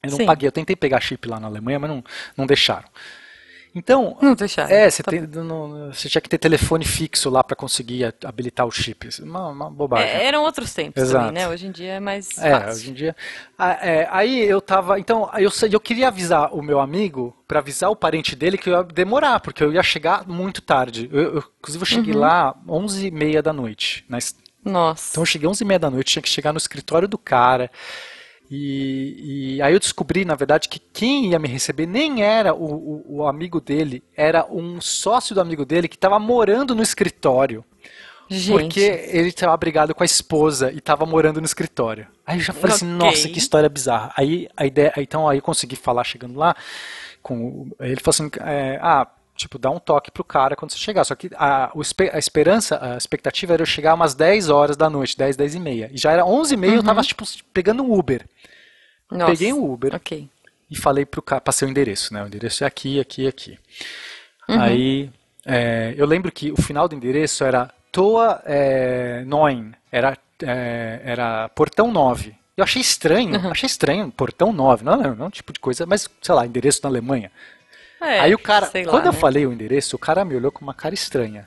Eu 0.03 0.11
não 0.11 0.17
Sim. 0.17 0.25
paguei, 0.25 0.49
eu 0.49 0.51
tentei 0.51 0.75
pegar 0.75 0.99
chip 0.99 1.29
lá 1.29 1.39
na 1.39 1.47
Alemanha, 1.47 1.79
mas 1.79 1.89
não, 1.89 2.03
não 2.35 2.45
deixaram. 2.45 2.89
Então, 3.73 4.17
Não 4.21 4.35
deixaram. 4.35 4.69
é, 4.69 4.89
você, 4.89 5.01
Tá 5.01 5.11
tem, 5.11 5.21
não- 5.21 5.93
você 5.93 6.09
tinha 6.09 6.21
que 6.21 6.27
ter 6.27 6.37
telefone 6.37 6.83
fixo 6.83 7.29
lá 7.29 7.41
pra 7.41 7.55
conseguir 7.55 8.13
habilitar 8.25 8.67
o 8.67 8.71
chip. 8.71 9.07
Uma, 9.21 9.47
uma 9.47 9.69
bobagem. 9.71 10.09
É, 10.09 10.25
eram 10.25 10.43
outros 10.43 10.73
tempos 10.73 11.01
Exato. 11.01 11.27
também, 11.27 11.41
né? 11.41 11.47
Hoje 11.49 11.67
em 11.67 11.71
dia 11.71 11.93
é 11.93 11.99
mais 12.01 12.37
É, 12.37 12.51
fácil. 12.51 12.69
hoje 12.71 12.91
em 12.91 12.93
dia. 12.93 13.15
Ah, 13.57 13.71
é, 13.81 14.07
aí 14.11 14.41
eu 14.43 14.59
tava. 14.59 14.99
Então, 14.99 15.29
eu, 15.37 15.49
eu 15.71 15.79
queria 15.79 16.09
avisar 16.09 16.53
o 16.53 16.61
meu 16.61 16.81
amigo, 16.81 17.33
pra 17.47 17.59
avisar 17.59 17.89
o 17.89 17.95
parente 17.95 18.35
dele 18.35 18.57
que 18.57 18.69
eu 18.69 18.73
ia 18.77 18.83
demorar, 18.83 19.39
porque 19.39 19.63
eu 19.63 19.71
ia 19.71 19.83
chegar 19.83 20.27
muito 20.27 20.61
tarde. 20.61 21.09
Eu, 21.11 21.35
eu- 21.35 21.43
inclusive, 21.59 21.81
eu 21.81 21.87
cheguei 21.87 22.13
Uhum. 22.13 22.19
lá 22.19 22.53
11h30 22.67 23.41
da 23.41 23.53
noite. 23.53 24.03
na 24.09 24.17
Nossa. 24.65 25.11
Então, 25.11 25.21
eu 25.23 25.25
cheguei 25.25 25.47
11h30 25.49 25.79
da 25.79 25.89
noite, 25.89 26.11
tinha 26.11 26.21
que 26.21 26.29
chegar 26.29 26.51
no 26.51 26.57
escritório 26.57 27.07
do 27.07 27.17
cara. 27.17 27.71
E, 28.53 29.55
e 29.55 29.61
aí 29.61 29.73
eu 29.73 29.79
descobri, 29.79 30.25
na 30.25 30.35
verdade, 30.35 30.67
que 30.67 30.77
quem 30.79 31.27
ia 31.31 31.39
me 31.39 31.47
receber 31.47 31.85
nem 31.85 32.21
era 32.21 32.53
o, 32.53 32.65
o- 32.65 33.05
o 33.19 33.27
amigo 33.27 33.61
dele, 33.61 34.03
era 34.15 34.45
um 34.51 34.81
sócio 34.81 35.33
do 35.33 35.39
amigo 35.39 35.65
dele 35.65 35.87
que 35.87 35.95
estava 35.95 36.19
morando 36.19 36.75
no 36.75 36.83
escritório. 36.83 37.63
Gente. 38.29 38.51
Porque 38.51 38.79
ele 38.79 39.29
estava 39.29 39.55
brigado 39.57 39.93
com 39.95 40.03
a 40.03 40.05
esposa 40.05 40.71
e 40.71 40.77
estava 40.77 41.05
morando 41.05 41.39
no 41.41 41.45
escritório. 41.45 42.07
Aí 42.25 42.37
eu 42.37 42.41
já 42.41 42.53
falei 42.53 42.75
assim, 42.75 42.85
Ok. 42.85 42.97
nossa, 42.97 43.29
que 43.29 43.39
história 43.39 43.67
bizarra. 43.69 44.13
Aí 44.17 44.47
a 44.55 44.65
ideia, 44.65 44.93
então 44.97 45.27
aí 45.27 45.37
eu 45.37 45.41
consegui 45.41 45.75
falar 45.75 46.03
chegando 46.03 46.37
lá 46.37 46.55
com 47.21 47.69
ele 47.79 47.99
falou 47.99 48.11
assim, 48.15 48.29
é, 48.41 48.79
ah, 48.81 49.07
tipo, 49.41 49.59
dá 49.59 49.69
um 49.69 49.79
toque 49.79 50.09
pro 50.11 50.23
cara 50.23 50.55
quando 50.55 50.71
você 50.71 50.77
chegar. 50.77 51.03
Só 51.03 51.15
que 51.15 51.29
a, 51.35 51.71
a 52.13 52.19
esperança, 52.19 52.79
a 52.81 52.97
expectativa 52.97 53.53
era 53.53 53.61
eu 53.61 53.65
chegar 53.65 53.93
umas 53.93 54.13
10 54.15 54.49
horas 54.49 54.77
da 54.77 54.89
noite, 54.89 55.17
10, 55.17 55.35
10 55.35 55.55
e 55.55 55.59
meia. 55.59 55.89
E 55.93 55.97
já 55.97 56.11
era 56.11 56.25
11 56.25 56.53
e 56.53 56.57
meia, 56.57 56.75
eu 56.75 56.83
tava 56.83 57.01
tipo 57.01 57.25
pegando 57.53 57.83
um 57.83 57.93
Uber. 57.93 58.25
Nossa. 59.11 59.31
Peguei 59.31 59.51
um 59.53 59.71
Uber 59.71 59.93
e 60.69 60.75
falei 60.75 61.05
pro 61.05 61.21
cara, 61.21 61.41
passei 61.41 61.67
o 61.67 61.71
endereço, 61.71 62.13
né? 62.13 62.23
O 62.23 62.27
endereço 62.27 62.63
é 62.63 62.67
aqui, 62.67 62.99
aqui, 62.99 63.27
aqui. 63.27 63.59
Uhum. 64.47 64.61
Aí 64.61 65.09
é, 65.45 65.93
eu 65.97 66.05
lembro 66.05 66.31
que 66.31 66.51
o 66.51 66.61
final 66.61 66.87
do 66.87 66.95
endereço 66.95 67.43
era 67.43 67.69
Toa 67.91 68.41
é, 68.45 69.23
Neun, 69.25 69.71
era, 69.91 70.17
é, 70.43 71.01
era 71.03 71.49
Portão 71.49 71.91
9. 71.91 72.33
Eu 72.55 72.63
achei 72.63 72.81
estranho, 72.81 73.37
Uhum. 73.37 73.51
achei 73.51 73.67
estranho, 73.67 74.11
Portão 74.11 74.53
9, 74.53 74.85
não, 74.85 74.95
não, 74.97 75.15
não 75.15 75.27
um 75.27 75.29
tipo 75.29 75.51
de 75.51 75.59
coisa, 75.59 75.85
mas 75.85 76.07
sei 76.21 76.35
lá, 76.35 76.45
endereço 76.45 76.81
na 76.83 76.89
Alemanha. 76.89 77.31
É, 78.01 78.19
Aí 78.19 78.33
o 78.33 78.39
cara, 78.39 78.65
sei 78.65 78.83
lá, 78.83 78.91
quando 78.91 79.05
eu 79.05 79.11
né? 79.13 79.17
falei 79.19 79.45
o 79.45 79.53
endereço, 79.53 79.95
o 79.95 79.99
cara 79.99 80.25
me 80.25 80.35
olhou 80.35 80.51
com 80.51 80.61
uma 80.63 80.73
cara 80.73 80.93
estranha. 80.93 81.45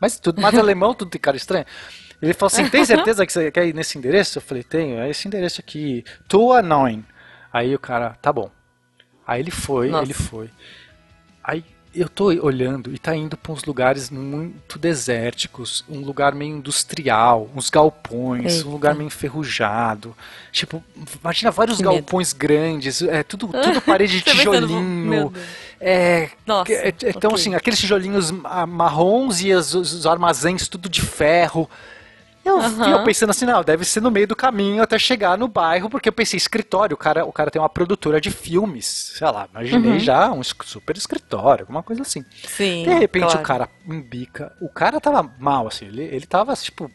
Mas 0.00 0.18
tudo, 0.18 0.40
mas 0.40 0.54
alemão 0.58 0.94
tudo 0.94 1.10
tem 1.10 1.20
cara 1.20 1.36
estranha. 1.36 1.66
Ele 2.20 2.32
falou 2.34 2.46
assim: 2.48 2.68
tem 2.68 2.84
certeza 2.84 3.24
que 3.26 3.32
você 3.32 3.50
quer 3.50 3.66
ir 3.66 3.74
nesse 3.74 3.98
endereço? 3.98 4.38
Eu 4.38 4.42
falei: 4.42 4.62
tenho, 4.62 4.98
é 4.98 5.10
esse 5.10 5.28
endereço 5.28 5.60
aqui. 5.60 6.04
Tua 6.26 6.62
Neun. 6.62 7.02
Aí 7.52 7.74
o 7.74 7.78
cara, 7.78 8.10
tá 8.20 8.32
bom. 8.32 8.50
Aí 9.26 9.40
ele 9.40 9.50
foi, 9.50 9.88
Nossa. 9.90 10.04
ele 10.04 10.14
foi. 10.14 10.50
Aí 11.42 11.64
eu 11.94 12.08
tô 12.08 12.24
olhando 12.44 12.92
e 12.92 12.98
tá 12.98 13.14
indo 13.14 13.36
pra 13.36 13.52
uns 13.52 13.64
lugares 13.64 14.10
muito 14.10 14.78
desérticos, 14.78 15.84
um 15.88 16.00
lugar 16.00 16.34
meio 16.34 16.56
industrial, 16.56 17.48
uns 17.54 17.70
galpões, 17.70 18.56
Eita. 18.56 18.68
um 18.68 18.72
lugar 18.72 18.94
meio 18.94 19.06
enferrujado. 19.06 20.16
Tipo, 20.50 20.82
imagina 21.20 21.50
vários 21.52 21.76
Que 21.76 21.84
medo. 21.84 21.92
galpões 21.94 22.32
grandes, 22.32 23.00
é 23.02 23.22
tudo, 23.22 23.48
tudo 23.48 23.80
parede 23.86 24.18
de 24.18 24.22
tijolinho. 24.22 25.32
É, 25.86 26.30
Nossa, 26.46 26.72
é, 26.72 26.88
é, 26.88 26.94
então, 27.10 27.30
ok. 27.30 27.34
assim, 27.40 27.54
aqueles 27.54 27.78
tijolinhos 27.78 28.30
ma- 28.30 28.66
marrons 28.66 29.42
e 29.42 29.52
os, 29.52 29.74
os 29.74 30.06
armazéns 30.06 30.66
tudo 30.66 30.88
de 30.88 31.02
ferro. 31.02 31.68
Eu, 32.44 32.58
eu 32.60 33.04
pensando 33.04 33.30
assim, 33.30 33.46
não, 33.46 33.62
deve 33.64 33.84
ser 33.86 34.02
no 34.02 34.10
meio 34.10 34.26
do 34.26 34.36
caminho 34.36 34.82
até 34.82 34.98
chegar 34.98 35.36
no 35.38 35.48
bairro, 35.48 35.88
porque 35.88 36.08
eu 36.10 36.12
pensei, 36.12 36.36
escritório, 36.36 36.94
o 36.94 36.96
cara, 36.98 37.24
o 37.24 37.32
cara 37.32 37.50
tem 37.50 37.60
uma 37.60 37.70
produtora 37.70 38.20
de 38.20 38.30
filmes, 38.30 39.14
sei 39.16 39.26
lá, 39.30 39.48
imaginei 39.50 39.92
Uhum. 39.92 39.98
já 39.98 40.30
um 40.30 40.42
super 40.42 40.94
escritório, 40.96 41.62
alguma 41.62 41.82
coisa 41.82 42.02
assim. 42.02 42.22
Sim. 42.46 42.82
De 42.84 42.92
repente 42.94 43.24
claro. 43.24 43.40
o 43.40 43.42
cara 43.42 43.68
embica, 43.88 44.52
o 44.60 44.68
cara 44.68 45.00
tava 45.00 45.22
mal, 45.38 45.66
assim, 45.68 45.86
ele, 45.86 46.02
ele 46.02 46.26
tava, 46.26 46.54
tipo, 46.54 46.90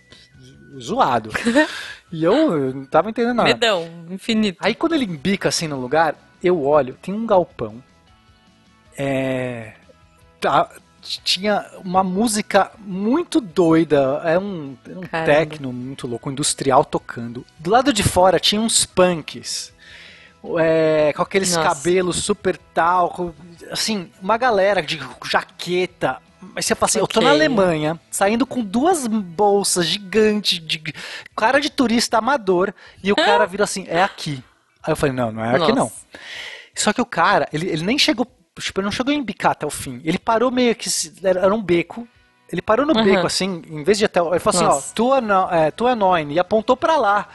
zoado. 0.80 1.32
e 2.12 2.24
eu, 2.24 2.34
eu 2.68 2.74
não 2.76 2.86
tava 2.86 3.10
entendendo 3.10 3.36
nada. 3.36 3.50
Medão, 3.50 3.90
infinito. 4.10 4.60
Aí 4.62 4.76
quando 4.76 4.94
ele 4.94 5.06
embica 5.06 5.50
assim 5.50 5.68
no 5.68 5.80
lugar, 5.80 6.16
eu 6.44 6.64
olho, 6.64 6.96
tem 7.02 7.14
um 7.14 7.26
galpão. 7.26 7.84
É. 9.00 9.74
tá- 10.42 10.70
tinha 11.02 11.66
uma 11.84 12.04
música 12.04 12.72
muito 12.78 13.40
doida, 13.40 14.22
é 14.26 14.38
um, 14.38 14.76
é 14.88 14.98
um 14.98 15.26
techno 15.26 15.72
muito 15.72 16.06
louco, 16.06 16.30
industrial 16.30 16.84
tocando. 16.84 17.46
Do 17.58 17.70
lado 17.72 17.94
de 17.94 18.04
fora 18.04 18.40
tinha 18.40 18.60
uns 18.62 18.86
punks. 18.86 19.74
é, 20.58 21.12
com 21.16 21.22
aqueles 21.22 21.54
Nossa. 21.56 21.68
cabelos 21.70 22.18
super 22.24 22.58
tal, 22.74 23.10
com- 23.10 23.34
assim, 23.72 24.10
uma 24.22 24.38
galera 24.38 24.82
de 24.82 24.98
jaqueta. 25.26 26.18
Mas 26.56 26.66
você 26.66 26.76
fala 26.76 26.90
assim, 26.90 27.00
eu 27.00 27.08
tô 27.08 27.20
na 27.20 27.32
Alemanha, 27.32 28.00
saindo 28.10 28.46
com 28.46 28.64
duas 28.64 29.06
bolsas 29.08 29.86
gigantes, 29.86 30.60
de 30.66 30.82
cara 31.36 31.60
de 31.60 31.70
turista 31.70 32.18
amador, 32.20 32.74
e 33.04 33.12
o 33.12 33.16
cara 33.18 33.46
vira 33.46 33.66
assim, 33.66 33.86
é 33.90 34.02
aqui. 34.02 34.42
Aí 34.82 34.94
eu 34.94 34.96
falei, 34.96 35.14
não, 35.14 35.30
não 35.32 35.44
é 35.44 35.56
aqui 35.58 35.74
não. 35.74 35.86
Nossa. 35.86 36.06
Só 36.74 36.94
que 36.94 37.02
o 37.02 37.06
cara, 37.06 37.50
ele, 37.52 37.68
ele 37.68 37.84
nem 37.84 37.98
chegou, 38.00 38.26
tipo, 38.60 38.80
ele 38.80 38.86
não 38.86 38.92
chegou 38.92 39.12
a 39.14 39.16
embicar 39.16 39.52
até 39.52 39.66
o 39.66 39.70
fim. 39.70 40.02
Ele 40.04 40.18
parou 40.20 40.52
meio 40.52 40.76
que, 40.76 40.90
era, 41.24 41.54
um 41.54 41.62
beco. 41.62 42.08
Ele 42.52 42.62
parou 42.62 42.86
no 42.86 42.96
Uhum. 42.98 43.04
beco, 43.04 43.28
assim, 43.28 43.62
em 43.70 43.84
vez 43.84 43.98
de 43.98 44.06
até, 44.06 44.20
ele 44.20 44.40
falou 44.40 44.58
assim, 44.60 44.66
ó, 44.66 44.74
Nossa. 44.76 44.96
tua, 44.96 45.22
não, 45.22 45.52
é, 45.52 45.70
tua 45.72 45.96
Noine, 45.96 46.34
e 46.34 46.40
apontou 46.40 46.76
pra 46.76 46.98
lá. 46.98 47.28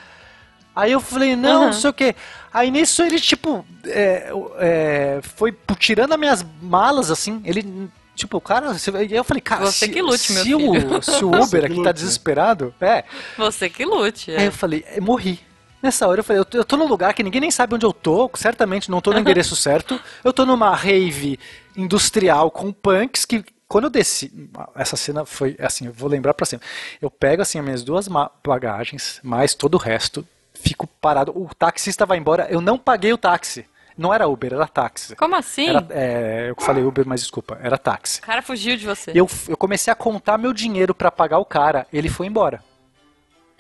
Aí 0.75 0.91
eu 0.91 0.99
falei, 1.01 1.37
não, 1.37 1.61
Uhum. 1.61 1.67
não 1.67 1.73
sei 1.73 1.91
o 1.91 1.93
quê. 1.93 2.17
Aí 2.53 2.69
nisso 2.71 3.01
ele, 3.03 3.21
tipo, 3.21 3.65
é, 3.87 4.31
é, 4.59 5.21
foi 5.23 5.57
tirando 5.79 6.13
as 6.15 6.19
minhas 6.19 6.45
malas, 6.61 7.13
assim, 7.13 7.41
ele, 7.45 7.89
tipo, 8.17 8.39
o 8.39 8.41
cara, 8.41 8.75
e 9.09 9.15
eu 9.15 9.23
falei, 9.23 9.41
cara, 9.41 9.67
Você 9.67 9.87
se, 9.87 9.93
que 9.93 10.03
lute, 10.03 10.33
meu 10.33 10.43
se, 10.43 10.55
o, 10.55 10.59
filho. 10.73 11.03
se 11.03 11.25
o 11.25 11.31
Uber 11.43 11.65
aqui 11.65 11.81
tá 11.81 11.93
desesperado, 11.93 12.75
é, 12.81 13.05
Você 13.39 13.71
que 13.71 13.85
lute. 13.85 14.33
é. 14.33 14.39
Aí 14.41 14.47
eu 14.47 14.53
falei, 14.53 14.85
"Eu 14.97 15.03
morri. 15.03 15.39
Nessa 15.85 16.09
hora 16.09 16.21
eu 16.21 16.25
falei, 16.25 16.41
eu 16.41 16.47
tô, 16.47 16.57
eu 16.57 16.65
tô 16.65 16.79
num 16.79 16.87
lugar 16.87 17.13
que 17.13 17.23
ninguém 17.23 17.43
nem 17.43 17.51
sabe 17.51 17.75
onde 17.75 17.85
eu 17.85 17.93
tô, 17.93 18.31
certamente 18.33 18.91
não 18.91 19.03
tô 19.03 19.13
no 19.13 19.19
endereço 19.19 19.55
certo. 19.55 20.01
Eu 20.25 20.33
tô 20.33 20.47
numa 20.47 20.75
rave 20.75 21.39
industrial 21.77 22.51
com 22.51 22.73
punks 22.73 23.27
que 23.27 23.45
quando 23.69 23.85
eu 23.85 23.91
desci, 23.91 24.33
essa 24.75 24.97
cena 24.97 25.27
foi 25.27 25.59
assim, 25.61 25.85
eu 25.85 25.93
vou 25.93 26.09
lembrar 26.09 26.33
pra 26.33 26.47
sempre. 26.47 26.67
Eu 27.03 27.11
pego 27.11 27.43
assim 27.43 27.59
as 27.59 27.65
minhas 27.67 27.83
duas 27.83 28.09
bagagens, 28.43 29.21
mais 29.23 29.55
todo 29.55 29.75
o 29.75 29.79
resto, 29.79 30.27
fico 30.55 30.87
parado. 30.87 31.33
O 31.37 31.55
taxista 31.55 32.07
vai 32.07 32.17
embora, 32.17 32.47
eu 32.49 32.63
não 32.63 32.79
paguei 32.79 33.13
o 33.13 33.19
táxi. 33.19 33.67
Não 33.95 34.13
era 34.13 34.27
Uber, 34.27 34.55
era 34.55 34.67
táxi. 34.67 35.15
Como 35.15 35.37
assim? 35.37 35.69
Era, 35.69 35.87
é, 35.91 36.47
eu 36.49 36.57
falei 36.65 36.83
Uber, 36.83 37.07
mas 37.07 37.21
desculpa, 37.21 37.59
era 37.63 37.77
táxi. 37.77 38.21
O 38.21 38.23
cara 38.23 38.41
fugiu 38.41 38.75
de 38.75 38.87
você. 38.87 39.13
Eu, 39.15 39.29
eu 39.47 39.57
comecei 39.57 39.93
a 39.93 39.95
contar 39.95 40.39
meu 40.39 40.55
dinheiro 40.55 40.95
pra 40.95 41.11
pagar 41.11 41.39
o 41.41 41.45
cara, 41.45 41.87
ele 41.93 42.09
foi 42.09 42.27
embora. 42.27 42.65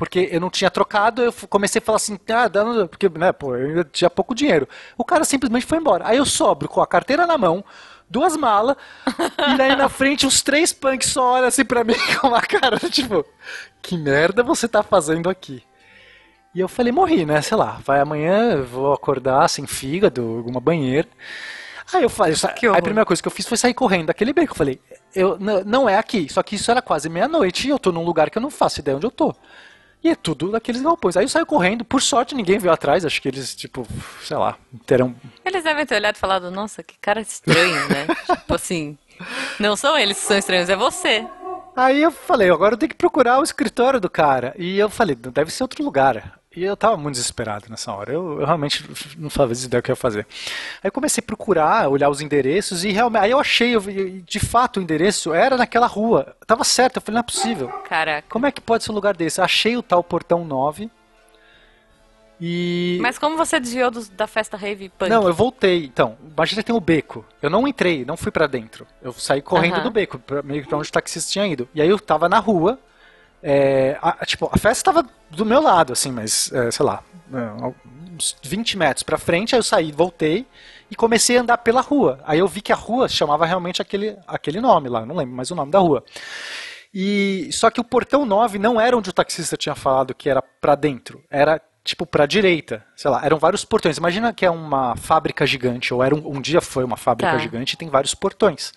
Porque 0.04 0.28
eu 0.30 0.40
não 0.40 0.50
tinha 0.50 0.70
trocado, 0.70 1.22
eu 1.22 1.32
comecei 1.48 1.78
a 1.80 1.82
falar 1.82 1.96
assim, 1.96 2.18
ah, 2.30 2.46
dando, 2.48 2.88
porque, 2.88 3.08
né, 3.08 3.32
pô, 3.32 3.56
eu 3.56 3.68
ainda 3.68 3.84
tinha 3.84 4.10
pouco 4.10 4.34
dinheiro. 4.34 4.68
O 4.98 5.04
cara 5.04 5.24
simplesmente 5.24 5.66
foi 5.66 5.78
embora. 5.78 6.06
Aí 6.06 6.16
eu 6.18 6.26
sobro 6.26 6.68
com 6.68 6.80
a 6.80 6.86
carteira 6.86 7.26
na 7.26 7.38
mão, 7.38 7.64
duas 8.08 8.36
malas, 8.36 8.76
e 9.48 9.56
daí 9.56 9.74
na 9.76 9.88
frente 9.90 10.26
os 10.26 10.42
três 10.42 10.72
punks 10.72 11.08
só 11.08 11.34
olham 11.34 11.46
assim 11.48 11.64
pra 11.64 11.84
mim 11.84 11.94
com 12.20 12.28
uma 12.28 12.40
cara, 12.42 12.78
tipo, 12.78 13.24
que 13.82 13.96
merda 13.96 14.42
você 14.42 14.68
tá 14.68 14.82
fazendo 14.82 15.28
aqui? 15.30 15.62
E 16.54 16.60
eu 16.60 16.68
falei, 16.68 16.92
morri, 16.92 17.26
né, 17.26 17.42
sei 17.42 17.56
lá, 17.56 17.80
vai 17.84 17.98
amanhã, 18.00 18.62
vou 18.62 18.92
acordar 18.92 19.48
sem 19.48 19.66
fígado, 19.66 20.22
alguma 20.36 20.60
banheira. 20.60 21.08
Aí 21.92 22.02
eu 22.02 22.08
falei, 22.08 22.34
a 22.78 22.82
primeira 22.82 23.04
coisa 23.04 23.20
que 23.20 23.28
eu 23.28 23.32
fiz 23.32 23.46
foi 23.46 23.58
sair 23.58 23.74
correndo 23.74 24.06
daquele 24.06 24.32
beco. 24.32 24.52
Eu 24.52 24.56
falei, 24.56 24.80
eu, 25.14 25.36
n- 25.38 25.64
não 25.64 25.88
é 25.88 25.96
aqui, 25.98 26.28
só 26.32 26.42
que 26.42 26.54
isso 26.56 26.70
era 26.70 26.80
quase 26.80 27.08
meia-noite 27.08 27.66
e 27.66 27.70
eu 27.70 27.78
tô 27.78 27.92
num 27.92 28.04
lugar 28.04 28.30
que 28.30 28.38
eu 28.38 28.42
não 28.42 28.50
faço 28.50 28.80
ideia 28.80 28.96
onde 28.96 29.06
eu 29.06 29.10
tô. 29.10 29.34
E 30.04 30.10
é 30.10 30.14
tudo 30.14 30.50
daqueles 30.50 30.82
galpões. 30.82 31.16
Aí 31.16 31.24
eu 31.24 31.28
saio 31.30 31.46
correndo, 31.46 31.82
por 31.82 32.02
sorte 32.02 32.34
ninguém 32.34 32.58
veio 32.58 32.74
atrás, 32.74 33.06
acho 33.06 33.22
que 33.22 33.26
eles, 33.26 33.54
tipo, 33.54 33.86
sei 34.22 34.36
lá, 34.36 34.58
terão. 34.84 35.14
Eles 35.42 35.64
devem 35.64 35.86
ter 35.86 35.94
olhado 35.94 36.16
e 36.16 36.18
falado, 36.18 36.50
nossa, 36.50 36.82
que 36.82 36.94
cara 37.00 37.22
estranho, 37.22 37.88
né? 37.88 38.06
tipo 38.36 38.54
assim, 38.54 38.98
não 39.58 39.74
são 39.74 39.96
eles 39.96 40.18
que 40.20 40.26
são 40.26 40.36
estranhos, 40.36 40.68
é 40.68 40.76
você. 40.76 41.26
Aí 41.74 42.02
eu 42.02 42.10
falei, 42.12 42.50
agora 42.50 42.74
eu 42.74 42.78
tenho 42.78 42.90
que 42.90 42.96
procurar 42.96 43.40
o 43.40 43.42
escritório 43.42 43.98
do 43.98 44.10
cara. 44.10 44.54
E 44.58 44.78
eu 44.78 44.90
falei, 44.90 45.16
"Não, 45.20 45.32
deve 45.32 45.50
ser 45.50 45.64
outro 45.64 45.82
lugar. 45.82 46.38
E 46.56 46.62
eu 46.64 46.76
tava 46.76 46.96
muito 46.96 47.14
desesperado 47.16 47.66
nessa 47.68 47.92
hora. 47.92 48.12
Eu, 48.12 48.40
eu 48.40 48.46
realmente 48.46 48.84
não 49.18 49.28
fazia 49.28 49.66
ideia 49.66 49.80
do 49.80 49.84
que 49.84 49.90
eu 49.90 49.94
ia 49.94 49.96
fazer. 49.96 50.26
Aí 50.82 50.88
eu 50.88 50.92
comecei 50.92 51.20
a 51.22 51.26
procurar, 51.26 51.88
olhar 51.88 52.08
os 52.08 52.20
endereços 52.20 52.84
e 52.84 52.92
realmente. 52.92 53.22
Aí 53.22 53.30
eu 53.32 53.40
achei, 53.40 53.74
eu 53.74 53.80
de 53.80 54.38
fato, 54.40 54.78
o 54.78 54.82
endereço 54.82 55.32
era 55.34 55.56
naquela 55.56 55.86
rua. 55.86 56.36
Tava 56.46 56.62
certo, 56.62 56.96
eu 56.96 57.02
falei, 57.02 57.14
não 57.16 57.20
é 57.20 57.24
possível. 57.24 57.68
Caraca. 57.88 58.26
Como 58.30 58.46
é 58.46 58.52
que 58.52 58.60
pode 58.60 58.84
ser 58.84 58.92
um 58.92 58.94
lugar 58.94 59.16
desse? 59.16 59.40
Achei 59.40 59.76
o 59.76 59.82
tal 59.82 60.02
portão 60.04 60.44
9. 60.44 60.88
E. 62.40 62.98
Mas 63.00 63.16
como 63.16 63.36
você 63.36 63.60
desviou 63.60 63.90
dos- 63.90 64.08
da 64.08 64.26
festa 64.26 64.56
rave 64.56 64.88
punk? 64.88 65.08
Não, 65.08 65.26
eu 65.26 65.32
voltei. 65.34 65.84
Então, 65.84 66.16
imagina 66.36 66.62
que 66.62 66.66
tem 66.66 66.74
o 66.74 66.80
beco. 66.80 67.24
Eu 67.40 67.48
não 67.48 67.66
entrei, 67.66 68.04
não 68.04 68.16
fui 68.16 68.32
pra 68.32 68.46
dentro. 68.46 68.86
Eu 69.00 69.12
saí 69.12 69.40
correndo 69.40 69.74
Aham. 69.76 69.82
do 69.84 69.90
beco, 69.90 70.18
pra, 70.18 70.42
meio 70.42 70.62
que 70.62 70.68
pra 70.68 70.76
onde 70.78 70.88
o 70.88 70.92
taxista 70.92 71.30
tinha 71.30 71.46
ido. 71.46 71.68
E 71.74 71.80
aí 71.80 71.88
eu 71.88 71.98
tava 71.98 72.28
na 72.28 72.40
rua, 72.40 72.78
É, 73.46 73.98
a, 74.00 74.24
tipo, 74.24 74.46
a 74.50 74.56
festa 74.56 74.90
estava 74.90 75.06
do 75.30 75.44
meu 75.44 75.60
lado, 75.60 75.92
assim, 75.92 76.10
mas, 76.10 76.50
é, 76.50 76.70
sei 76.70 76.86
lá, 76.86 77.02
é, 77.30 77.64
uns 78.14 78.34
20 78.42 78.78
metros 78.78 79.02
pra 79.02 79.18
frente, 79.18 79.54
aí 79.54 79.58
eu 79.58 79.62
saí, 79.62 79.92
voltei 79.92 80.46
e 80.90 80.96
comecei 80.96 81.36
a 81.36 81.42
andar 81.42 81.58
pela 81.58 81.82
rua. 81.82 82.18
Aí 82.24 82.38
eu 82.38 82.48
vi 82.48 82.62
que 82.62 82.72
a 82.72 82.76
rua 82.76 83.06
chamava 83.06 83.44
realmente 83.44 83.82
aquele, 83.82 84.16
aquele 84.26 84.62
nome 84.62 84.88
lá, 84.88 85.04
não 85.04 85.14
lembro 85.14 85.36
mais 85.36 85.50
o 85.50 85.54
nome 85.54 85.70
da 85.70 85.78
rua. 85.78 86.02
E 86.92 87.50
só 87.52 87.70
que 87.70 87.80
o 87.80 87.84
portão 87.84 88.24
9 88.24 88.58
não 88.58 88.80
era 88.80 88.96
onde 88.96 89.10
o 89.10 89.12
taxista 89.12 89.58
tinha 89.58 89.74
falado 89.74 90.14
que 90.14 90.30
era 90.30 90.40
para 90.40 90.74
dentro, 90.74 91.22
era 91.30 91.60
tipo 91.84 92.06
para 92.06 92.24
direita, 92.24 92.82
sei 92.96 93.10
lá, 93.10 93.22
eram 93.26 93.38
vários 93.38 93.62
portões. 93.62 93.98
Imagina 93.98 94.32
que 94.32 94.46
é 94.46 94.50
uma 94.50 94.96
fábrica 94.96 95.46
gigante 95.46 95.92
ou 95.92 96.02
era 96.02 96.14
um, 96.14 96.36
um 96.36 96.40
dia 96.40 96.62
foi 96.62 96.82
uma 96.82 96.96
fábrica 96.96 97.32
tá. 97.32 97.38
gigante 97.38 97.74
e 97.74 97.76
tem 97.76 97.90
vários 97.90 98.14
portões. 98.14 98.72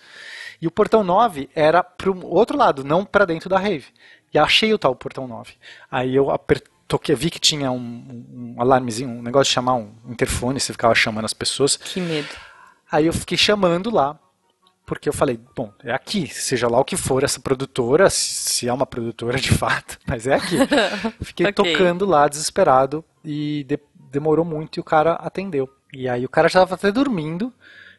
E 0.60 0.66
o 0.66 0.70
portão 0.70 1.04
9 1.04 1.48
era 1.54 1.82
pro 1.82 2.26
outro 2.26 2.58
lado, 2.58 2.82
não 2.82 3.04
para 3.04 3.24
dentro 3.24 3.48
da 3.48 3.58
rave. 3.58 3.86
E 4.32 4.38
achei 4.38 4.72
o 4.72 4.78
tal 4.78 4.94
portão 4.94 5.26
9. 5.26 5.54
Aí 5.90 6.14
eu 6.14 6.30
apertei, 6.30 6.68
vi 7.14 7.30
que 7.30 7.38
tinha 7.38 7.70
um, 7.70 7.76
um 7.78 8.60
alarmezinho, 8.60 9.10
um 9.10 9.22
negócio 9.22 9.50
de 9.50 9.54
chamar 9.54 9.74
um 9.74 9.92
interfone, 10.08 10.60
você 10.60 10.72
ficava 10.72 10.94
chamando 10.94 11.24
as 11.24 11.34
pessoas. 11.34 11.76
Que 11.76 12.00
medo. 12.00 12.28
Aí 12.90 13.06
eu 13.06 13.12
fiquei 13.12 13.36
chamando 13.36 13.90
lá 13.90 14.18
porque 14.88 15.06
eu 15.06 15.12
falei, 15.12 15.38
bom, 15.54 15.70
é 15.84 15.92
aqui, 15.92 16.26
seja 16.28 16.66
lá 16.66 16.80
o 16.80 16.84
que 16.84 16.96
for 16.96 17.22
essa 17.22 17.38
produtora, 17.38 18.08
se 18.08 18.66
é 18.66 18.72
uma 18.72 18.86
produtora 18.86 19.38
de 19.38 19.52
fato, 19.52 19.98
mas 20.08 20.26
é 20.26 20.34
aqui. 20.34 20.56
Fiquei 21.20 21.46
okay. 21.46 21.72
tocando 21.72 22.06
lá, 22.06 22.26
desesperado, 22.26 23.04
e 23.22 23.64
de 23.64 23.78
demorou 24.10 24.46
muito 24.46 24.78
e 24.78 24.80
o 24.80 24.84
cara 24.84 25.12
atendeu. 25.12 25.68
E 25.92 26.08
aí 26.08 26.24
o 26.24 26.28
cara 26.28 26.48
já 26.48 26.60
estava 26.60 26.74
até 26.74 26.90
dormindo, 26.90 27.52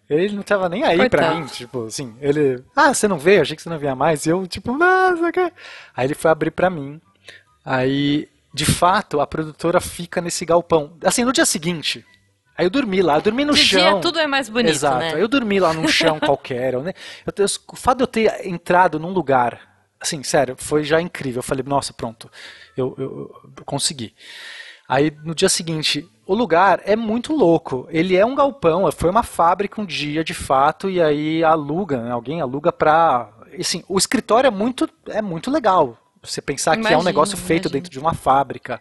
ele 0.10 0.34
não 0.34 0.42
estava 0.42 0.68
nem 0.68 0.84
aí 0.84 0.98
Coitado. 0.98 1.24
pra 1.24 1.36
mim, 1.36 1.46
tipo 1.46 1.86
assim, 1.86 2.16
ele, 2.20 2.64
ah, 2.76 2.94
você 2.94 3.08
não 3.08 3.20
veio, 3.20 3.42
achei 3.42 3.56
que 3.56 3.62
você 3.62 3.70
não 3.70 3.78
vinha 3.78 3.96
mais, 3.96 4.26
e 4.26 4.30
eu, 4.30 4.48
tipo, 4.48 4.76
não, 4.76 5.32
que 5.32 5.40
Aí 5.96 6.08
ele 6.08 6.16
foi 6.16 6.32
abrir 6.32 6.52
pra 6.52 6.70
mim, 6.70 7.00
aí, 7.64 8.28
de 8.54 8.66
fato, 8.66 9.20
a 9.22 9.28
produtora 9.28 9.80
fica 9.80 10.20
nesse 10.20 10.46
galpão. 10.46 10.98
Assim, 11.04 11.24
no 11.24 11.32
dia 11.32 11.46
seguinte, 11.46 12.04
Aí 12.60 12.66
eu 12.66 12.70
dormi 12.70 13.02
lá, 13.02 13.16
eu 13.16 13.22
dormi 13.22 13.46
no 13.46 13.54
de 13.54 13.64
chão. 13.64 13.80
Dia 13.80 14.02
tudo 14.02 14.20
é 14.20 14.28
mais 14.28 14.50
bonito, 14.50 14.72
Exato. 14.72 14.98
né? 14.98 15.14
Aí 15.14 15.22
eu 15.22 15.30
dormi 15.30 15.62
lá 15.62 15.74
num 15.74 15.88
chão 15.88 16.20
qualquer. 16.20 16.74
Eu, 16.74 16.84
né? 16.84 16.92
eu, 17.26 17.46
o 17.72 17.76
fato 17.78 18.00
de 18.00 18.04
eu 18.04 18.08
ter 18.08 18.46
entrado 18.46 19.00
num 19.00 19.14
lugar, 19.14 19.62
assim, 19.98 20.22
sério, 20.24 20.58
foi 20.60 20.84
já 20.84 21.00
incrível. 21.00 21.40
Eu 21.40 21.44
falei, 21.44 21.64
nossa, 21.66 21.94
pronto, 21.94 22.30
eu, 22.76 22.94
eu, 22.98 23.32
eu 23.58 23.64
consegui. 23.64 24.14
Aí 24.90 25.10
no 25.24 25.34
dia 25.34 25.48
seguinte, 25.48 26.06
o 26.30 26.36
lugar 26.36 26.80
é 26.86 26.96
muito 26.96 27.36
louco. 27.36 27.88
Ele 27.90 28.16
é 28.16 28.24
um 28.24 28.36
galpão, 28.36 28.88
foi 28.92 29.10
uma 29.10 29.24
fábrica 29.24 29.82
um 29.82 29.86
dia 29.86 30.24
de 30.24 30.36
fato, 30.36 30.88
e 30.88 31.02
aí 31.02 31.44
aluga, 31.44 32.04
né? 32.04 32.12
alguém 32.12 32.40
aluga 32.40 32.72
pra. 32.72 33.32
Assim, 33.60 33.84
o 33.90 33.98
escritório 33.98 34.48
é 34.48 34.52
muito, 34.52 34.88
é 35.08 35.24
muito 35.24 35.50
legal. 35.50 35.98
Você 36.22 36.40
pensar 36.40 36.76
imagina, 36.76 36.88
que 36.90 36.94
é 36.94 36.98
um 37.00 37.04
negócio 37.04 37.36
feito 37.36 37.64
imagina. 37.64 37.74
dentro 37.74 37.92
de 37.92 37.98
uma 37.98 38.14
fábrica 38.14 38.80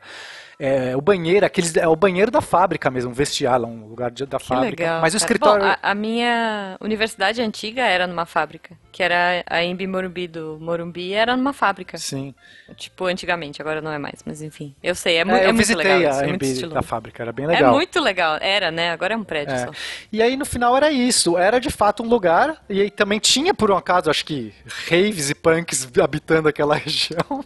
é, 0.58 0.96
o 0.96 1.00
banheiro, 1.00 1.46
aqueles, 1.46 1.76
é 1.76 1.86
o 1.86 1.94
banheiro 1.94 2.32
da 2.32 2.40
fábrica 2.40 2.90
mesmo, 2.90 3.12
um 3.12 3.14
vestiário, 3.14 3.64
um 3.64 3.86
lugar 3.86 4.10
de, 4.10 4.26
da 4.26 4.38
que 4.38 4.46
fábrica. 4.46 4.82
Legal, 4.82 5.00
Mas 5.00 5.14
o 5.14 5.16
escritório. 5.16 5.64
Bom, 5.64 5.70
a, 5.70 5.78
a, 5.80 5.94
minha 5.94 6.76
universidade 6.80 7.40
antiga 7.40 7.82
era 7.82 8.08
numa 8.08 8.26
fábrica, 8.26 8.76
que 8.90 9.00
era 9.00 9.44
a 9.46 9.62
Embi 9.62 9.86
Morumbi 9.86 10.26
do 10.26 10.58
Morumbi, 10.60 11.12
era 11.12 11.36
numa 11.36 11.52
fábrica. 11.52 11.96
Sim. 11.96 12.34
Tipo, 12.74 13.06
antigamente, 13.06 13.62
agora 13.62 13.80
não 13.80 13.92
é 13.92 13.98
mais, 13.98 14.20
mas 14.26 14.42
enfim. 14.42 14.74
Eu 14.82 14.96
sei, 14.96 15.18
é, 15.18 15.24
mu 15.24 15.36
é, 15.36 15.44
é 15.44 15.52
muito 15.52 15.76
legal. 15.76 16.00
Eu 16.00 16.08
visitei 16.08 16.28
a 16.28 16.34
Embi 16.34 16.74
da 16.74 16.82
fábrica, 16.82 17.22
era 17.22 17.32
bem 17.32 17.44
é 17.44 17.48
legal. 17.48 17.72
É 17.72 17.76
muito 17.76 18.00
legal, 18.00 18.38
era, 18.40 18.72
né? 18.72 18.90
Agora 18.90 19.14
é 19.14 19.16
um 19.16 19.24
prédio 19.24 19.54
é. 19.54 19.58
só. 19.58 19.70
E 20.12 20.20
aí 20.20 20.36
no 20.36 20.44
final 20.44 20.76
era 20.76 20.90
isso, 20.90 21.38
era 21.38 21.60
de 21.60 21.70
fato 21.70 22.02
um 22.02 22.08
lugar, 22.08 22.60
e 22.68 22.80
aí 22.80 22.90
também 22.90 23.20
tinha 23.20 23.54
por 23.54 23.70
um 23.70 23.76
acaso, 23.76 24.10
acho 24.10 24.24
que 24.24 24.52
raves 24.90 25.30
e 25.30 25.36
punks 25.36 25.88
habitando 26.02 26.48
aquela 26.48 26.74
região. 26.76 27.44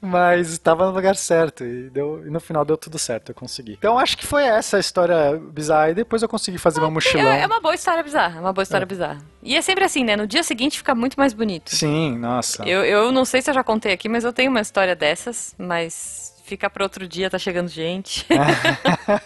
Mas 0.00 0.50
estava 0.50 0.86
no 0.86 0.92
lugar 0.92 1.16
certo 1.16 1.64
e, 1.64 1.90
deu, 1.90 2.26
e 2.26 2.30
no 2.30 2.40
final 2.40 2.64
deu 2.64 2.76
tudo 2.76 2.98
certo, 2.98 3.30
eu 3.30 3.34
consegui. 3.34 3.72
Então 3.78 3.98
acho 3.98 4.16
que 4.16 4.26
foi 4.26 4.44
essa 4.44 4.76
a 4.76 4.80
história 4.80 5.40
bizarra 5.52 5.90
e 5.90 5.94
depois 5.94 6.22
eu 6.22 6.28
consegui 6.28 6.58
fazer 6.58 6.80
uma 6.80 6.90
mochilão. 6.90 7.26
É, 7.26 7.42
é 7.42 7.46
uma 7.46 7.60
boa 7.60 7.74
história 7.74 8.02
bizarra, 8.02 8.38
é 8.38 8.40
uma 8.40 8.52
boa 8.52 8.62
história 8.62 8.84
é. 8.84 8.86
bizarra. 8.86 9.18
E 9.42 9.56
é 9.56 9.62
sempre 9.62 9.84
assim, 9.84 10.04
né? 10.04 10.16
No 10.16 10.26
dia 10.26 10.42
seguinte 10.42 10.78
fica 10.78 10.94
muito 10.94 11.16
mais 11.16 11.32
bonito. 11.32 11.74
Sim, 11.74 12.18
nossa. 12.18 12.64
Eu, 12.64 12.84
eu 12.84 13.12
não 13.12 13.24
sei 13.24 13.42
se 13.42 13.50
eu 13.50 13.54
já 13.54 13.64
contei 13.64 13.92
aqui, 13.92 14.08
mas 14.08 14.24
eu 14.24 14.32
tenho 14.32 14.50
uma 14.50 14.60
história 14.60 14.94
dessas, 14.94 15.54
mas 15.58 16.34
fica 16.48 16.70
para 16.70 16.82
outro 16.82 17.06
dia, 17.06 17.28
tá 17.28 17.38
chegando 17.38 17.68
gente. 17.68 18.26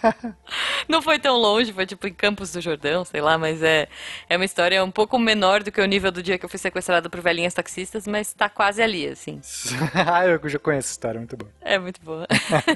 não 0.89 1.01
foi 1.01 1.19
tão 1.19 1.37
longe, 1.37 1.73
foi 1.73 1.87
tipo 1.87 2.07
em 2.09 2.13
Campos 2.13 2.53
do 2.53 2.61
Jordão, 2.61 3.05
sei 3.05 3.21
lá, 3.21 3.39
mas 3.39 3.63
é, 3.63 3.89
é 4.29 4.37
uma 4.37 4.45
história 4.45 4.83
um 4.85 4.91
pouco 4.91 5.19
menor 5.19 5.63
do 5.63 5.71
que 5.71 5.81
o 5.81 5.87
nível 5.87 6.11
do 6.11 6.23
dia 6.23 6.37
que 6.37 6.45
eu 6.45 6.49
fui 6.49 6.59
sequestrado 6.59 7.09
por 7.09 7.21
velhinhas 7.21 7.55
taxistas, 7.55 8.07
mas 8.07 8.33
tá 8.33 8.49
quase 8.49 8.83
ali, 8.83 9.07
assim. 9.07 9.41
ah, 9.95 10.27
eu 10.27 10.49
já 10.49 10.59
conheço 10.59 10.87
essa 10.87 10.93
história, 10.93 11.19
muito 11.19 11.37
boa. 11.37 11.51
É 11.61 11.79
muito 11.79 12.01
boa. 12.03 12.27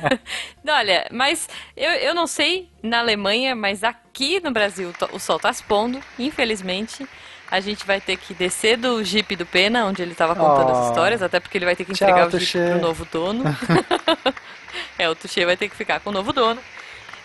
Olha, 0.66 1.08
mas 1.10 1.48
eu, 1.76 1.90
eu 1.90 2.14
não 2.14 2.28
sei 2.28 2.70
na 2.82 3.00
Alemanha, 3.00 3.56
mas 3.56 3.82
aqui 3.82 4.38
no 4.40 4.52
Brasil 4.52 4.92
o 5.12 5.18
sol 5.18 5.40
tá 5.40 5.52
se 5.52 5.64
pondo, 5.64 6.00
infelizmente 6.18 7.06
a 7.50 7.60
gente 7.60 7.86
vai 7.86 8.00
ter 8.00 8.16
que 8.16 8.34
descer 8.34 8.76
do 8.76 9.02
Jeep 9.04 9.36
do 9.36 9.46
Pena, 9.46 9.86
onde 9.86 10.02
ele 10.02 10.12
estava 10.12 10.34
contando 10.34 10.70
oh. 10.70 10.78
as 10.78 10.88
histórias, 10.88 11.22
até 11.22 11.38
porque 11.40 11.56
ele 11.58 11.64
vai 11.64 11.76
ter 11.76 11.84
que 11.84 11.92
entregar 11.92 12.28
Tchau, 12.28 12.38
o 12.38 12.40
Jeep 12.40 12.70
pro 12.70 12.80
novo 12.80 13.06
dono. 13.10 13.44
é, 14.98 15.08
o 15.08 15.14
Tuxê 15.14 15.44
vai 15.44 15.56
ter 15.56 15.68
que 15.68 15.76
ficar 15.76 16.00
com 16.00 16.10
o 16.10 16.12
novo 16.12 16.32
dono. 16.32 16.60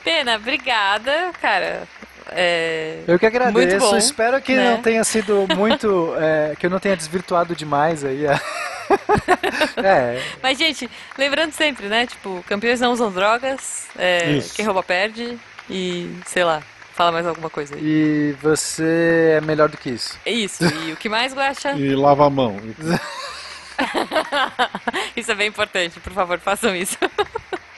Pena, 0.03 0.36
obrigada, 0.36 1.32
cara. 1.41 1.84
É, 2.30 2.99
eu 3.07 3.19
que 3.19 3.26
agradeço. 3.26 3.80
Bom, 3.80 3.97
Espero 3.97 4.41
que 4.41 4.55
né? 4.55 4.72
não 4.72 4.82
tenha 4.82 5.03
sido 5.03 5.47
muito. 5.55 6.13
É, 6.17 6.55
que 6.57 6.65
eu 6.65 6.69
não 6.69 6.80
tenha 6.80 6.95
desvirtuado 6.95 7.55
demais 7.55 8.03
aí. 8.05 8.26
é. 9.84 10.22
Mas, 10.41 10.57
gente, 10.57 10.89
lembrando 11.17 11.51
sempre, 11.51 11.88
né? 11.88 12.05
Tipo, 12.05 12.43
campeões 12.47 12.80
não 12.80 12.91
usam 12.91 13.11
drogas, 13.11 13.88
é, 13.97 14.39
quem 14.55 14.65
rouba 14.65 14.84
perde 14.84 15.38
e 15.69 16.09
sei 16.26 16.43
lá. 16.43 16.61
Fala 17.02 17.14
mais 17.14 17.26
alguma 17.26 17.49
coisa 17.49 17.74
aí. 17.74 17.82
E 17.84 18.36
você 18.43 19.38
é 19.38 19.41
melhor 19.41 19.70
do 19.70 19.76
que 19.76 19.89
isso. 19.89 20.20
É 20.24 20.32
isso. 20.32 20.64
E 20.64 20.91
o 20.91 20.95
que 20.95 21.10
mais, 21.10 21.34
Guaxa? 21.34 21.72
E 21.72 21.95
lava 21.95 22.28
a 22.28 22.30
mão. 22.30 22.62
isso 25.18 25.32
é 25.32 25.34
bem 25.34 25.47
importante. 25.47 25.99
Por 25.99 26.14
favor, 26.14 26.38
façam 26.38 26.76
isso. 26.76 26.99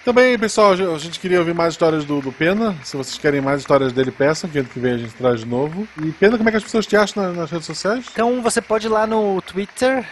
Também, 0.04 0.38
pessoal, 0.38 0.74
a 0.74 0.98
gente 0.98 1.22
queria 1.22 1.40
ouvir 1.40 1.56
mais 1.56 1.74
histórias 1.74 2.04
do, 2.04 2.20
do 2.20 2.34
Pena. 2.34 2.76
Se 2.84 2.98
vocês 2.98 3.18
querem 3.18 3.40
mais 3.40 3.62
histórias 3.62 3.94
dele, 3.94 4.12
peçam, 4.12 4.50
que 4.50 4.60
ano 4.60 4.68
que 4.68 4.78
vem 4.78 4.92
a 4.92 4.98
gente 4.98 5.14
traz 5.14 5.40
de 5.40 5.46
novo. 5.46 5.88
E 6.04 6.12
Pena, 6.12 6.36
como 6.36 6.50
é 6.50 6.52
que 6.52 6.58
as 6.58 6.64
pessoas 6.64 6.86
te 6.86 6.98
acham 6.98 7.24
nas, 7.24 7.38
nas 7.38 7.50
redes 7.50 7.66
sociais? 7.66 8.04
Então 8.12 8.42
você 8.42 8.62
pode 8.62 8.88
ir 8.88 8.90
lá 8.90 9.08
no 9.08 9.42
Twitter, 9.42 10.06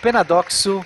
Penadoxo, 0.00 0.82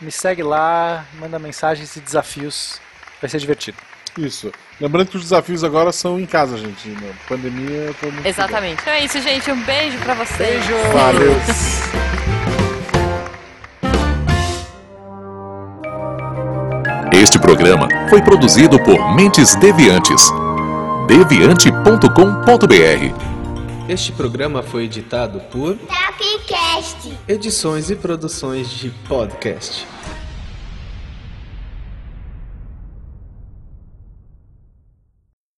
me 0.00 0.10
segue 0.10 0.42
lá, 0.42 1.04
manda 1.20 1.38
mensagens 1.38 1.94
e 1.94 2.00
desafios. 2.00 2.80
Vai 3.20 3.28
ser 3.28 3.38
divertido. 3.38 3.76
Isso. 4.18 4.52
Lembrando 4.80 5.08
que 5.08 5.16
os 5.16 5.22
desafios 5.22 5.64
agora 5.64 5.92
são 5.92 6.20
em 6.20 6.26
casa, 6.26 6.58
gente. 6.58 6.88
Na 6.88 7.12
pandemia, 7.28 7.94
todo 8.00 8.12
mundo 8.12 8.26
Exatamente. 8.26 8.80
Então 8.82 8.92
é 8.92 9.04
isso, 9.04 9.20
gente. 9.20 9.50
Um 9.50 9.62
beijo 9.62 9.96
pra 9.98 10.14
vocês. 10.14 10.66
Beijo. 10.66 10.92
Valeu. 10.92 11.32
Este 17.12 17.38
programa 17.38 17.88
foi 18.10 18.20
produzido 18.20 18.82
por 18.82 19.14
Mentes 19.14 19.54
Deviantes. 19.54 20.30
deviante.com.br. 21.06 23.32
Este 23.88 24.12
programa 24.12 24.62
foi 24.62 24.84
editado 24.84 25.40
por 25.50 25.76
Tapcast. 25.76 27.12
Edições 27.28 27.90
e 27.90 27.96
produções 27.96 28.70
de 28.70 28.90
podcast. 29.08 29.86